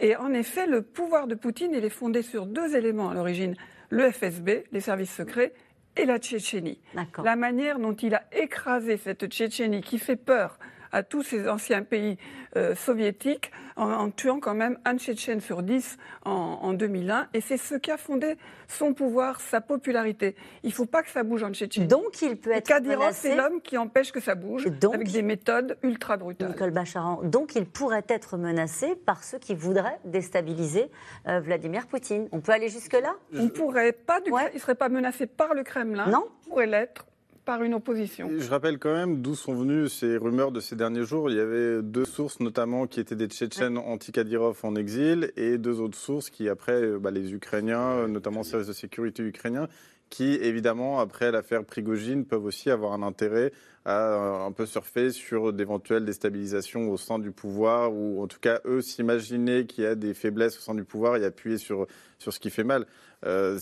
Et 0.00 0.16
en 0.16 0.32
effet, 0.32 0.66
le 0.66 0.82
pouvoir 0.82 1.26
de 1.26 1.34
Poutine, 1.34 1.72
il 1.74 1.84
est 1.84 1.90
fondé 1.90 2.22
sur 2.22 2.46
deux 2.46 2.76
éléments 2.76 3.10
à 3.10 3.14
l'origine. 3.14 3.54
Le 3.90 4.10
FSB, 4.10 4.64
les 4.70 4.80
services 4.80 5.14
secrets, 5.14 5.52
et 5.96 6.04
la 6.04 6.18
Tchétchénie. 6.18 6.80
La 7.24 7.36
manière 7.36 7.78
dont 7.78 7.94
il 7.94 8.14
a 8.14 8.22
écrasé 8.32 8.96
cette 8.96 9.26
Tchétchénie 9.26 9.80
qui 9.80 9.98
fait 9.98 10.16
peur 10.16 10.58
à 10.92 11.02
tous 11.02 11.22
ces 11.22 11.48
anciens 11.48 11.82
pays 11.82 12.18
euh, 12.56 12.74
soviétiques 12.74 13.50
en, 13.76 14.10
tuant 14.10 14.40
quand 14.40 14.54
même 14.54 14.78
un 14.84 14.98
Tchétchène 14.98 15.40
sur 15.40 15.62
dix 15.62 15.98
en, 16.24 16.72
2001. 16.72 17.28
Et 17.34 17.40
c'est 17.40 17.56
ce 17.56 17.74
qui 17.76 17.90
a 17.90 17.96
fondé 17.96 18.36
son 18.66 18.92
pouvoir, 18.92 19.40
sa 19.40 19.60
popularité. 19.60 20.34
Il 20.62 20.70
ne 20.70 20.74
faut 20.74 20.86
pas 20.86 21.02
que 21.02 21.10
ça 21.10 21.22
bouge 21.22 21.42
en 21.42 21.52
Tchétchénie. 21.52 21.86
Donc 21.86 22.20
il 22.22 22.36
peut 22.36 22.52
être 22.52 22.66
Kadyrov, 22.66 23.12
c'est 23.12 23.36
l'homme 23.36 23.60
qui 23.60 23.78
empêche 23.78 24.12
que 24.12 24.20
ça 24.20 24.34
bouge 24.34 24.66
avec 24.92 25.10
des 25.10 25.22
méthodes 25.22 25.78
ultra 25.82 26.16
brutales. 26.16 26.48
Nicole 26.48 26.70
Bacharan, 26.70 27.20
donc 27.22 27.54
il 27.54 27.66
pourrait 27.66 28.04
être 28.08 28.36
menacé 28.36 28.96
par 28.96 29.22
ceux 29.24 29.38
qui 29.38 29.54
voudraient 29.54 29.98
déstabiliser 30.04 30.90
euh, 31.26 31.40
Vladimir 31.40 31.86
Poutine. 31.86 32.28
On 32.32 32.40
peut 32.40 32.52
aller 32.52 32.68
jusque-là? 32.68 33.14
On 33.34 33.48
pourrait 33.48 33.92
pas, 33.92 34.20
du 34.20 34.30
il 34.30 34.54
ne 34.54 34.60
serait 34.60 34.74
pas 34.74 34.88
menacé 34.88 35.26
par 35.26 35.54
le 35.54 35.62
Kremlin. 35.62 36.06
Non. 36.06 36.26
Il 36.46 36.50
pourrait 36.50 36.66
l'être 36.66 37.06
par 37.48 37.62
une 37.62 37.72
opposition. 37.72 38.28
Je 38.38 38.50
rappelle 38.50 38.78
quand 38.78 38.92
même 38.92 39.22
d'où 39.22 39.34
sont 39.34 39.54
venues 39.54 39.88
ces 39.88 40.18
rumeurs 40.18 40.52
de 40.52 40.60
ces 40.60 40.76
derniers 40.76 41.04
jours. 41.04 41.30
Il 41.30 41.36
y 41.38 41.40
avait 41.40 41.82
deux 41.82 42.04
sources 42.04 42.40
notamment 42.40 42.86
qui 42.86 43.00
étaient 43.00 43.16
des 43.16 43.26
Tchétchènes 43.26 43.78
anti-Kadyrov 43.78 44.60
en 44.64 44.76
exil 44.76 45.32
et 45.34 45.56
deux 45.56 45.80
autres 45.80 45.96
sources 45.96 46.28
qui 46.28 46.50
après 46.50 46.74
euh, 46.74 46.98
bah, 46.98 47.10
les 47.10 47.32
Ukrainiens, 47.32 48.06
notamment 48.06 48.40
les 48.40 48.46
services 48.46 48.68
de 48.68 48.74
sécurité 48.74 49.22
ukrainiens, 49.22 49.66
qui 50.10 50.34
évidemment 50.34 51.00
après 51.00 51.32
l'affaire 51.32 51.64
Prigogine 51.64 52.26
peuvent 52.26 52.44
aussi 52.44 52.68
avoir 52.68 52.92
un 52.92 53.02
intérêt 53.02 53.50
à 53.84 54.00
euh, 54.00 54.46
un 54.46 54.52
peu 54.52 54.66
surfer 54.66 55.10
sur 55.10 55.52
d'éventuelles 55.52 56.04
déstabilisations 56.04 56.90
au 56.90 56.96
sein 56.96 57.18
du 57.18 57.30
pouvoir 57.30 57.92
ou 57.92 58.22
en 58.22 58.26
tout 58.26 58.40
cas 58.40 58.60
eux 58.66 58.80
s'imaginer 58.80 59.66
qu'il 59.66 59.84
y 59.84 59.86
a 59.86 59.94
des 59.94 60.14
faiblesses 60.14 60.58
au 60.58 60.60
sein 60.60 60.74
du 60.74 60.84
pouvoir 60.84 61.16
et 61.16 61.24
appuyer 61.24 61.58
sur, 61.58 61.86
sur 62.18 62.32
ce 62.32 62.40
qui 62.40 62.50
fait 62.50 62.64
mal. 62.64 62.86
Euh, 63.26 63.58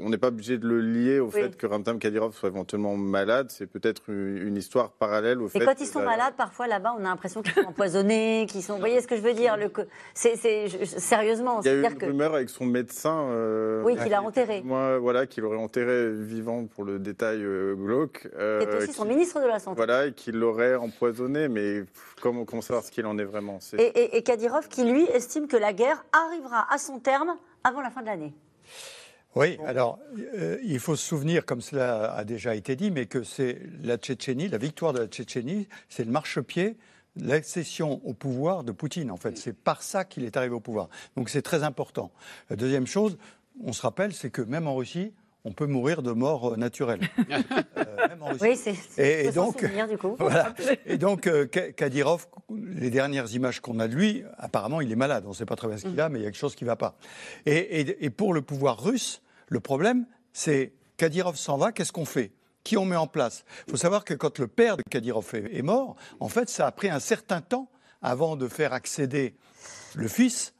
on 0.00 0.08
n'est 0.08 0.18
pas 0.18 0.28
obligé 0.28 0.56
de 0.56 0.66
le 0.66 0.80
lier 0.80 1.20
au 1.20 1.30
fait 1.30 1.56
que 1.56 1.66
Ramtam 1.66 1.98
Kadyrov 1.98 2.34
soit 2.34 2.48
éventuellement 2.48 2.96
malade. 2.96 3.50
C'est 3.50 3.66
peut-être 3.66 4.04
une, 4.08 4.56
histoire 4.56 4.92
parallèle 4.92 5.42
au 5.42 5.48
fait. 5.48 5.58
Et 5.62 5.64
quand 5.64 5.78
ils 5.80 5.86
sont 5.86 6.02
malades, 6.02 6.34
parfois 6.36 6.66
là-bas, 6.66 6.94
on 6.98 7.00
a 7.00 7.08
l'impression 7.08 7.42
qu'ils 7.42 7.52
sont 7.52 7.68
empoisonnés, 7.68 8.46
qu'ils 8.48 8.62
sont. 8.62 8.74
Vous 8.74 8.80
voyez 8.80 9.00
ce 9.00 9.06
que 9.06 9.16
je 9.16 9.20
veux 9.20 9.34
dire 9.34 9.56
le... 9.56 9.70
c'est, 10.14 10.36
sérieusement. 10.36 11.60
Il 11.62 11.66
y 11.66 11.70
a 11.70 11.74
eu 11.74 11.84
une 11.84 12.04
rumeur 12.04 12.34
avec 12.34 12.48
son 12.48 12.64
médecin. 12.64 13.28
Euh, 13.30 13.82
oui, 13.82 13.96
qu'il 13.96 14.14
a 14.14 14.22
enterré. 14.22 14.62
Moi, 14.64 14.98
voilà, 14.98 15.26
qu'il 15.26 15.44
aurait 15.44 15.58
enterré 15.58 16.10
vivant 16.12 16.66
pour 16.66 16.84
le 16.84 16.98
détail 16.98 17.42
euh, 17.42 17.74
glauque. 17.74 18.28
Est 18.38 18.74
aussi 18.76 18.92
son 18.92 19.04
ministre 19.04 19.21
de 19.24 19.46
la 19.46 19.58
santé. 19.58 19.76
Voilà, 19.76 20.06
et 20.06 20.12
qu'il 20.12 20.36
l'aurait 20.36 20.74
empoisonné, 20.74 21.48
mais 21.48 21.84
comment, 22.20 22.44
comment 22.44 22.62
savoir 22.62 22.84
ce 22.84 22.90
qu'il 22.90 23.06
en 23.06 23.18
est 23.18 23.24
vraiment 23.24 23.58
et, 23.78 23.82
et, 23.82 24.16
et 24.16 24.22
Kadyrov, 24.22 24.68
qui 24.68 24.84
lui 24.84 25.04
estime 25.04 25.48
que 25.48 25.56
la 25.56 25.72
guerre 25.72 26.04
arrivera 26.12 26.66
à 26.72 26.78
son 26.78 26.98
terme 26.98 27.36
avant 27.64 27.80
la 27.80 27.90
fin 27.90 28.02
de 28.02 28.06
l'année. 28.06 28.34
Oui, 29.34 29.58
alors 29.64 29.98
euh, 30.18 30.58
il 30.62 30.78
faut 30.78 30.94
se 30.94 31.06
souvenir, 31.06 31.46
comme 31.46 31.62
cela 31.62 32.12
a 32.12 32.24
déjà 32.24 32.54
été 32.54 32.76
dit, 32.76 32.90
mais 32.90 33.06
que 33.06 33.22
c'est 33.22 33.60
la 33.82 33.96
Tchétchénie, 33.96 34.48
la 34.48 34.58
victoire 34.58 34.92
de 34.92 34.98
la 34.98 35.06
Tchétchénie, 35.06 35.68
c'est 35.88 36.04
le 36.04 36.10
marchepied, 36.10 36.76
l'accession 37.16 38.02
au 38.04 38.12
pouvoir 38.12 38.62
de 38.62 38.72
Poutine. 38.72 39.10
En 39.10 39.16
fait, 39.16 39.38
c'est 39.38 39.54
par 39.56 39.82
ça 39.82 40.04
qu'il 40.04 40.24
est 40.24 40.36
arrivé 40.36 40.54
au 40.54 40.60
pouvoir. 40.60 40.88
Donc 41.16 41.30
c'est 41.30 41.42
très 41.42 41.62
important. 41.62 42.10
La 42.50 42.56
deuxième 42.56 42.86
chose, 42.86 43.16
on 43.64 43.72
se 43.72 43.82
rappelle, 43.82 44.12
c'est 44.12 44.30
que 44.30 44.42
même 44.42 44.66
en 44.66 44.76
Russie, 44.76 45.14
on 45.44 45.52
peut 45.52 45.66
mourir 45.66 46.02
de 46.02 46.12
mort 46.12 46.52
euh, 46.52 46.56
naturelle. 46.56 47.00
Euh, 47.76 48.08
même 48.08 48.22
en 48.22 48.28
Russie. 48.28 48.42
Oui, 48.42 48.56
c'est 48.56 49.22
et, 49.22 49.26
et 49.26 49.32
donc, 49.32 49.64
du 49.88 49.98
coup. 49.98 50.16
Voilà. 50.18 50.54
Et 50.86 50.98
donc, 50.98 51.28
Kadyrov, 51.76 52.26
les 52.50 52.90
dernières 52.90 53.32
images 53.34 53.60
qu'on 53.60 53.78
a 53.80 53.88
de 53.88 53.94
lui, 53.94 54.24
apparemment, 54.38 54.80
il 54.80 54.92
est 54.92 54.96
malade. 54.96 55.24
On 55.26 55.30
ne 55.30 55.34
sait 55.34 55.46
pas 55.46 55.56
très 55.56 55.68
bien 55.68 55.78
ce 55.78 55.86
qu'il 55.86 56.00
a, 56.00 56.08
mais 56.08 56.18
il 56.18 56.22
y 56.22 56.26
a 56.26 56.30
quelque 56.30 56.38
chose 56.38 56.54
qui 56.54 56.64
ne 56.64 56.68
va 56.68 56.76
pas. 56.76 56.96
Et, 57.46 58.04
et, 58.04 58.10
pour 58.10 58.34
le 58.34 58.42
pouvoir 58.42 58.82
russe, 58.82 59.22
le 59.48 59.60
problème, 59.60 60.06
c'est 60.32 60.72
Kadyrov 60.96 61.36
s'en 61.36 61.56
va, 61.56 61.72
qu'est-ce 61.72 61.92
qu'on 61.92 62.04
fait? 62.04 62.32
Qui 62.64 62.76
on 62.76 62.84
met 62.84 62.96
en 62.96 63.06
place? 63.06 63.44
Il 63.66 63.72
faut 63.72 63.76
savoir 63.76 64.04
que 64.04 64.14
quand 64.14 64.38
le 64.38 64.46
père 64.46 64.76
de 64.76 64.82
Kadyrov 64.88 65.34
est, 65.34 65.62
mort, 65.62 65.96
en 66.20 66.28
fait, 66.28 66.48
ça 66.48 66.66
a 66.66 66.72
pris 66.72 66.88
un 66.88 67.00
certain 67.00 67.40
temps 67.40 67.68
avant 68.02 68.36
de 68.36 68.48
faire 68.48 68.72
accéder 68.72 69.34
le 69.94 70.08
fils 70.08 70.54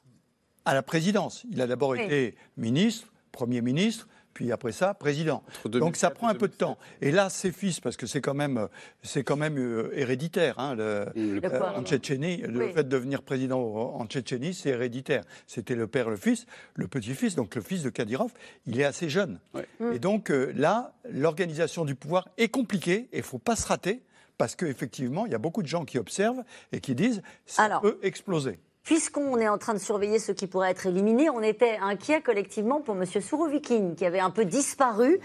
à 0.64 0.74
la 0.74 0.82
présidence. 0.82 1.44
Il 1.50 1.60
a 1.60 1.66
d'abord 1.66 1.94
été 1.96 2.36
ministre, 2.56 3.12
Premier 3.30 3.60
ministre, 3.60 4.08
puis 4.34 4.52
après 4.52 4.72
ça, 4.72 4.94
président. 4.94 5.42
Donc 5.64 5.96
ça 5.96 6.10
prend 6.10 6.28
un 6.28 6.34
peu 6.34 6.48
de 6.48 6.54
temps. 6.54 6.78
Et 7.00 7.10
là, 7.10 7.28
ses 7.30 7.52
fils, 7.52 7.80
parce 7.80 7.96
que 7.96 8.06
c'est 8.06 8.20
quand 8.20 8.34
même, 8.34 8.68
c'est 9.02 9.24
quand 9.24 9.36
même 9.36 9.58
euh, 9.58 9.90
héréditaire, 9.94 10.58
hein, 10.58 10.74
le, 10.74 11.06
euh, 11.16 11.60
en 11.76 11.82
Tchétchénie, 11.82 12.38
le 12.38 12.72
fait 12.72 12.84
de 12.84 12.88
devenir 12.88 13.22
président 13.22 13.60
en 13.60 14.06
Tchétchénie, 14.06 14.54
c'est 14.54 14.70
héréditaire. 14.70 15.24
C'était 15.46 15.74
le 15.74 15.86
père, 15.86 16.10
le 16.10 16.16
fils, 16.16 16.46
le 16.74 16.88
petit-fils, 16.88 17.34
donc 17.34 17.54
le 17.54 17.62
fils 17.62 17.82
de 17.82 17.90
Kadyrov, 17.90 18.32
il 18.66 18.80
est 18.80 18.84
assez 18.84 19.08
jeune. 19.08 19.38
Et 19.92 19.98
donc 19.98 20.30
euh, 20.30 20.52
là, 20.54 20.94
l'organisation 21.10 21.84
du 21.84 21.94
pouvoir 21.94 22.28
est 22.38 22.48
compliquée 22.48 23.08
et 23.12 23.18
il 23.18 23.22
faut 23.22 23.38
pas 23.38 23.56
se 23.56 23.66
rater 23.66 24.02
parce 24.38 24.56
qu'effectivement, 24.56 25.26
il 25.26 25.32
y 25.32 25.34
a 25.34 25.38
beaucoup 25.38 25.62
de 25.62 25.68
gens 25.68 25.84
qui 25.84 25.98
observent 25.98 26.42
et 26.72 26.80
qui 26.80 26.94
disent 26.94 27.22
ça 27.46 27.78
peut 27.80 27.98
exploser. 28.02 28.58
Puisqu'on 28.84 29.38
est 29.38 29.48
en 29.48 29.58
train 29.58 29.74
de 29.74 29.78
surveiller 29.78 30.18
ceux 30.18 30.34
qui 30.34 30.48
pourraient 30.48 30.70
être 30.70 30.86
éliminés, 30.86 31.30
on 31.30 31.40
était 31.40 31.78
inquiet 31.80 32.20
collectivement 32.20 32.80
pour 32.80 32.96
M. 32.96 33.04
Sourovikine, 33.06 33.94
qui 33.94 34.04
avait 34.04 34.18
un 34.18 34.30
peu 34.30 34.44
disparu, 34.44 35.20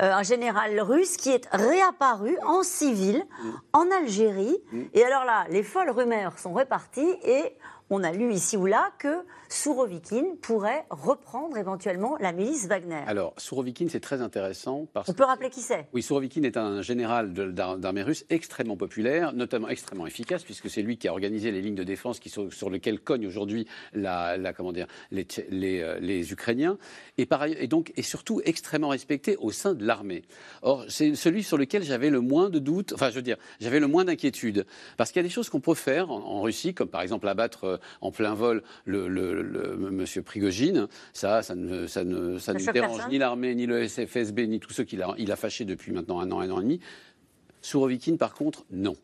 euh, 0.00 0.12
un 0.14 0.22
général 0.22 0.80
russe 0.80 1.18
qui 1.18 1.30
est 1.30 1.46
réapparu 1.52 2.38
en 2.46 2.62
civil 2.62 3.22
en 3.74 3.90
Algérie. 3.90 4.56
Et 4.94 5.04
alors 5.04 5.24
là, 5.24 5.44
les 5.50 5.62
folles 5.62 5.90
rumeurs 5.90 6.38
sont 6.38 6.54
reparties 6.54 7.14
et 7.24 7.54
on 7.92 8.02
a 8.02 8.10
lu 8.10 8.32
ici 8.32 8.56
ou 8.56 8.66
là 8.66 8.90
que 8.98 9.22
Sourovikine 9.50 10.38
pourrait 10.40 10.86
reprendre 10.88 11.58
éventuellement 11.58 12.16
la 12.20 12.32
milice 12.32 12.66
Wagner. 12.66 13.02
Alors, 13.06 13.34
Sourovikine, 13.36 13.90
c'est 13.90 14.00
très 14.00 14.22
intéressant 14.22 14.88
parce 14.94 15.10
On 15.10 15.12
peut 15.12 15.24
rappeler 15.24 15.50
qui 15.50 15.60
c'est? 15.60 15.86
Oui, 15.92 16.02
Sourovikine 16.02 16.46
est 16.46 16.56
un 16.56 16.80
général 16.80 17.34
d'armée 17.34 18.02
russe 18.02 18.24
extrêmement 18.30 18.78
populaire, 18.78 19.34
notamment 19.34 19.68
extrêmement 19.68 20.06
efficace, 20.06 20.42
puisque 20.42 20.70
c'est 20.70 20.80
lui 20.80 20.96
qui 20.96 21.06
a 21.06 21.12
organisé 21.12 21.50
les 21.50 21.60
lignes 21.60 21.74
de 21.74 21.84
défense 21.84 22.18
qui 22.18 22.30
sont, 22.30 22.50
sur 22.50 22.70
lesquelles 22.70 23.00
cognent 23.00 23.26
aujourd'hui 23.26 23.66
la, 23.92 24.38
comment 24.56 24.72
dire, 24.72 24.86
les, 25.10 25.26
euh, 25.50 25.98
les, 26.00 26.32
Ukrainiens, 26.32 26.78
et, 27.18 27.26
par, 27.26 27.44
et 27.44 27.66
donc 27.66 27.92
et 27.96 28.02
surtout 28.02 28.40
extrêmement 28.46 28.88
respecté 28.88 29.36
au 29.36 29.50
sein 29.50 29.74
de 29.74 29.84
l'armée. 29.84 30.22
Or, 30.62 30.86
c'est 30.88 31.14
celui 31.14 31.42
sur 31.42 31.58
lequel 31.58 31.82
j'avais 31.82 32.08
le 32.08 32.20
moins 32.20 32.48
de 32.48 32.58
doutes, 32.58 32.94
enfin, 32.94 33.10
je 33.10 33.16
veux 33.16 33.22
dire, 33.22 33.36
j'avais 33.60 33.80
le 33.80 33.86
moins 33.86 34.06
d'inquiétude, 34.06 34.64
parce 34.96 35.12
qu'il 35.12 35.20
y 35.20 35.24
a 35.24 35.28
des 35.28 35.34
choses 35.34 35.50
qu'on 35.50 35.60
peut 35.60 35.74
faire 35.74 36.10
en, 36.10 36.40
Russie, 36.40 36.72
comme 36.72 36.88
par 36.88 37.02
exemple 37.02 37.28
abattre 37.28 37.64
euh, 37.64 37.76
en 38.00 38.10
plein 38.10 38.34
vol 38.34 38.62
le 38.84 39.08
le, 39.08 39.76
monsieur 39.90 40.22
Prigogine. 40.22 40.88
Ça, 41.12 41.42
ça 41.42 41.54
ne, 41.54 41.86
ça 41.86 42.04
ne, 42.04 42.38
ça 42.38 42.54
ne 42.54 42.72
dérange 42.72 43.08
ni 43.08 43.18
l'armée, 43.18 43.54
ni 43.54 43.66
le 43.66 43.86
SFSB, 43.86 44.40
ni 44.48 44.60
tous 44.60 44.72
ceux 44.72 44.84
qu'il 44.84 45.02
a, 45.02 45.14
il 45.18 45.30
a 45.32 45.36
fâché 45.36 45.64
depuis 45.64 45.92
maintenant 45.92 46.20
un 46.20 46.30
an, 46.30 46.40
un 46.40 46.50
an 46.50 46.60
et 46.60 46.62
demi. 46.62 46.80
Sourovikine, 47.60 48.18
par 48.18 48.34
contre, 48.34 48.64
non. 48.70 48.94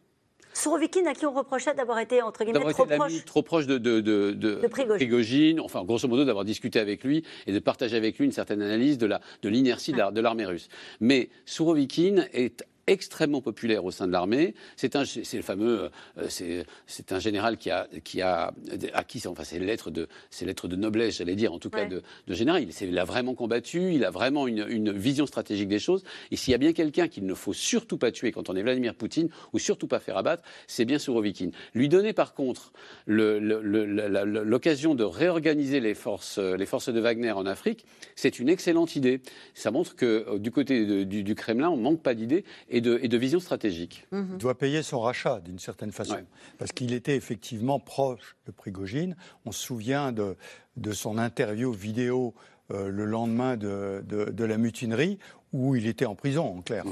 Sourovikine, 0.53 1.07
à 1.07 1.15
qui 1.15 1.25
on 1.25 1.33
reprochait 1.33 1.75
d'avoir 1.75 2.01
été, 2.01 2.21
entre 2.21 2.45
guillemets, 2.45 2.73
trop, 2.73 2.87
proche. 2.87 3.25
trop 3.25 3.43
proche 3.43 3.67
de, 3.67 3.79
de, 3.79 4.01
de, 4.01 4.33
de 4.33 4.67
Prigogine. 4.67 5.61
enfin, 5.61 5.85
grosso 5.85 6.09
modo, 6.09 6.25
d'avoir 6.25 6.45
discuté 6.45 6.81
avec 6.81 7.05
lui 7.05 7.23
et 7.47 7.53
de 7.53 7.59
partager 7.61 7.97
avec 7.97 8.19
lui 8.19 8.25
une 8.25 8.33
certaine 8.33 8.61
analyse 8.61 8.99
de 8.99 9.07
l'inertie 9.07 9.23
de 9.43 9.49
l'inertie 9.49 9.93
de 9.93 10.21
l'armée 10.21 10.47
russe. 10.47 10.69
Mais 11.01 11.31
Sourovikine 11.45 12.29
est 12.33 12.65
extrêmement 12.89 13.41
populaire 13.41 13.85
au 13.85 13.91
sein 13.91 14.07
de 14.07 14.13
l'armée. 14.13 14.55
C'est 14.77 14.97
un, 14.97 15.05
c'est 15.05 15.37
le 15.37 15.43
fameux, 15.43 15.91
euh, 16.19 16.65
c'est 16.87 17.13
un 17.13 17.19
général 17.19 17.57
qui 17.57 17.71
a, 17.71 17.87
qui 18.05 18.23
a 18.23 18.53
acquis, 18.95 19.23
enfin 19.27 19.45
c'est 19.45 19.59
lettres 19.59 19.91
de, 19.91 20.09
c'est 20.31 20.45
lettres 20.47 20.69
de 20.69 20.77
noblesse, 20.77 21.19
j'allais 21.19 21.37
dire, 21.37 21.53
en 21.53 21.59
tout 21.59 21.71
cas 21.71 21.87
de, 21.87 22.03
de, 22.27 22.35
général. 22.35 22.63
Il, 22.63 22.89
il, 22.89 22.99
a 22.99 23.05
vraiment 23.05 23.35
combattu, 23.35 23.95
il 23.95 24.05
a 24.05 24.11
vraiment 24.11 24.47
une, 24.47 24.67
une 24.69 24.93
vision 24.93 25.27
stratégique 25.27 25.69
des 25.69 25.79
choses. 25.79 26.03
Et 26.31 26.37
s'il 26.37 26.53
y 26.53 26.55
a 26.55 26.59
bien 26.59 26.73
quelqu'un 26.73 27.09
qu'il 27.09 27.27
ne 27.27 27.35
faut 27.35 27.53
surtout 27.53 27.99
pas 27.99 28.11
tuer 28.11 28.33
quand 28.33 28.49
on 28.51 28.57
est 28.57 28.63
Vladimir 28.63 28.95
Poutine, 28.95 29.29
ou 29.53 29.59
surtout 29.59 29.87
pas 29.87 30.01
faire 30.01 30.17
abattre, 30.17 30.43
c'est 30.67 30.85
bien 30.85 30.99
Sourovikine. 30.99 31.53
Lui 31.75 31.89
donner 31.89 32.13
par 32.13 32.35
contre 32.35 32.73
l'occasion 33.07 34.95
de 34.95 35.05
réorganiser 35.05 35.81
les 35.81 35.95
forces, 35.95 36.39
les 36.39 36.67
forces 36.67 36.89
de 36.89 37.01
Wagner 37.01 37.33
en 37.33 37.47
Afrique, 37.47 37.85
c'est 38.17 38.39
une 38.39 38.49
excellente 38.49 38.97
idée. 38.97 39.21
Ça 39.55 39.71
montre 39.71 39.97
que 39.97 40.25
euh, 40.29 40.39
du 40.39 40.51
côté 40.51 41.05
du, 41.05 41.35
Kremlin, 41.35 41.71
on 41.71 41.77
manque 41.77 42.03
pas 42.03 42.15
d'idées 42.15 42.45
et 42.71 42.78
de, 42.81 42.99
et 43.03 43.09
de, 43.09 43.17
vision 43.17 43.41
stratégique. 43.41 44.07
Mhm. 44.13 44.29
Il 44.33 44.39
doit 44.39 44.57
payer 44.57 44.83
son 44.83 45.01
rachat 45.01 45.41
d'une 45.41 45.59
certaine 45.59 45.93
façon, 45.93 46.19
parce 46.59 46.73
qu'il 46.73 46.93
était 46.93 47.17
effectivement 47.17 47.81
proche 47.81 48.37
de 48.47 48.53
Prigogine. 48.53 49.17
On 49.45 49.53
se 49.53 49.63
souvient 49.63 50.13
de, 50.13 50.37
de 50.77 50.93
son 50.93 51.19
interview 51.19 51.73
vidéo 51.73 52.35
euh, 52.71 52.91
le 52.91 53.07
lendemain 53.07 53.57
de, 53.57 54.05
de, 54.07 54.45
la 54.45 54.59
mutinerie, 54.59 55.19
où 55.53 55.75
il 55.77 55.87
était 55.87 56.05
en 56.05 56.15
prison, 56.15 56.59
en 56.59 56.61
clair. 56.61 56.85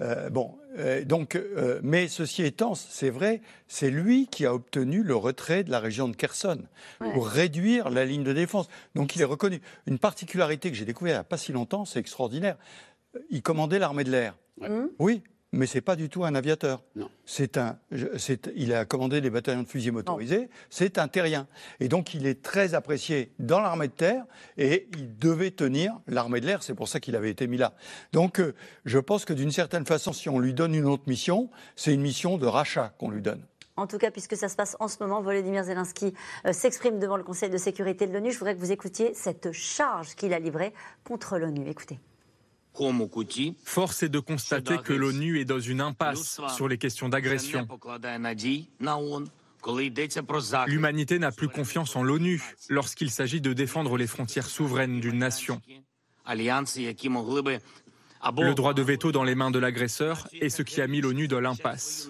Euh, 0.00 0.30
bon, 0.30 0.54
euh, 0.78 1.04
donc, 1.04 1.36
euh, 1.36 1.80
mais 1.82 2.08
ceci 2.08 2.42
étant, 2.42 2.74
c'est 2.74 3.10
vrai, 3.10 3.42
c'est 3.66 3.90
lui 3.90 4.26
qui 4.28 4.46
a 4.46 4.54
obtenu 4.54 5.02
le 5.02 5.14
retrait 5.14 5.64
de 5.64 5.70
la 5.70 5.80
région 5.80 6.08
de 6.08 6.16
Kherson 6.16 6.62
pour 6.98 7.28
réduire 7.28 7.90
la 7.90 8.04
ligne 8.04 8.24
de 8.24 8.32
défense. 8.32 8.68
Donc, 8.94 9.16
il 9.16 9.22
est 9.22 9.26
reconnu. 9.26 9.60
Une 9.86 9.98
particularité 9.98 10.70
que 10.70 10.76
j'ai 10.76 10.84
découverte 10.84 11.12
il 11.12 11.16
n'y 11.16 11.20
a 11.20 11.24
pas 11.24 11.36
si 11.36 11.52
longtemps, 11.52 11.84
c'est 11.84 12.00
extraordinaire. 12.00 12.56
Il 13.30 13.42
commandait 13.42 13.78
l'armée 13.78 14.04
de 14.04 14.10
l'air. 14.10 14.36
Oui, 14.98 15.22
mais 15.52 15.66
c'est 15.66 15.80
pas 15.80 15.96
du 15.96 16.08
tout 16.08 16.24
un 16.24 16.34
aviateur. 16.34 16.82
Non. 16.94 17.10
C'est 17.24 17.56
un, 17.56 17.78
il 18.54 18.74
a 18.74 18.84
commandé 18.84 19.20
des 19.20 19.30
bataillons 19.30 19.62
de 19.62 19.68
fusils 19.68 19.92
motorisés. 19.92 20.50
C'est 20.68 20.98
un 20.98 21.08
terrien. 21.08 21.46
Et 21.80 21.88
donc, 21.88 22.12
il 22.14 22.26
est 22.26 22.42
très 22.42 22.74
apprécié 22.74 23.32
dans 23.38 23.60
l'armée 23.60 23.88
de 23.88 23.92
terre 23.92 24.24
et 24.58 24.88
il 24.96 25.16
devait 25.16 25.50
tenir 25.50 25.98
l'armée 26.06 26.40
de 26.40 26.46
l'air. 26.46 26.62
C'est 26.62 26.74
pour 26.74 26.88
ça 26.88 27.00
qu'il 27.00 27.16
avait 27.16 27.30
été 27.30 27.46
mis 27.46 27.56
là. 27.56 27.74
Donc, 28.12 28.40
euh, 28.40 28.54
je 28.84 28.98
pense 28.98 29.24
que 29.24 29.32
d'une 29.32 29.52
certaine 29.52 29.86
façon, 29.86 30.12
si 30.12 30.28
on 30.28 30.38
lui 30.38 30.52
donne 30.52 30.74
une 30.74 30.86
autre 30.86 31.04
mission, 31.06 31.50
c'est 31.76 31.94
une 31.94 32.02
mission 32.02 32.36
de 32.36 32.46
rachat 32.46 32.94
qu'on 32.98 33.10
lui 33.10 33.22
donne. 33.22 33.42
En 33.76 33.86
tout 33.86 33.98
cas, 33.98 34.10
puisque 34.10 34.36
ça 34.36 34.48
se 34.48 34.56
passe 34.56 34.76
en 34.80 34.88
ce 34.88 34.96
moment, 35.00 35.22
Volodymyr 35.22 35.62
Zelensky 35.64 36.12
euh, 36.46 36.52
s'exprime 36.52 36.98
devant 36.98 37.16
le 37.16 37.22
Conseil 37.22 37.48
de 37.48 37.58
sécurité 37.58 38.06
de 38.06 38.12
l'ONU. 38.12 38.32
Je 38.32 38.38
voudrais 38.38 38.54
que 38.54 38.60
vous 38.60 38.72
écoutiez 38.72 39.14
cette 39.14 39.52
charge 39.52 40.14
qu'il 40.14 40.34
a 40.34 40.38
livrée 40.38 40.74
contre 41.04 41.38
l'ONU. 41.38 41.68
Écoutez. 41.68 42.00
Force 43.64 44.02
est 44.02 44.08
de 44.08 44.18
constater 44.18 44.78
que 44.78 44.92
l'ONU 44.92 45.40
est 45.40 45.44
dans 45.44 45.60
une 45.60 45.80
impasse 45.80 46.40
sur 46.54 46.68
les 46.68 46.78
questions 46.78 47.08
d'agression. 47.08 47.66
L'humanité 50.66 51.18
n'a 51.18 51.32
plus 51.32 51.48
confiance 51.48 51.96
en 51.96 52.02
l'ONU 52.02 52.42
lorsqu'il 52.68 53.10
s'agit 53.10 53.40
de 53.40 53.52
défendre 53.52 53.96
les 53.96 54.06
frontières 54.06 54.46
souveraines 54.46 55.00
d'une 55.00 55.18
nation. 55.18 55.60
Le 56.26 58.52
droit 58.54 58.74
de 58.74 58.82
veto 58.82 59.12
dans 59.12 59.24
les 59.24 59.34
mains 59.34 59.50
de 59.50 59.58
l'agresseur 59.58 60.28
est 60.40 60.48
ce 60.48 60.62
qui 60.62 60.80
a 60.80 60.86
mis 60.86 61.00
l'ONU 61.00 61.28
dans 61.28 61.40
l'impasse. 61.40 62.08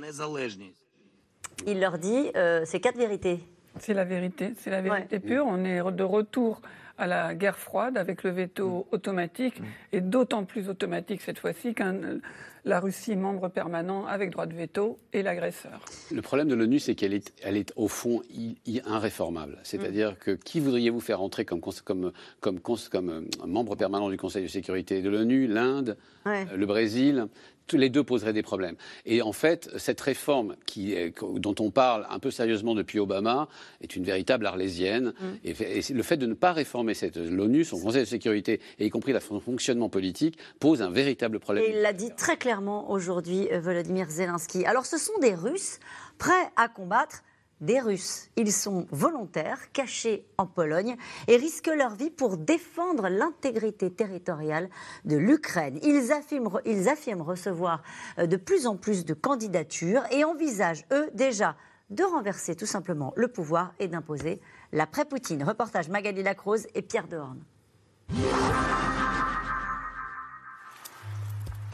Il 1.67 1.81
leur 1.81 1.99
dit, 1.99 2.31
euh, 2.37 2.63
c'est 2.65 2.81
quatre 2.81 2.99
vérités. 2.99 3.41
C'est 3.81 3.95
la 3.95 4.05
vérité, 4.05 4.55
c'est 4.59 4.71
la 4.71 4.81
vérité 4.81 5.21
pure. 5.21 5.45
On 5.47 5.65
est 5.65 5.81
de 5.93 6.03
retour 6.03 6.61
à 6.99 7.07
la 7.07 7.35
guerre 7.35 7.59
froide 7.59 7.97
avec 7.97 8.23
le 8.23 8.31
veto 8.31 8.69
mm. 8.69 8.95
automatique, 8.95 9.61
mm. 9.61 9.65
et 9.93 10.01
d'autant 10.01 10.45
plus 10.45 10.69
automatique 10.69 11.23
cette 11.23 11.39
fois-ci 11.39 11.75
qu'un 11.75 12.21
la 12.65 12.81
Russie 12.81 13.17
membre 13.17 13.49
permanent 13.49 14.07
avec 14.07 14.31
droit 14.31 14.47
de 14.47 14.55
veto 14.55 14.99
et 15.13 15.23
l'agresseur. 15.23 15.81
Le 16.13 16.21
problème 16.23 16.49
de 16.49 16.55
l'ONU, 16.55 16.79
c'est 16.79 16.95
qu'elle 16.95 17.15
est, 17.15 17.33
elle 17.43 17.57
est 17.57 17.73
au 17.77 17.89
fond 17.89 18.23
irréformable. 18.67 19.59
C'est-à-dire 19.63 20.13
mm. 20.13 20.17
que 20.17 20.31
qui 20.33 20.61
voudriez-vous 20.61 21.01
faire 21.01 21.23
entrer 21.23 21.45
comme, 21.45 21.61
comme, 21.61 22.13
comme, 22.41 22.61
comme, 22.61 23.09
euh, 23.09 23.47
membre 23.47 23.75
permanent 23.75 24.11
du 24.11 24.17
Conseil 24.17 24.43
de 24.43 24.49
sécurité 24.49 25.03
de 25.03 25.09
l'ONU? 25.09 25.47
L'Inde, 25.47 25.97
le 26.27 26.67
Brésil 26.67 27.29
les 27.77 27.91
deux 27.91 28.03
poseraient 28.03 28.33
des 28.33 28.43
problèmes. 28.43 28.77
Et 29.07 29.23
en 29.23 29.33
fait, 29.33 29.71
cette 29.77 30.01
réforme 30.01 30.57
qui, 30.67 30.95
dont 31.21 31.55
on 31.61 31.71
parle 31.71 32.07
un 32.11 32.19
peu 32.19 32.31
sérieusement 32.31 32.75
depuis 32.75 32.99
Obama 32.99 33.49
est 33.81 33.97
une 33.97 34.05
véritable 34.05 34.47
arlésienne. 34.47 35.13
Mm. 35.21 35.27
Et, 35.45 35.55
le 35.93 36.03
fait 36.03 36.17
de 36.17 36.27
ne 36.27 36.35
pas 36.35 36.53
réformer 36.53 36.95
l'ONU, 37.31 37.65
son 37.65 37.79
Conseil 37.81 38.03
de 38.03 38.09
sécurité, 38.09 38.61
et 38.79 38.87
y 38.87 38.91
compris 38.91 39.13
son 39.21 39.41
fonctionnement 39.41 39.89
politique, 39.89 40.39
pose 40.61 40.83
un 40.83 40.91
véritable 40.91 41.39
problème. 41.39 41.65
Et 41.65 41.71
il 41.71 41.83
l'a 41.83 41.93
dit 41.93 42.11
très 42.17 42.37
clairement 42.37 42.91
aujourd'hui, 42.91 43.49
euh, 43.53 43.61
Volodymyr 43.61 44.09
Zelensky. 44.09 44.65
Alors, 44.65 44.87
ce 44.87 44.99
sont 44.99 45.19
des 45.21 45.35
Russes 45.35 45.79
prêts 46.19 46.33
à 46.57 46.69
combattre 46.69 47.23
des 47.61 47.81
Russes. 47.81 48.31
Ils 48.37 48.53
sont 48.53 48.87
volontaires, 48.91 49.73
cachés 49.73 50.27
en 50.39 50.47
Pologne 50.47 50.97
et 51.27 51.37
risquent 51.37 51.75
leur 51.77 51.95
vie 51.95 52.11
pour 52.11 52.37
défendre 52.37 53.09
l'intégrité 53.09 53.91
territoriale 53.91 54.69
de 55.05 55.17
l'Ukraine. 55.17 55.79
Ils 55.83 56.13
affirment, 56.13 57.23
recevoir 57.23 57.83
euh, 58.19 58.27
de 58.27 58.37
plus 58.37 58.67
en 58.67 58.77
plus 58.77 59.05
de 59.05 59.15
candidatures 59.15 60.03
et 60.11 60.25
envisagent, 60.25 60.85
eux, 60.93 61.11
déjà 61.15 61.57
de 61.91 62.05
renverser 62.05 62.55
tout 62.55 62.67
simplement 62.67 63.13
le 63.17 63.29
pouvoir 63.29 63.73
et 63.79 63.89
d'imposer 63.89 64.41
l'après-Poutine. 64.73 65.43
Reportage 65.43 65.89
Magali 65.89 66.23
Lacrose 66.23 66.67
et 66.75 66.83
Pierre 66.83 67.09
Dehorne. 67.09 67.43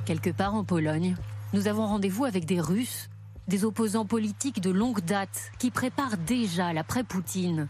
Quelque 0.06 0.30
part 0.30 0.54
en 0.54 0.64
Pologne, 0.64 1.16
nous 1.52 1.66
avons 1.66 1.86
rendez-vous 1.86 2.24
avec 2.24 2.44
des 2.44 2.60
Russes 2.60 3.08
des 3.48 3.64
opposants 3.64 4.06
politiques 4.06 4.60
de 4.60 4.70
longue 4.70 5.00
date 5.00 5.50
qui 5.58 5.70
préparent 5.70 6.16
déjà 6.16 6.72
l'après-Poutine. 6.72 7.68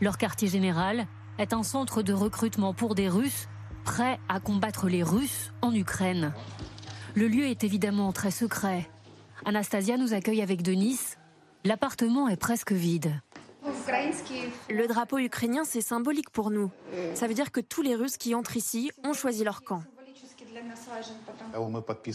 Leur 0.00 0.18
quartier 0.18 0.48
général 0.48 1.06
est 1.38 1.52
un 1.52 1.62
centre 1.62 2.02
de 2.02 2.12
recrutement 2.12 2.74
pour 2.74 2.94
des 2.94 3.08
Russes 3.08 3.48
prêts 3.84 4.18
à 4.28 4.40
combattre 4.40 4.88
les 4.88 5.02
Russes 5.02 5.52
en 5.62 5.74
Ukraine. 5.74 6.32
Le 7.14 7.26
lieu 7.26 7.46
est 7.46 7.64
évidemment 7.64 8.12
très 8.12 8.30
secret. 8.30 8.88
Anastasia 9.44 9.96
nous 9.96 10.14
accueille 10.14 10.42
avec 10.42 10.62
Denis. 10.62 11.00
L'appartement 11.64 12.28
est 12.28 12.36
presque 12.36 12.72
vide. 12.72 13.20
Le 14.70 14.86
drapeau 14.86 15.18
ukrainien, 15.18 15.64
c'est 15.64 15.80
symbolique 15.80 16.30
pour 16.30 16.50
nous. 16.50 16.70
Ça 17.14 17.26
veut 17.26 17.34
dire 17.34 17.50
que 17.50 17.60
tous 17.60 17.82
les 17.82 17.94
Russes 17.94 18.16
qui 18.16 18.34
entrent 18.34 18.56
ici 18.56 18.90
ont 19.04 19.12
choisi 19.12 19.44
leur 19.44 19.62
camp. 19.62 19.82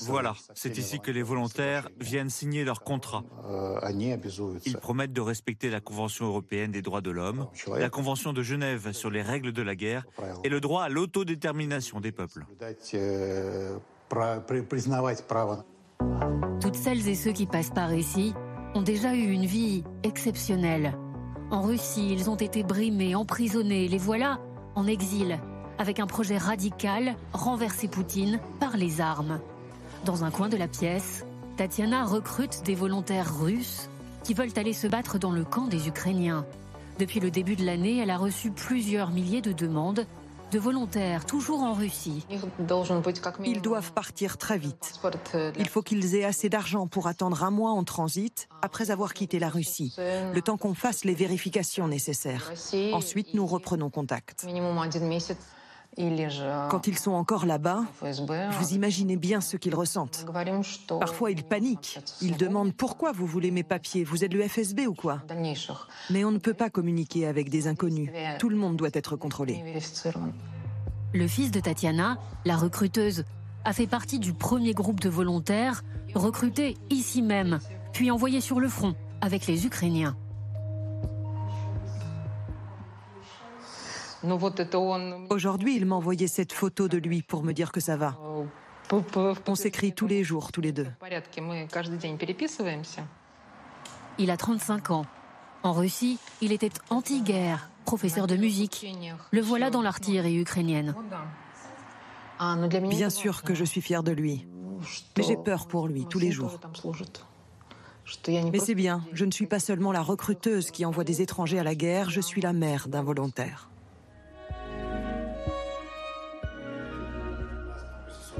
Voilà, 0.07 0.33
c'est 0.53 0.77
ici 0.77 0.99
que 0.99 1.11
les 1.11 1.23
volontaires 1.23 1.89
viennent 1.99 2.29
signer 2.29 2.63
leur 2.63 2.81
contrat. 2.81 3.23
Ils 4.65 4.77
promettent 4.77 5.13
de 5.13 5.21
respecter 5.21 5.69
la 5.69 5.79
Convention 5.79 6.25
européenne 6.25 6.71
des 6.71 6.81
droits 6.81 7.01
de 7.01 7.11
l'homme, 7.11 7.47
la 7.67 7.89
Convention 7.89 8.33
de 8.33 8.41
Genève 8.41 8.91
sur 8.91 9.09
les 9.09 9.21
règles 9.21 9.51
de 9.51 9.61
la 9.61 9.75
guerre 9.75 10.05
et 10.43 10.49
le 10.49 10.59
droit 10.59 10.83
à 10.83 10.89
l'autodétermination 10.89 11.99
des 11.99 12.11
peuples. 12.11 12.45
Toutes 16.61 16.75
celles 16.75 17.07
et 17.07 17.15
ceux 17.15 17.31
qui 17.31 17.45
passent 17.45 17.71
par 17.71 17.93
ici 17.93 18.33
ont 18.75 18.81
déjà 18.81 19.13
eu 19.13 19.31
une 19.31 19.45
vie 19.45 19.83
exceptionnelle. 20.03 20.97
En 21.51 21.61
Russie, 21.61 22.11
ils 22.11 22.29
ont 22.29 22.35
été 22.35 22.63
brimés, 22.63 23.15
emprisonnés, 23.15 23.87
les 23.87 23.97
voilà 23.97 24.39
en 24.75 24.87
exil 24.87 25.39
avec 25.77 25.99
un 25.99 26.07
projet 26.07 26.37
radical, 26.37 27.15
renverser 27.33 27.87
Poutine 27.87 28.39
par 28.59 28.77
les 28.77 29.01
armes. 29.01 29.39
Dans 30.05 30.23
un 30.23 30.31
coin 30.31 30.49
de 30.49 30.57
la 30.57 30.67
pièce, 30.67 31.25
Tatiana 31.57 32.05
recrute 32.05 32.63
des 32.63 32.75
volontaires 32.75 33.39
russes 33.39 33.89
qui 34.23 34.33
veulent 34.33 34.53
aller 34.55 34.73
se 34.73 34.87
battre 34.87 35.19
dans 35.19 35.31
le 35.31 35.43
camp 35.43 35.67
des 35.67 35.87
Ukrainiens. 35.87 36.45
Depuis 36.99 37.19
le 37.19 37.31
début 37.31 37.55
de 37.55 37.65
l'année, 37.65 37.97
elle 37.97 38.09
a 38.09 38.17
reçu 38.17 38.51
plusieurs 38.51 39.11
milliers 39.11 39.41
de 39.41 39.51
demandes 39.51 40.05
de 40.53 40.59
volontaires, 40.59 41.25
toujours 41.25 41.63
en 41.63 41.73
Russie. 41.73 42.23
Ils 43.43 43.61
doivent 43.61 43.91
partir 43.93 44.37
très 44.37 44.59
vite. 44.59 44.93
Il 45.57 45.67
faut 45.67 45.81
qu'ils 45.81 46.15
aient 46.15 46.25
assez 46.25 46.47
d'argent 46.47 46.85
pour 46.85 47.07
attendre 47.07 47.43
un 47.43 47.49
mois 47.49 47.71
en 47.71 47.83
transit 47.83 48.47
après 48.61 48.91
avoir 48.91 49.15
quitté 49.15 49.39
la 49.39 49.49
Russie, 49.49 49.95
le 49.97 50.39
temps 50.41 50.57
qu'on 50.57 50.75
fasse 50.75 51.05
les 51.05 51.15
vérifications 51.15 51.87
nécessaires. 51.87 52.51
Ensuite, 52.93 53.33
nous 53.33 53.47
reprenons 53.47 53.89
contact. 53.89 54.45
Quand 56.69 56.87
ils 56.87 56.97
sont 56.97 57.11
encore 57.11 57.45
là-bas, 57.45 57.83
vous 58.01 58.73
imaginez 58.73 59.17
bien 59.17 59.41
ce 59.41 59.57
qu'ils 59.57 59.75
ressentent. 59.75 60.25
Parfois, 60.99 61.31
ils 61.31 61.43
paniquent. 61.43 61.99
Ils 62.21 62.37
demandent 62.37 62.73
pourquoi 62.73 63.11
vous 63.11 63.25
voulez 63.25 63.51
mes 63.51 63.63
papiers? 63.63 64.03
Vous 64.03 64.23
êtes 64.23 64.33
le 64.33 64.47
FSB 64.47 64.87
ou 64.87 64.93
quoi? 64.93 65.21
Mais 66.09 66.23
on 66.23 66.31
ne 66.31 66.39
peut 66.39 66.53
pas 66.53 66.69
communiquer 66.69 67.27
avec 67.27 67.49
des 67.49 67.67
inconnus. 67.67 68.09
Tout 68.39 68.49
le 68.49 68.57
monde 68.57 68.75
doit 68.75 68.89
être 68.93 69.15
contrôlé. 69.15 69.63
Le 71.13 71.27
fils 71.27 71.51
de 71.51 71.59
Tatiana, 71.59 72.17
la 72.45 72.57
recruteuse, 72.57 73.23
a 73.65 73.73
fait 73.73 73.87
partie 73.87 74.19
du 74.19 74.33
premier 74.33 74.73
groupe 74.73 74.99
de 74.99 75.09
volontaires 75.09 75.83
recrutés 76.15 76.77
ici 76.89 77.21
même, 77.21 77.59
puis 77.91 78.11
envoyés 78.11 78.41
sur 78.41 78.59
le 78.59 78.67
front 78.67 78.95
avec 79.21 79.47
les 79.47 79.65
Ukrainiens. 79.65 80.15
Aujourd'hui, 85.29 85.75
il 85.75 85.85
m'a 85.85 85.95
envoyé 85.95 86.27
cette 86.27 86.53
photo 86.53 86.87
de 86.87 86.97
lui 86.97 87.21
pour 87.21 87.43
me 87.43 87.51
dire 87.51 87.71
que 87.71 87.79
ça 87.79 87.97
va. 87.97 88.17
On 89.47 89.55
s'écrit 89.55 89.93
tous 89.93 90.07
les 90.07 90.23
jours, 90.23 90.51
tous 90.51 90.61
les 90.61 90.71
deux. 90.71 90.87
Il 94.19 94.31
a 94.31 94.37
35 94.37 94.91
ans. 94.91 95.05
En 95.63 95.73
Russie, 95.73 96.19
il 96.41 96.51
était 96.51 96.71
anti-guerre, 96.89 97.69
professeur 97.85 98.27
de 98.27 98.35
musique. 98.35 98.85
Le 99.31 99.41
voilà 99.41 99.69
dans 99.69 99.81
l'artillerie 99.81 100.39
ukrainienne. 100.39 100.93
Bien 102.89 103.09
sûr 103.09 103.43
que 103.43 103.53
je 103.53 103.63
suis 103.63 103.81
fière 103.81 104.03
de 104.03 104.11
lui. 104.11 104.45
Mais 105.17 105.23
j'ai 105.23 105.37
peur 105.37 105.67
pour 105.67 105.87
lui 105.87 106.05
tous 106.05 106.19
les 106.19 106.31
jours. 106.31 106.59
Mais 108.27 108.59
c'est 108.59 108.75
bien, 108.75 109.01
je 109.13 109.23
ne 109.23 109.31
suis 109.31 109.47
pas 109.47 109.59
seulement 109.59 109.93
la 109.93 110.01
recruteuse 110.01 110.71
qui 110.71 110.83
envoie 110.83 111.05
des 111.05 111.21
étrangers 111.21 111.59
à 111.59 111.63
la 111.63 111.73
guerre, 111.73 112.09
je 112.09 112.19
suis 112.19 112.41
la 112.41 112.51
mère 112.51 112.89
d'un 112.89 113.01
volontaire. 113.01 113.69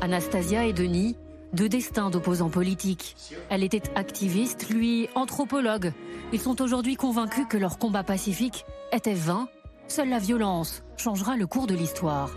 Anastasia 0.04 0.66
et 0.66 0.74
Denis, 0.74 1.16
deux 1.54 1.70
destins 1.70 2.10
d'opposants 2.10 2.50
politiques. 2.50 3.16
Elle 3.50 3.64
était 3.64 3.84
activiste, 3.96 4.70
lui 4.70 5.08
anthropologue. 5.16 5.94
Ils 6.34 6.42
sont 6.42 6.62
aujourd'hui 6.62 6.98
convaincus 6.98 7.46
que 7.50 7.56
leur 7.56 7.78
combat 7.78 8.04
pacifique 8.04 8.66
était 8.92 9.14
vain. 9.14 9.48
Seule 9.88 10.10
la 10.10 10.20
violence 10.20 10.84
changera 10.98 11.38
le 11.38 11.48
cours 11.48 11.68
de 11.68 11.76
l'histoire. 11.76 12.32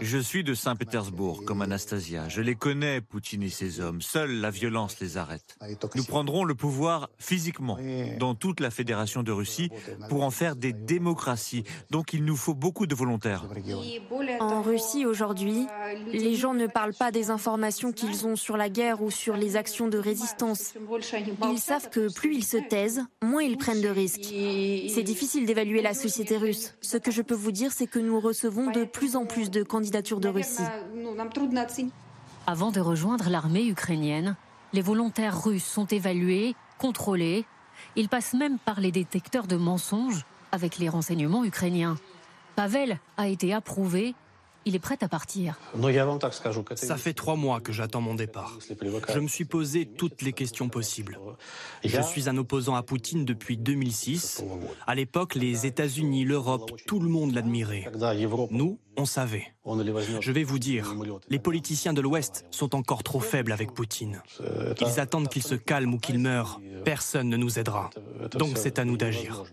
Je 0.00 0.18
suis 0.18 0.44
de 0.44 0.54
Saint-Pétersbourg, 0.54 1.44
comme 1.44 1.62
Anastasia. 1.62 2.28
Je 2.28 2.42
les 2.42 2.54
connais, 2.54 3.00
Poutine 3.00 3.42
et 3.42 3.48
ses 3.48 3.80
hommes. 3.80 4.02
Seule 4.02 4.40
la 4.40 4.50
violence 4.50 5.00
les 5.00 5.16
arrête. 5.16 5.56
Nous 5.94 6.04
prendrons 6.04 6.44
le 6.44 6.54
pouvoir 6.54 7.08
physiquement 7.18 7.78
dans 8.18 8.34
toute 8.34 8.60
la 8.60 8.70
Fédération 8.70 9.22
de 9.22 9.32
Russie 9.32 9.70
pour 10.08 10.22
en 10.22 10.30
faire 10.30 10.56
des 10.56 10.72
démocraties. 10.72 11.64
Donc 11.90 12.12
il 12.12 12.24
nous 12.24 12.36
faut 12.36 12.54
beaucoup 12.54 12.86
de 12.86 12.94
volontaires. 12.94 13.46
En 14.40 14.62
Russie 14.62 15.06
aujourd'hui, 15.06 15.66
les 16.12 16.34
gens 16.34 16.54
ne 16.54 16.66
parlent 16.66 16.94
pas 16.94 17.10
des 17.10 17.30
informations 17.30 17.92
qu'ils 17.92 18.26
ont 18.26 18.36
sur 18.36 18.56
la 18.56 18.68
guerre 18.68 19.02
ou 19.02 19.10
sur 19.10 19.36
les 19.36 19.56
actions 19.56 19.88
de 19.88 19.98
résistance. 19.98 20.74
Ils 21.50 21.58
savent 21.58 21.88
que 21.90 22.12
plus 22.12 22.36
ils 22.36 22.44
se 22.44 22.56
taisent, 22.56 23.02
moins 23.22 23.42
ils 23.42 23.56
prennent 23.56 23.82
de 23.82 23.88
risques. 23.88 24.28
C'est 24.94 25.02
difficile 25.02 25.46
d'évaluer 25.46 25.82
la 25.82 25.94
société 25.94 26.36
russe. 26.36 26.74
Ce 26.80 26.96
que 26.96 27.10
je 27.10 27.22
peux 27.22 27.34
vous 27.34 27.52
dire, 27.52 27.72
c'est 27.72 27.86
que 27.86 27.98
nous 27.98 28.20
recevons 28.20 28.70
de 28.70 28.84
plus 28.84 29.16
en 29.16 29.21
plus 29.26 29.50
de 29.50 29.62
candidatures 29.62 30.20
de 30.20 30.28
Russie. 30.28 30.62
Avant 32.46 32.70
de 32.70 32.80
rejoindre 32.80 33.30
l'armée 33.30 33.66
ukrainienne, 33.66 34.36
les 34.72 34.82
volontaires 34.82 35.42
russes 35.42 35.64
sont 35.64 35.86
évalués, 35.86 36.54
contrôlés. 36.78 37.44
Ils 37.96 38.08
passent 38.08 38.34
même 38.34 38.58
par 38.58 38.80
les 38.80 38.92
détecteurs 38.92 39.46
de 39.46 39.56
mensonges 39.56 40.24
avec 40.50 40.78
les 40.78 40.88
renseignements 40.88 41.44
ukrainiens. 41.44 41.96
Pavel 42.56 42.98
a 43.16 43.28
été 43.28 43.54
approuvé 43.54 44.14
il 44.64 44.74
est 44.74 44.78
prêt 44.78 44.98
à 45.00 45.08
partir. 45.08 45.58
Ça 46.74 46.96
fait 46.96 47.12
trois 47.12 47.36
mois 47.36 47.60
que 47.60 47.72
j'attends 47.72 48.00
mon 48.00 48.14
départ. 48.14 48.58
Je 49.12 49.18
me 49.18 49.28
suis 49.28 49.44
posé 49.44 49.86
toutes 49.86 50.22
les 50.22 50.32
questions 50.32 50.68
possibles. 50.68 51.18
Je 51.84 52.00
suis 52.02 52.28
un 52.28 52.36
opposant 52.36 52.74
à 52.74 52.82
Poutine 52.82 53.24
depuis 53.24 53.56
2006. 53.56 54.44
À 54.86 54.94
l'époque, 54.94 55.34
les 55.34 55.66
États-Unis, 55.66 56.24
l'Europe, 56.24 56.72
tout 56.86 57.00
le 57.00 57.08
monde 57.08 57.34
l'admirait. 57.34 57.90
Nous, 58.50 58.78
on 58.96 59.04
savait. 59.04 59.54
Je 60.20 60.32
vais 60.32 60.44
vous 60.44 60.58
dire, 60.58 60.94
les 61.28 61.38
politiciens 61.38 61.92
de 61.92 62.00
l'Ouest 62.00 62.46
sont 62.50 62.74
encore 62.74 63.02
trop 63.02 63.20
faibles 63.20 63.52
avec 63.52 63.72
Poutine. 63.72 64.22
Ils 64.80 65.00
attendent 65.00 65.28
qu'il 65.28 65.42
se 65.42 65.54
calme 65.54 65.94
ou 65.94 65.98
qu'il 65.98 66.18
meure. 66.18 66.60
Personne 66.84 67.28
ne 67.28 67.36
nous 67.36 67.58
aidera. 67.58 67.90
Donc 68.32 68.58
c'est 68.58 68.78
à 68.78 68.84
nous 68.84 68.96
d'agir. 68.96 69.44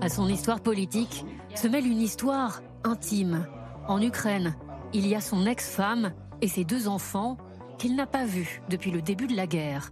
À 0.00 0.08
son 0.08 0.28
histoire 0.28 0.60
politique 0.60 1.24
se 1.54 1.68
mêle 1.68 1.86
une 1.86 2.00
histoire 2.00 2.62
intime 2.84 3.46
en 3.90 4.00
Ukraine, 4.00 4.54
il 4.92 5.08
y 5.08 5.16
a 5.16 5.20
son 5.20 5.46
ex-femme 5.46 6.12
et 6.42 6.46
ses 6.46 6.62
deux 6.62 6.86
enfants 6.86 7.36
qu'il 7.76 7.96
n'a 7.96 8.06
pas 8.06 8.24
vus 8.24 8.62
depuis 8.68 8.92
le 8.92 9.02
début 9.02 9.26
de 9.26 9.34
la 9.34 9.48
guerre. 9.48 9.90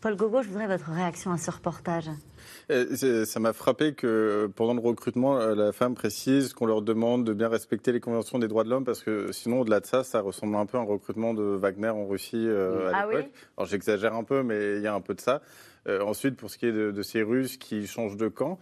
Paul 0.00 0.14
Gogo, 0.14 0.40
je 0.42 0.48
voudrais 0.48 0.68
votre 0.68 0.92
réaction 0.92 1.32
à 1.32 1.36
ce 1.36 1.50
reportage. 1.50 2.08
Euh, 2.70 3.24
ça 3.26 3.40
m'a 3.40 3.52
frappé 3.52 3.92
que 3.94 4.48
pendant 4.54 4.74
le 4.74 4.80
recrutement, 4.80 5.36
euh, 5.36 5.56
la 5.56 5.72
femme 5.72 5.94
précise 5.94 6.52
qu'on 6.52 6.64
leur 6.64 6.80
demande 6.80 7.24
de 7.24 7.34
bien 7.34 7.48
respecter 7.48 7.90
les 7.90 7.98
conventions 7.98 8.38
des 8.38 8.46
droits 8.46 8.62
de 8.62 8.70
l'homme 8.70 8.84
parce 8.84 9.02
que 9.02 9.32
sinon, 9.32 9.62
au-delà 9.62 9.80
de 9.80 9.86
ça, 9.86 10.04
ça 10.04 10.20
ressemble 10.20 10.54
un 10.54 10.64
peu 10.64 10.78
à 10.78 10.80
un 10.80 10.84
recrutement 10.84 11.34
de 11.34 11.42
Wagner 11.42 11.88
en 11.88 12.06
Russie 12.06 12.46
euh, 12.46 12.92
à 12.92 12.98
ah 12.98 13.06
l'époque. 13.08 13.30
Alors 13.58 13.68
j'exagère 13.68 14.14
un 14.14 14.24
peu, 14.24 14.44
mais 14.44 14.76
il 14.76 14.82
y 14.82 14.86
a 14.86 14.94
un 14.94 15.00
peu 15.00 15.14
de 15.14 15.20
ça. 15.20 15.42
ensuite, 15.88 16.36
pour 16.36 16.48
ce 16.50 16.56
qui 16.56 16.66
est 16.66 16.72
de, 16.72 16.92
de 16.92 17.02
ces 17.02 17.22
Russes 17.22 17.56
qui 17.56 17.86
changent 17.88 18.16
de 18.16 18.28
camp, 18.28 18.60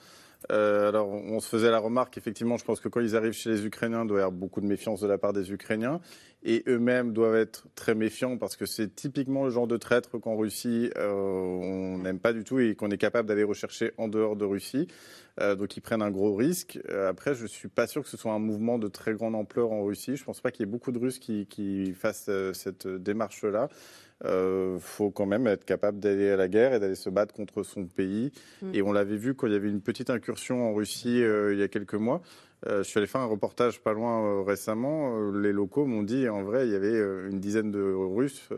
euh, 0.53 0.89
alors, 0.89 1.09
on 1.09 1.41
se 1.41 1.49
faisait 1.49 1.70
la 1.70 1.78
remarque, 1.78 2.16
effectivement, 2.16 2.57
je 2.57 2.64
pense 2.64 2.80
que 2.80 2.89
quand 2.89 3.01
ils 3.01 3.16
arrivent 3.16 3.32
chez 3.32 3.51
les 3.51 3.66
Ukrainiens, 3.66 4.03
il 4.03 4.09
doit 4.09 4.18
y 4.18 4.20
avoir 4.20 4.32
beaucoup 4.32 4.61
de 4.61 4.66
méfiance 4.66 5.01
de 5.01 5.07
la 5.07 5.18
part 5.18 5.32
des 5.32 5.53
Ukrainiens. 5.53 6.01
Et 6.45 6.62
eux-mêmes 6.68 7.12
doivent 7.12 7.34
être 7.34 7.66
très 7.74 7.97
méfiants 7.97 8.39
parce 8.39 8.55
que 8.55 8.64
c'est 8.64 8.95
typiquement 8.95 9.45
le 9.45 9.51
genre 9.51 9.66
de 9.66 9.76
traître 9.76 10.18
qu'en 10.20 10.36
Russie, 10.36 10.91
euh, 10.97 11.11
on 11.11 11.99
n'aime 11.99 12.20
pas 12.20 12.32
du 12.32 12.45
tout 12.45 12.61
et 12.61 12.76
qu'on 12.76 12.91
est 12.91 12.99
capable 12.99 13.28
d'aller 13.28 13.43
rechercher 13.43 13.93
en 13.99 14.07
dehors 14.07 14.36
de 14.36 14.45
Russie. 14.45 14.86
Euh, 15.41 15.57
donc, 15.57 15.76
ils 15.76 15.80
prennent 15.80 16.03
un 16.03 16.11
gros 16.12 16.34
risque. 16.34 16.78
après, 17.09 17.34
je 17.34 17.43
ne 17.43 17.49
suis 17.49 17.68
pas 17.68 17.89
sûr 17.89 18.03
que 18.03 18.09
ce 18.09 18.16
soit 18.16 18.32
un 18.32 18.39
mouvement 18.39 18.78
de 18.78 18.86
très 18.86 19.14
grande 19.14 19.34
ampleur 19.34 19.72
en 19.72 19.84
Russie. 19.84 20.14
Je 20.14 20.22
ne 20.22 20.26
pense 20.26 20.41
pas 20.41 20.53
qu'il 20.53 20.64
y 20.64 20.68
ait 20.68 20.70
beaucoup 20.70 20.93
de 20.93 20.99
Russes 20.99 21.18
qui, 21.18 21.93
fassent 21.95 22.30
cette 22.53 22.86
démarche-là 22.86 23.68
euh, 24.24 24.78
faut 24.80 25.10
quand 25.10 25.26
même 25.26 25.46
être 25.46 25.64
capable 25.64 26.00
d'aller 26.00 26.30
à 26.30 26.36
la 26.36 26.48
guerre 26.48 26.74
et 26.74 26.80
d'aller 26.80 26.96
se 26.96 27.10
battre 27.10 27.34
contre 27.34 27.62
son 27.62 27.86
pays. 27.86 28.32
Mm. 28.62 28.74
Et 28.74 28.82
on 28.82 28.92
l'avait 28.92 29.16
vu 29.16 29.34
quand 29.34 29.46
il 29.46 29.52
y 29.52 29.56
avait 29.56 29.68
une 29.68 29.80
petite 29.80 30.10
incursion 30.10 30.68
en 30.68 30.74
Russie 30.74 31.22
euh, 31.22 31.54
il 31.54 31.60
y 31.60 31.62
a 31.62 31.68
quelques 31.68 31.94
mois. 31.94 32.20
Euh, 32.66 32.82
je 32.82 32.88
suis 32.88 32.98
allé 32.98 33.06
faire 33.06 33.20
un 33.20 33.26
reportage 33.26 33.80
pas 33.80 33.92
loin 33.92 34.44
récemment. 34.44 35.30
les 35.30 35.52
locaux 35.52 35.86
m'ont 35.86 36.02
dit, 36.02 36.28
en 36.28 36.42
vrai, 36.42 36.66
il 36.66 36.72
y 36.72 36.74
avait 36.74 36.98
une 37.30 37.38
dizaine 37.38 37.70
de 37.70 37.80
Russes, 37.80 38.48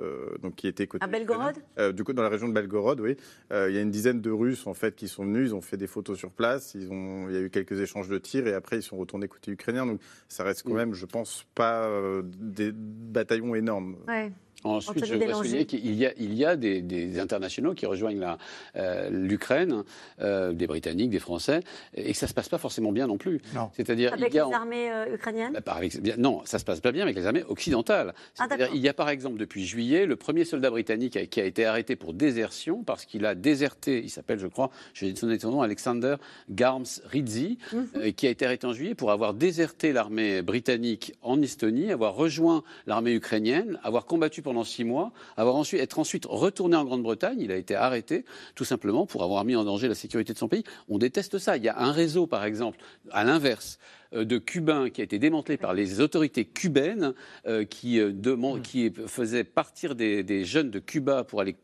donc 0.42 0.54
qui 0.54 0.68
étaient 0.68 0.86
côté. 0.86 1.04
À 1.04 1.06
Belgorod 1.06 1.56
Du 1.94 2.02
coup, 2.02 2.14
dans 2.14 2.22
la 2.22 2.30
région 2.30 2.48
de 2.48 2.54
Belgorod, 2.54 2.98
oui. 3.00 3.18
il 3.50 3.74
y 3.74 3.76
a 3.76 3.80
une 3.82 3.90
dizaine 3.90 4.22
de 4.22 4.30
Russes 4.30 4.66
en 4.66 4.72
fait 4.72 4.96
qui 4.96 5.06
sont 5.06 5.24
venus. 5.24 5.50
Ils 5.50 5.54
ont 5.54 5.60
fait 5.60 5.76
des 5.76 5.86
photos 5.86 6.16
sur 6.16 6.30
place. 6.30 6.74
Ils 6.74 6.90
ont, 6.90 7.28
il 7.28 7.34
y 7.34 7.36
a 7.36 7.40
eu 7.42 7.50
quelques 7.50 7.78
échanges 7.78 8.08
de 8.08 8.16
tirs 8.16 8.46
et 8.46 8.54
après 8.54 8.76
ils 8.78 8.82
sont 8.82 8.96
retournés 8.96 9.28
côté 9.28 9.50
ukrainien. 9.50 9.84
Donc 9.84 10.00
ça 10.28 10.44
reste 10.44 10.62
quand 10.62 10.72
mm. 10.72 10.76
même, 10.76 10.94
je 10.94 11.04
pense, 11.04 11.44
pas 11.54 11.86
des 12.22 12.72
bataillons 12.72 13.54
énormes. 13.54 13.96
Ouais. 14.08 14.32
Ensuite, 14.64 15.04
je 15.04 15.14
voudrais 15.14 15.34
souligner 15.34 15.66
qu'il 15.66 15.94
y 15.94 16.06
a, 16.06 16.12
il 16.18 16.34
y 16.34 16.44
a 16.44 16.56
des, 16.56 17.18
internationaux 17.18 17.74
qui 17.74 17.86
rejoignent 17.86 18.36
euh, 18.76 19.08
l'Ukraine, 19.10 19.84
euh, 20.20 20.52
des 20.52 20.66
Britanniques, 20.66 21.10
des 21.10 21.18
Français, 21.18 21.60
et 21.94 22.12
que 22.12 22.18
ça 22.18 22.26
ne 22.26 22.28
se 22.28 22.34
passe 22.34 22.48
pas 22.48 22.58
forcément 22.58 22.92
bien 22.92 23.06
non 23.06 23.18
plus. 23.18 23.40
C'est-à-dire, 23.72 24.12
avec 24.12 24.32
il 24.32 24.36
y 24.36 24.38
a, 24.38 24.46
les 24.46 24.54
armées 24.54 24.92
euh, 24.92 25.14
ukrainiennes 25.14 25.58
bah, 25.64 25.80
Non, 26.18 26.42
ça 26.44 26.56
ne 26.56 26.60
se 26.60 26.64
passe 26.64 26.80
pas 26.80 26.92
bien 26.92 27.04
avec 27.04 27.16
les 27.16 27.26
armées 27.26 27.44
occidentales. 27.48 28.14
Ah, 28.38 28.48
il 28.74 28.80
y 28.80 28.88
a 28.88 28.94
par 28.94 29.08
exemple 29.08 29.38
depuis 29.38 29.64
juillet 29.64 30.06
le 30.06 30.16
premier 30.16 30.44
soldat 30.44 30.70
britannique 30.70 31.30
qui 31.30 31.40
a 31.40 31.44
été 31.44 31.64
arrêté 31.64 31.96
pour 31.96 32.12
désertion 32.12 32.82
parce 32.82 33.04
qu'il 33.04 33.24
a 33.26 33.34
déserté, 33.34 34.02
il 34.02 34.10
s'appelle 34.10 34.38
je 34.38 34.46
crois, 34.46 34.70
je 34.94 35.06
vais 35.06 35.12
donner 35.12 35.38
son 35.38 35.50
nom, 35.50 35.62
Alexander 35.62 36.16
Garms 36.48 36.84
Rizzi, 37.04 37.58
mhm. 37.72 38.12
qui 38.12 38.26
a 38.26 38.30
été 38.30 38.46
arrêté 38.46 38.66
en 38.66 38.72
juillet 38.72 38.94
pour 38.94 39.10
avoir 39.10 39.34
déserté 39.34 39.92
l'armée 39.92 40.42
britannique 40.42 41.14
en 41.22 41.40
Estonie, 41.42 41.92
avoir 41.92 42.14
rejoint 42.14 42.62
l'armée 42.86 43.14
ukrainienne, 43.14 43.78
avoir 43.82 44.06
combattu 44.06 44.42
pour 44.42 44.49
pendant 44.50 44.64
six 44.64 44.82
mois, 44.82 45.12
avoir 45.36 45.54
ensuite, 45.54 45.80
être 45.80 46.00
ensuite 46.00 46.26
retourné 46.28 46.74
en 46.74 46.84
Grande-Bretagne. 46.84 47.40
Il 47.40 47.52
a 47.52 47.56
été 47.56 47.76
arrêté 47.76 48.24
tout 48.56 48.64
simplement 48.64 49.06
pour 49.06 49.22
avoir 49.22 49.44
mis 49.44 49.54
en 49.54 49.62
danger 49.62 49.86
la 49.86 49.94
sécurité 49.94 50.32
de 50.32 50.38
son 50.38 50.48
pays. 50.48 50.64
On 50.88 50.98
déteste 50.98 51.38
ça. 51.38 51.56
Il 51.56 51.62
y 51.62 51.68
a 51.68 51.78
un 51.78 51.92
réseau, 51.92 52.26
par 52.26 52.44
exemple, 52.44 52.80
à 53.12 53.22
l'inverse, 53.22 53.78
de 54.12 54.38
Cubains 54.38 54.90
qui 54.90 55.00
a 55.00 55.04
été 55.04 55.18
démantelé 55.18 55.56
par 55.56 55.74
les 55.74 56.00
autorités 56.00 56.44
cubaines 56.44 57.14
euh, 57.46 57.64
qui, 57.64 58.00
euh, 58.00 58.12
qui 58.62 58.92
faisaient 59.06 59.44
partir 59.44 59.94
des, 59.94 60.22
des, 60.22 60.44
jeunes 60.44 60.70
de 60.70 60.78
Cuba 60.78 61.24
pour 61.24 61.40
aller 61.40 61.56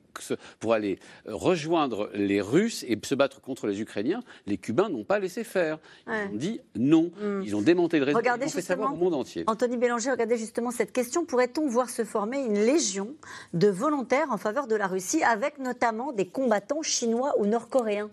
pour 0.60 0.72
aller 0.72 0.98
rejoindre 1.26 2.08
les 2.14 2.40
Russes 2.40 2.84
et 2.88 2.98
se 3.04 3.14
battre 3.14 3.42
contre 3.42 3.66
les 3.66 3.82
Ukrainiens, 3.82 4.22
les 4.46 4.56
Cubains 4.56 4.88
n'ont 4.88 5.04
pas 5.04 5.18
laissé 5.18 5.44
faire. 5.44 5.78
Ils 6.06 6.12
ont 6.12 6.36
dit 6.36 6.60
non. 6.74 7.10
Hmm. 7.20 7.42
Ils 7.44 7.54
ont 7.54 7.60
démonté 7.60 7.98
le 7.98 8.06
réseau. 8.06 8.16
Regardez 8.16 8.46
ils 8.46 8.48
ont 8.48 8.52
fait 8.52 8.62
savoir 8.62 8.94
au 8.94 8.96
monde 8.96 9.12
entier. 9.12 9.44
Anthony 9.46 9.76
Bélanger, 9.76 10.10
regardez 10.10 10.38
justement 10.38 10.70
cette 10.70 10.92
question. 10.92 11.26
Pourrait-on 11.26 11.68
voir 11.68 11.90
se 11.90 12.02
former 12.02 12.38
une 12.38 12.54
légion 12.54 13.14
de 13.52 13.68
volontaires 13.68 14.30
en 14.30 14.38
faveur 14.38 14.66
de 14.66 14.74
la 14.74 14.86
Russie, 14.86 15.22
avec 15.22 15.58
notamment 15.58 16.12
des 16.12 16.26
combattants 16.26 16.82
chinois 16.82 17.34
ou 17.38 17.44
nord-coréens? 17.44 18.08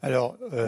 Alors, 0.00 0.36
euh, 0.52 0.66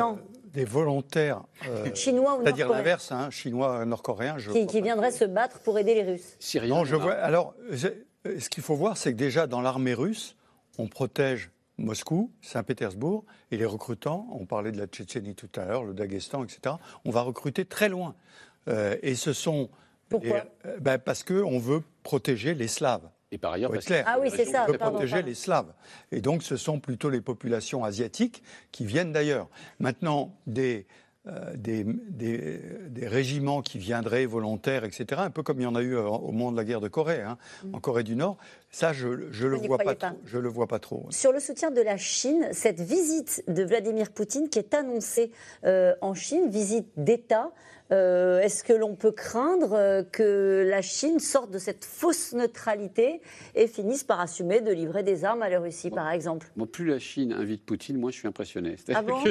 des 0.52 0.64
volontaires 0.64 1.42
euh, 1.68 1.94
chinois 1.94 2.36
ou 2.36 2.42
C'est-à-dire 2.42 2.68
l'inverse, 2.68 3.12
hein, 3.12 3.30
chinois, 3.30 3.84
nord-coréens. 3.84 4.36
Qui, 4.52 4.66
qui 4.66 4.80
viendraient 4.80 5.12
se 5.12 5.24
battre 5.24 5.60
pour 5.60 5.78
aider 5.78 5.94
les 5.94 6.02
Russes. 6.02 6.36
Syriens. 6.38 6.74
Non, 6.74 6.84
je 6.84 6.96
vois. 6.96 7.14
Alors, 7.14 7.54
ce 7.72 8.48
qu'il 8.48 8.62
faut 8.62 8.74
voir, 8.74 8.96
c'est 8.96 9.12
que 9.12 9.18
déjà 9.18 9.46
dans 9.46 9.60
l'armée 9.60 9.94
russe, 9.94 10.36
on 10.78 10.88
protège 10.88 11.50
Moscou, 11.78 12.30
Saint-Pétersbourg, 12.42 13.24
et 13.50 13.56
les 13.56 13.64
recrutants, 13.64 14.28
on 14.32 14.44
parlait 14.44 14.72
de 14.72 14.78
la 14.78 14.86
Tchétchénie 14.86 15.34
tout 15.34 15.48
à 15.56 15.64
l'heure, 15.64 15.84
le 15.84 15.94
Daghestan, 15.94 16.44
etc., 16.44 16.76
on 17.04 17.10
va 17.10 17.22
recruter 17.22 17.64
très 17.64 17.88
loin. 17.88 18.14
Euh, 18.68 18.96
et 19.02 19.14
ce 19.14 19.32
sont. 19.32 19.70
Pourquoi 20.08 20.44
euh, 20.66 20.78
ben 20.80 20.98
Parce 20.98 21.22
qu'on 21.22 21.58
veut 21.58 21.82
protéger 22.02 22.54
les 22.54 22.68
Slaves. 22.68 23.08
Et 23.32 23.38
par 23.38 23.52
ailleurs, 23.52 23.70
parce 23.70 23.84
clair. 23.84 24.04
Ah 24.08 24.18
oui, 24.20 24.30
c'est 24.34 24.44
ça. 24.44 24.64
On 24.68 24.72
veut 24.72 24.78
protéger 24.78 25.22
les 25.22 25.34
Slaves. 25.34 25.72
Et 26.10 26.20
donc, 26.20 26.42
ce 26.42 26.56
sont 26.56 26.80
plutôt 26.80 27.10
les 27.10 27.20
populations 27.20 27.84
asiatiques 27.84 28.42
qui 28.72 28.84
viennent 28.84 29.12
d'ailleurs. 29.12 29.48
Maintenant, 29.78 30.34
des 30.46 30.86
euh, 31.26 31.54
des, 31.54 31.84
des, 31.84 33.06
régiments 33.06 33.60
qui 33.60 33.76
viendraient 33.76 34.24
volontaires, 34.24 34.84
etc., 34.84 35.20
un 35.22 35.28
peu 35.28 35.42
comme 35.42 35.60
il 35.60 35.64
y 35.64 35.66
en 35.66 35.74
a 35.74 35.82
eu 35.82 35.94
au 35.94 36.32
moment 36.32 36.50
de 36.50 36.56
la 36.56 36.64
guerre 36.64 36.80
de 36.80 36.88
Corée, 36.88 37.20
hein, 37.20 37.36
mm. 37.62 37.74
en 37.74 37.78
Corée 37.78 38.04
du 38.04 38.16
Nord, 38.16 38.38
ça, 38.70 38.94
je 38.94 39.06
ne 39.08 39.14
le, 39.46 39.56
vois 39.58 39.76
pas, 39.76 39.94
je 40.24 40.38
le 40.38 40.48
vois 40.48 40.66
pas 40.66 40.78
trop. 40.78 41.06
Sur 41.10 41.30
le 41.30 41.38
soutien 41.38 41.70
de 41.70 41.82
la 41.82 41.98
Chine, 41.98 42.48
cette 42.52 42.80
visite 42.80 43.44
de 43.48 43.62
Vladimir 43.62 44.12
Poutine 44.12 44.48
qui 44.48 44.60
est 44.60 44.72
annoncée 44.72 45.30
en 45.62 46.14
Chine, 46.14 46.48
visite 46.48 46.88
d'État, 46.96 47.50
euh, 47.92 48.40
est-ce 48.40 48.62
que 48.62 48.72
l'on 48.72 48.94
peut 48.94 49.12
craindre 49.12 49.72
euh, 49.72 50.02
que 50.02 50.64
la 50.68 50.82
Chine 50.82 51.18
sorte 51.18 51.50
de 51.50 51.58
cette 51.58 51.84
fausse 51.84 52.32
neutralité 52.32 53.20
et 53.54 53.66
finisse 53.66 54.04
par 54.04 54.20
assumer 54.20 54.60
de 54.60 54.70
livrer 54.70 55.02
des 55.02 55.24
armes 55.24 55.42
à 55.42 55.48
la 55.48 55.58
Russie, 55.58 55.90
par 55.90 56.10
exemple? 56.10 56.50
Plus 56.72 56.86
la 56.86 56.98
Chine 56.98 57.32
invite 57.32 57.64
Poutine, 57.64 57.98
moins 57.98 58.10
je 58.10 58.18
suis 58.18 58.28
impressionné. 58.28 58.76
Ah 58.94 59.02
bon 59.02 59.22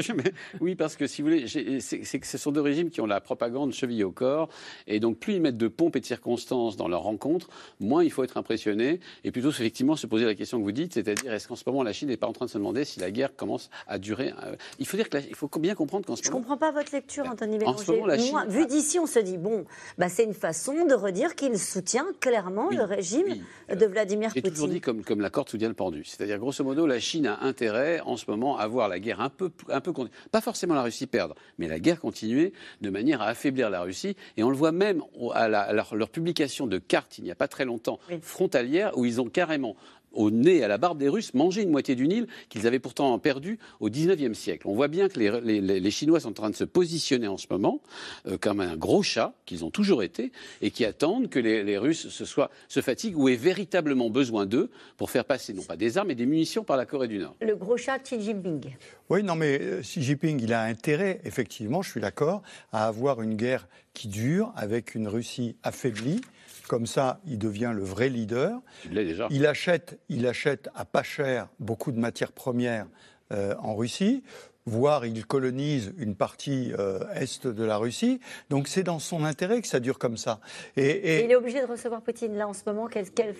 oui, 0.61 0.75
parce 0.75 0.95
que 0.95 1.07
si 1.07 1.21
vous 1.21 1.29
voulez, 1.29 1.79
c'est 1.79 2.19
que 2.19 2.27
ce 2.27 2.37
sont 2.37 2.51
deux 2.51 2.61
régimes 2.61 2.89
qui 2.89 3.01
ont 3.01 3.05
la 3.05 3.21
propagande 3.21 3.71
cheville 3.71 4.03
au 4.03 4.11
corps, 4.11 4.49
et 4.87 4.99
donc 4.99 5.17
plus 5.17 5.33
ils 5.33 5.41
mettent 5.41 5.57
de 5.57 5.67
pompes 5.67 5.95
et 5.95 5.99
de 5.99 6.05
circonstances 6.05 6.75
dans 6.75 6.87
leurs 6.87 7.03
rencontres, 7.03 7.49
moins 7.79 8.03
il 8.03 8.11
faut 8.11 8.23
être 8.23 8.37
impressionné, 8.37 8.99
et 9.23 9.31
plutôt 9.31 9.49
effectivement 9.49 9.95
se 9.95 10.07
poser 10.07 10.25
la 10.25 10.35
question 10.35 10.59
que 10.59 10.63
vous 10.63 10.71
dites, 10.71 10.93
c'est-à-dire 10.93 11.33
est-ce 11.33 11.47
qu'en 11.47 11.55
ce 11.55 11.63
moment 11.65 11.83
la 11.83 11.93
Chine 11.93 12.09
n'est 12.09 12.17
pas 12.17 12.27
en 12.27 12.33
train 12.33 12.45
de 12.45 12.51
se 12.51 12.57
demander 12.57 12.83
si 12.83 12.99
la 12.99 13.11
guerre 13.11 13.35
commence 13.35 13.69
à 13.87 13.97
durer 13.97 14.33
euh, 14.43 14.55
Il 14.79 14.87
faut 14.87 14.97
dire 14.97 15.09
que 15.09 15.17
il 15.17 15.35
faut 15.35 15.49
bien 15.59 15.75
comprendre 15.75 16.05
qu'en 16.05 16.15
ce 16.15 16.23
moment, 16.23 16.37
je 16.37 16.41
comprends 16.41 16.57
pas 16.57 16.71
votre 16.71 16.93
lecture, 16.93 17.25
Anthony 17.25 17.57
Bélanger. 17.57 18.01
la 18.05 18.17
Chine, 18.17 18.37
vu 18.49 18.65
d'ici, 18.65 18.99
on 18.99 19.05
se 19.05 19.19
dit, 19.19 19.37
bon, 19.37 19.65
bah, 19.97 20.09
c'est 20.09 20.23
une 20.23 20.33
façon 20.33 20.85
de 20.85 20.93
redire 20.93 21.35
qu'il 21.35 21.57
soutient 21.57 22.07
clairement 22.19 22.69
le 22.69 22.83
régime 22.83 23.37
de 23.69 23.85
Vladimir 23.85 24.29
Poutine. 24.29 24.43
J'ai 24.45 24.51
toujours 24.51 24.67
dit 24.67 24.81
comme, 24.81 25.03
comme 25.03 25.21
la 25.21 25.29
corde 25.29 25.49
soutient 25.49 25.69
le 25.69 25.73
pendu. 25.73 26.03
C'est-à-dire, 26.03 26.37
grosso 26.39 26.63
modo, 26.63 26.85
la 26.85 26.99
Chine 26.99 27.27
a 27.27 27.43
intérêt 27.43 28.01
en 28.01 28.17
ce 28.17 28.29
moment 28.29 28.57
à 28.57 28.67
voir 28.67 28.89
la 28.89 28.99
guerre 28.99 29.21
un 29.21 29.29
peu, 29.29 29.51
un 29.69 29.81
peu 29.81 29.93
pas 30.31 30.41
forcément 30.41 30.73
la 30.73 30.83
Russie 30.83 31.07
perdre, 31.07 31.35
mais 31.57 31.67
la 31.67 31.79
guerre 31.79 31.99
continuer 31.99 32.53
de 32.81 32.89
manière 32.89 33.21
à 33.21 33.27
affaiblir 33.27 33.69
la 33.69 33.81
Russie. 33.81 34.15
Et 34.37 34.43
on 34.43 34.49
le 34.49 34.55
voit 34.55 34.71
même 34.71 35.01
à, 35.33 35.47
leur, 35.47 36.09
publication 36.09 36.67
de 36.67 36.77
cartes 36.77 37.17
il 37.17 37.23
n'y 37.23 37.31
a 37.31 37.35
pas 37.35 37.47
très 37.47 37.65
longtemps, 37.65 37.99
frontalières, 38.21 38.97
où 38.97 39.05
ils 39.05 39.21
ont 39.21 39.29
carrément 39.29 39.75
au 40.13 40.31
nez, 40.31 40.63
à 40.63 40.67
la 40.67 40.77
barbe 40.77 40.97
des 40.97 41.09
Russes, 41.09 41.33
manger 41.33 41.61
une 41.61 41.71
moitié 41.71 41.95
du 41.95 42.07
Nil 42.07 42.27
qu'ils 42.49 42.67
avaient 42.67 42.79
pourtant 42.79 43.17
perdu 43.19 43.59
au 43.79 43.89
XIXe 43.89 44.37
siècle. 44.37 44.67
On 44.67 44.73
voit 44.73 44.87
bien 44.87 45.09
que 45.09 45.19
les, 45.19 45.91
Chinois 45.91 46.19
sont 46.19 46.29
en 46.29 46.33
train 46.33 46.49
de 46.49 46.55
se 46.55 46.63
positionner 46.63 47.27
en 47.27 47.37
ce 47.37 47.47
moment 47.49 47.81
euh, 48.27 48.37
comme 48.37 48.59
un 48.59 48.75
gros 48.75 49.03
chat, 49.03 49.33
qu'ils 49.45 49.65
ont 49.65 49.71
toujours 49.71 50.03
été, 50.03 50.31
et 50.61 50.71
qui 50.71 50.85
attendent 50.85 51.29
que 51.29 51.39
les, 51.39 51.77
Russes 51.77 52.09
se, 52.09 52.25
soient, 52.25 52.49
se 52.67 52.81
fatiguent 52.81 53.17
ou 53.17 53.29
aient 53.29 53.35
véritablement 53.35 54.09
besoin 54.09 54.45
d'eux 54.45 54.69
pour 54.97 55.09
faire 55.11 55.25
passer 55.25 55.53
non 55.53 55.63
pas 55.63 55.77
des 55.77 55.97
armes, 55.97 56.09
mais 56.09 56.15
des 56.15 56.25
munitions 56.25 56.63
par 56.63 56.77
la 56.77 56.85
Corée 56.85 57.07
du 57.07 57.17
Nord. 57.17 57.35
Le 57.41 57.55
gros 57.55 57.77
chat 57.77 57.99
Xi 57.99 58.21
Jinping. 58.21 58.75
Oui, 59.09 59.23
non, 59.23 59.35
mais 59.35 59.59
euh, 59.61 59.81
Xi 59.81 60.01
Jinping, 60.01 60.41
il 60.41 60.53
a 60.53 60.63
intérêt, 60.63 61.21
effectivement, 61.23 61.81
je 61.81 61.89
suis 61.89 62.01
d'accord, 62.01 62.41
à 62.71 62.87
avoir 62.87 63.21
une 63.21 63.35
guerre 63.35 63.67
qui 63.93 64.07
dure 64.07 64.53
avec 64.55 64.95
une 64.95 65.07
Russie 65.07 65.55
affaiblie 65.63 66.21
comme 66.69 66.85
ça, 66.85 67.19
il 67.25 67.39
devient 67.39 67.73
le 67.75 67.83
vrai 67.83 68.07
leader. 68.07 68.61
Il 68.85 68.93
l'est 68.93 69.03
déjà. 69.03 69.27
Il 69.31 69.45
achète, 69.47 69.99
il 70.07 70.27
achète 70.27 70.69
à 70.75 70.85
pas 70.85 71.03
cher 71.03 71.49
beaucoup 71.59 71.91
de 71.91 71.99
matières 71.99 72.31
premières 72.31 72.87
euh, 73.33 73.55
en 73.59 73.75
Russie 73.75 74.23
voire 74.65 75.05
il 75.05 75.25
colonise 75.25 75.93
une 75.97 76.15
partie 76.15 76.71
euh, 76.77 76.99
est 77.15 77.47
de 77.47 77.63
la 77.63 77.77
Russie. 77.77 78.19
Donc 78.49 78.67
c'est 78.67 78.83
dans 78.83 78.99
son 78.99 79.23
intérêt 79.23 79.61
que 79.61 79.67
ça 79.67 79.79
dure 79.79 79.97
comme 79.97 80.15
ça. 80.15 80.39
Et, 80.77 81.25
il 81.25 81.31
est 81.31 81.35
obligé 81.35 81.59
de 81.59 81.65
recevoir 81.65 82.01
Poutine 82.01 82.35
là 82.35 82.47
en 82.47 82.53
ce 82.53 82.61
moment. 82.67 82.87
Quelle, 82.87 83.09
quelle, 83.09 83.33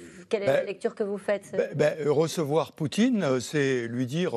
est 0.43 0.45
la 0.45 0.53
ben, 0.53 0.65
lecture 0.65 0.95
que 0.95 1.03
vous 1.03 1.17
faites 1.19 1.51
ben, 1.51 1.69
ben, 1.75 2.09
Recevoir 2.09 2.71
Poutine, 2.71 3.23
euh, 3.23 3.39
c'est 3.39 3.87
lui 3.87 4.07
dire 4.07 4.33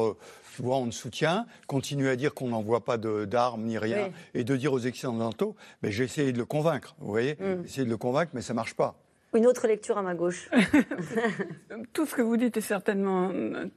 tu 0.55 0.63
vois, 0.63 0.77
on 0.77 0.89
te 0.89 0.95
soutient, 0.95 1.47
continue 1.67 2.09
à 2.09 2.17
dire 2.17 2.35
qu'on 2.35 2.49
n'envoie 2.49 2.85
pas 2.85 2.99
d'armes 2.99 3.63
ni 3.65 3.79
rien, 3.79 4.11
et 4.35 4.45
de 4.45 4.57
dire 4.57 4.73
aux 4.73 4.87
Occidentaux, 4.87 5.57
mais 5.83 5.91
j'ai 5.91 6.05
essayé 6.05 6.33
de 6.33 6.39
le 6.39 6.45
convaincre, 6.45 6.95
vous 6.99 7.11
voyez, 7.11 7.35
mm. 7.35 7.63
j'ai 7.63 7.65
essayé 7.65 7.85
de 7.85 7.91
le 7.91 7.97
convaincre, 7.97 8.33
mais 8.35 8.43
ça 8.43 8.53
ne 8.53 8.57
marche 8.57 8.75
pas. 8.75 8.95
Une 9.35 9.47
autre 9.47 9.67
lecture 9.67 9.97
à 9.97 10.03
ma 10.03 10.15
gauche. 10.15 10.51
tout 11.95 12.05
ce 12.05 12.15
que 12.15 12.21
vous 12.21 12.37
dites 12.37 12.59
est 12.59 12.61
certainement 12.61 13.31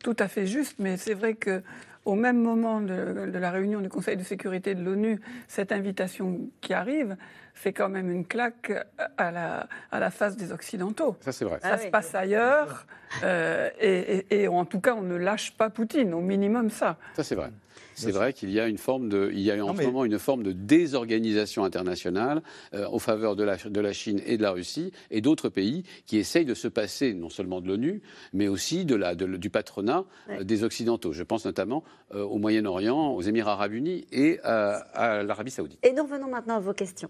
tout 0.03 0.15
à 0.19 0.27
fait 0.27 0.45
juste, 0.45 0.75
mais 0.79 0.97
c'est 0.97 1.13
vrai 1.13 1.35
que 1.35 1.63
au 2.05 2.15
même 2.15 2.41
moment 2.41 2.81
de, 2.81 3.31
la 3.33 3.51
réunion 3.51 3.81
du 3.81 3.89
Conseil 3.89 4.15
de 4.15 4.23
sécurité 4.23 4.75
de 4.75 4.83
l'ONU, 4.83 5.19
cette 5.47 5.71
invitation 5.71 6.39
qui 6.61 6.73
arrive, 6.73 7.17
c'est 7.55 7.73
quand 7.73 7.89
même 7.89 8.11
une 8.11 8.25
claque 8.25 8.71
à 9.17 9.31
la, 9.31 9.67
à 9.91 9.99
la 9.99 10.11
face 10.11 10.37
des 10.37 10.51
Occidentaux. 10.51 11.17
Ça, 11.21 11.31
c'est 11.31 11.45
vrai. 11.45 11.59
Ça 11.61 11.71
ah 11.73 11.77
se 11.77 11.87
passe 11.87 12.13
ailleurs, 12.13 12.85
euh, 13.23 13.69
et, 13.79 14.47
en 14.47 14.65
tout 14.65 14.79
cas, 14.79 14.93
on 14.95 15.01
ne 15.01 15.15
lâche 15.15 15.55
pas 15.57 15.69
Poutine, 15.69 16.13
au 16.13 16.21
minimum 16.21 16.69
ça. 16.69 16.97
Ça, 17.15 17.23
c'est 17.23 17.35
vrai. 17.35 17.49
C'est 17.95 18.11
vrai 18.11 18.33
qu'il 18.33 18.51
y 18.51 18.59
a 18.59 18.67
une 18.67 18.77
forme 18.77 19.09
de, 19.09 19.31
il 19.33 19.39
y 19.39 19.51
a 19.51 19.65
en 19.65 19.75
ce 19.75 19.83
moment 19.83 20.05
une 20.05 20.19
forme 20.19 20.43
de 20.43 20.51
désorganisation 20.51 21.63
internationale 21.63 22.41
euh, 22.73 22.85
en 22.85 22.99
faveur 22.99 23.35
de 23.35 23.43
la, 23.43 23.57
de 23.57 23.79
la 23.79 23.93
Chine 23.93 24.21
et 24.25 24.37
de 24.37 24.43
la 24.43 24.51
Russie 24.51 24.91
et 25.11 25.21
d'autres 25.21 25.49
pays 25.49 25.83
qui 26.05 26.17
essayent 26.17 26.45
de 26.45 26.53
se 26.53 26.67
passer 26.67 27.13
non 27.13 27.29
seulement 27.29 27.61
de 27.61 27.67
l'ONU, 27.67 28.01
mais 28.33 28.47
aussi 28.47 28.85
de 28.85 28.95
la, 28.95 29.15
du 29.15 29.49
patronat 29.49 30.05
euh, 30.29 30.43
des 30.43 30.63
Occidentaux. 30.63 31.13
Je 31.13 31.23
pense 31.23 31.45
notamment 31.45 31.83
au 32.13 32.37
Moyen-Orient, 32.37 33.13
aux 33.13 33.21
Émirats 33.21 33.53
arabes 33.53 33.73
unis 33.73 34.05
et 34.11 34.39
à 34.43 35.23
l'Arabie 35.23 35.51
saoudite. 35.51 35.79
Et 35.83 35.91
nous 35.91 36.03
revenons 36.03 36.29
maintenant 36.29 36.55
à 36.55 36.59
vos 36.59 36.73
questions. 36.73 37.09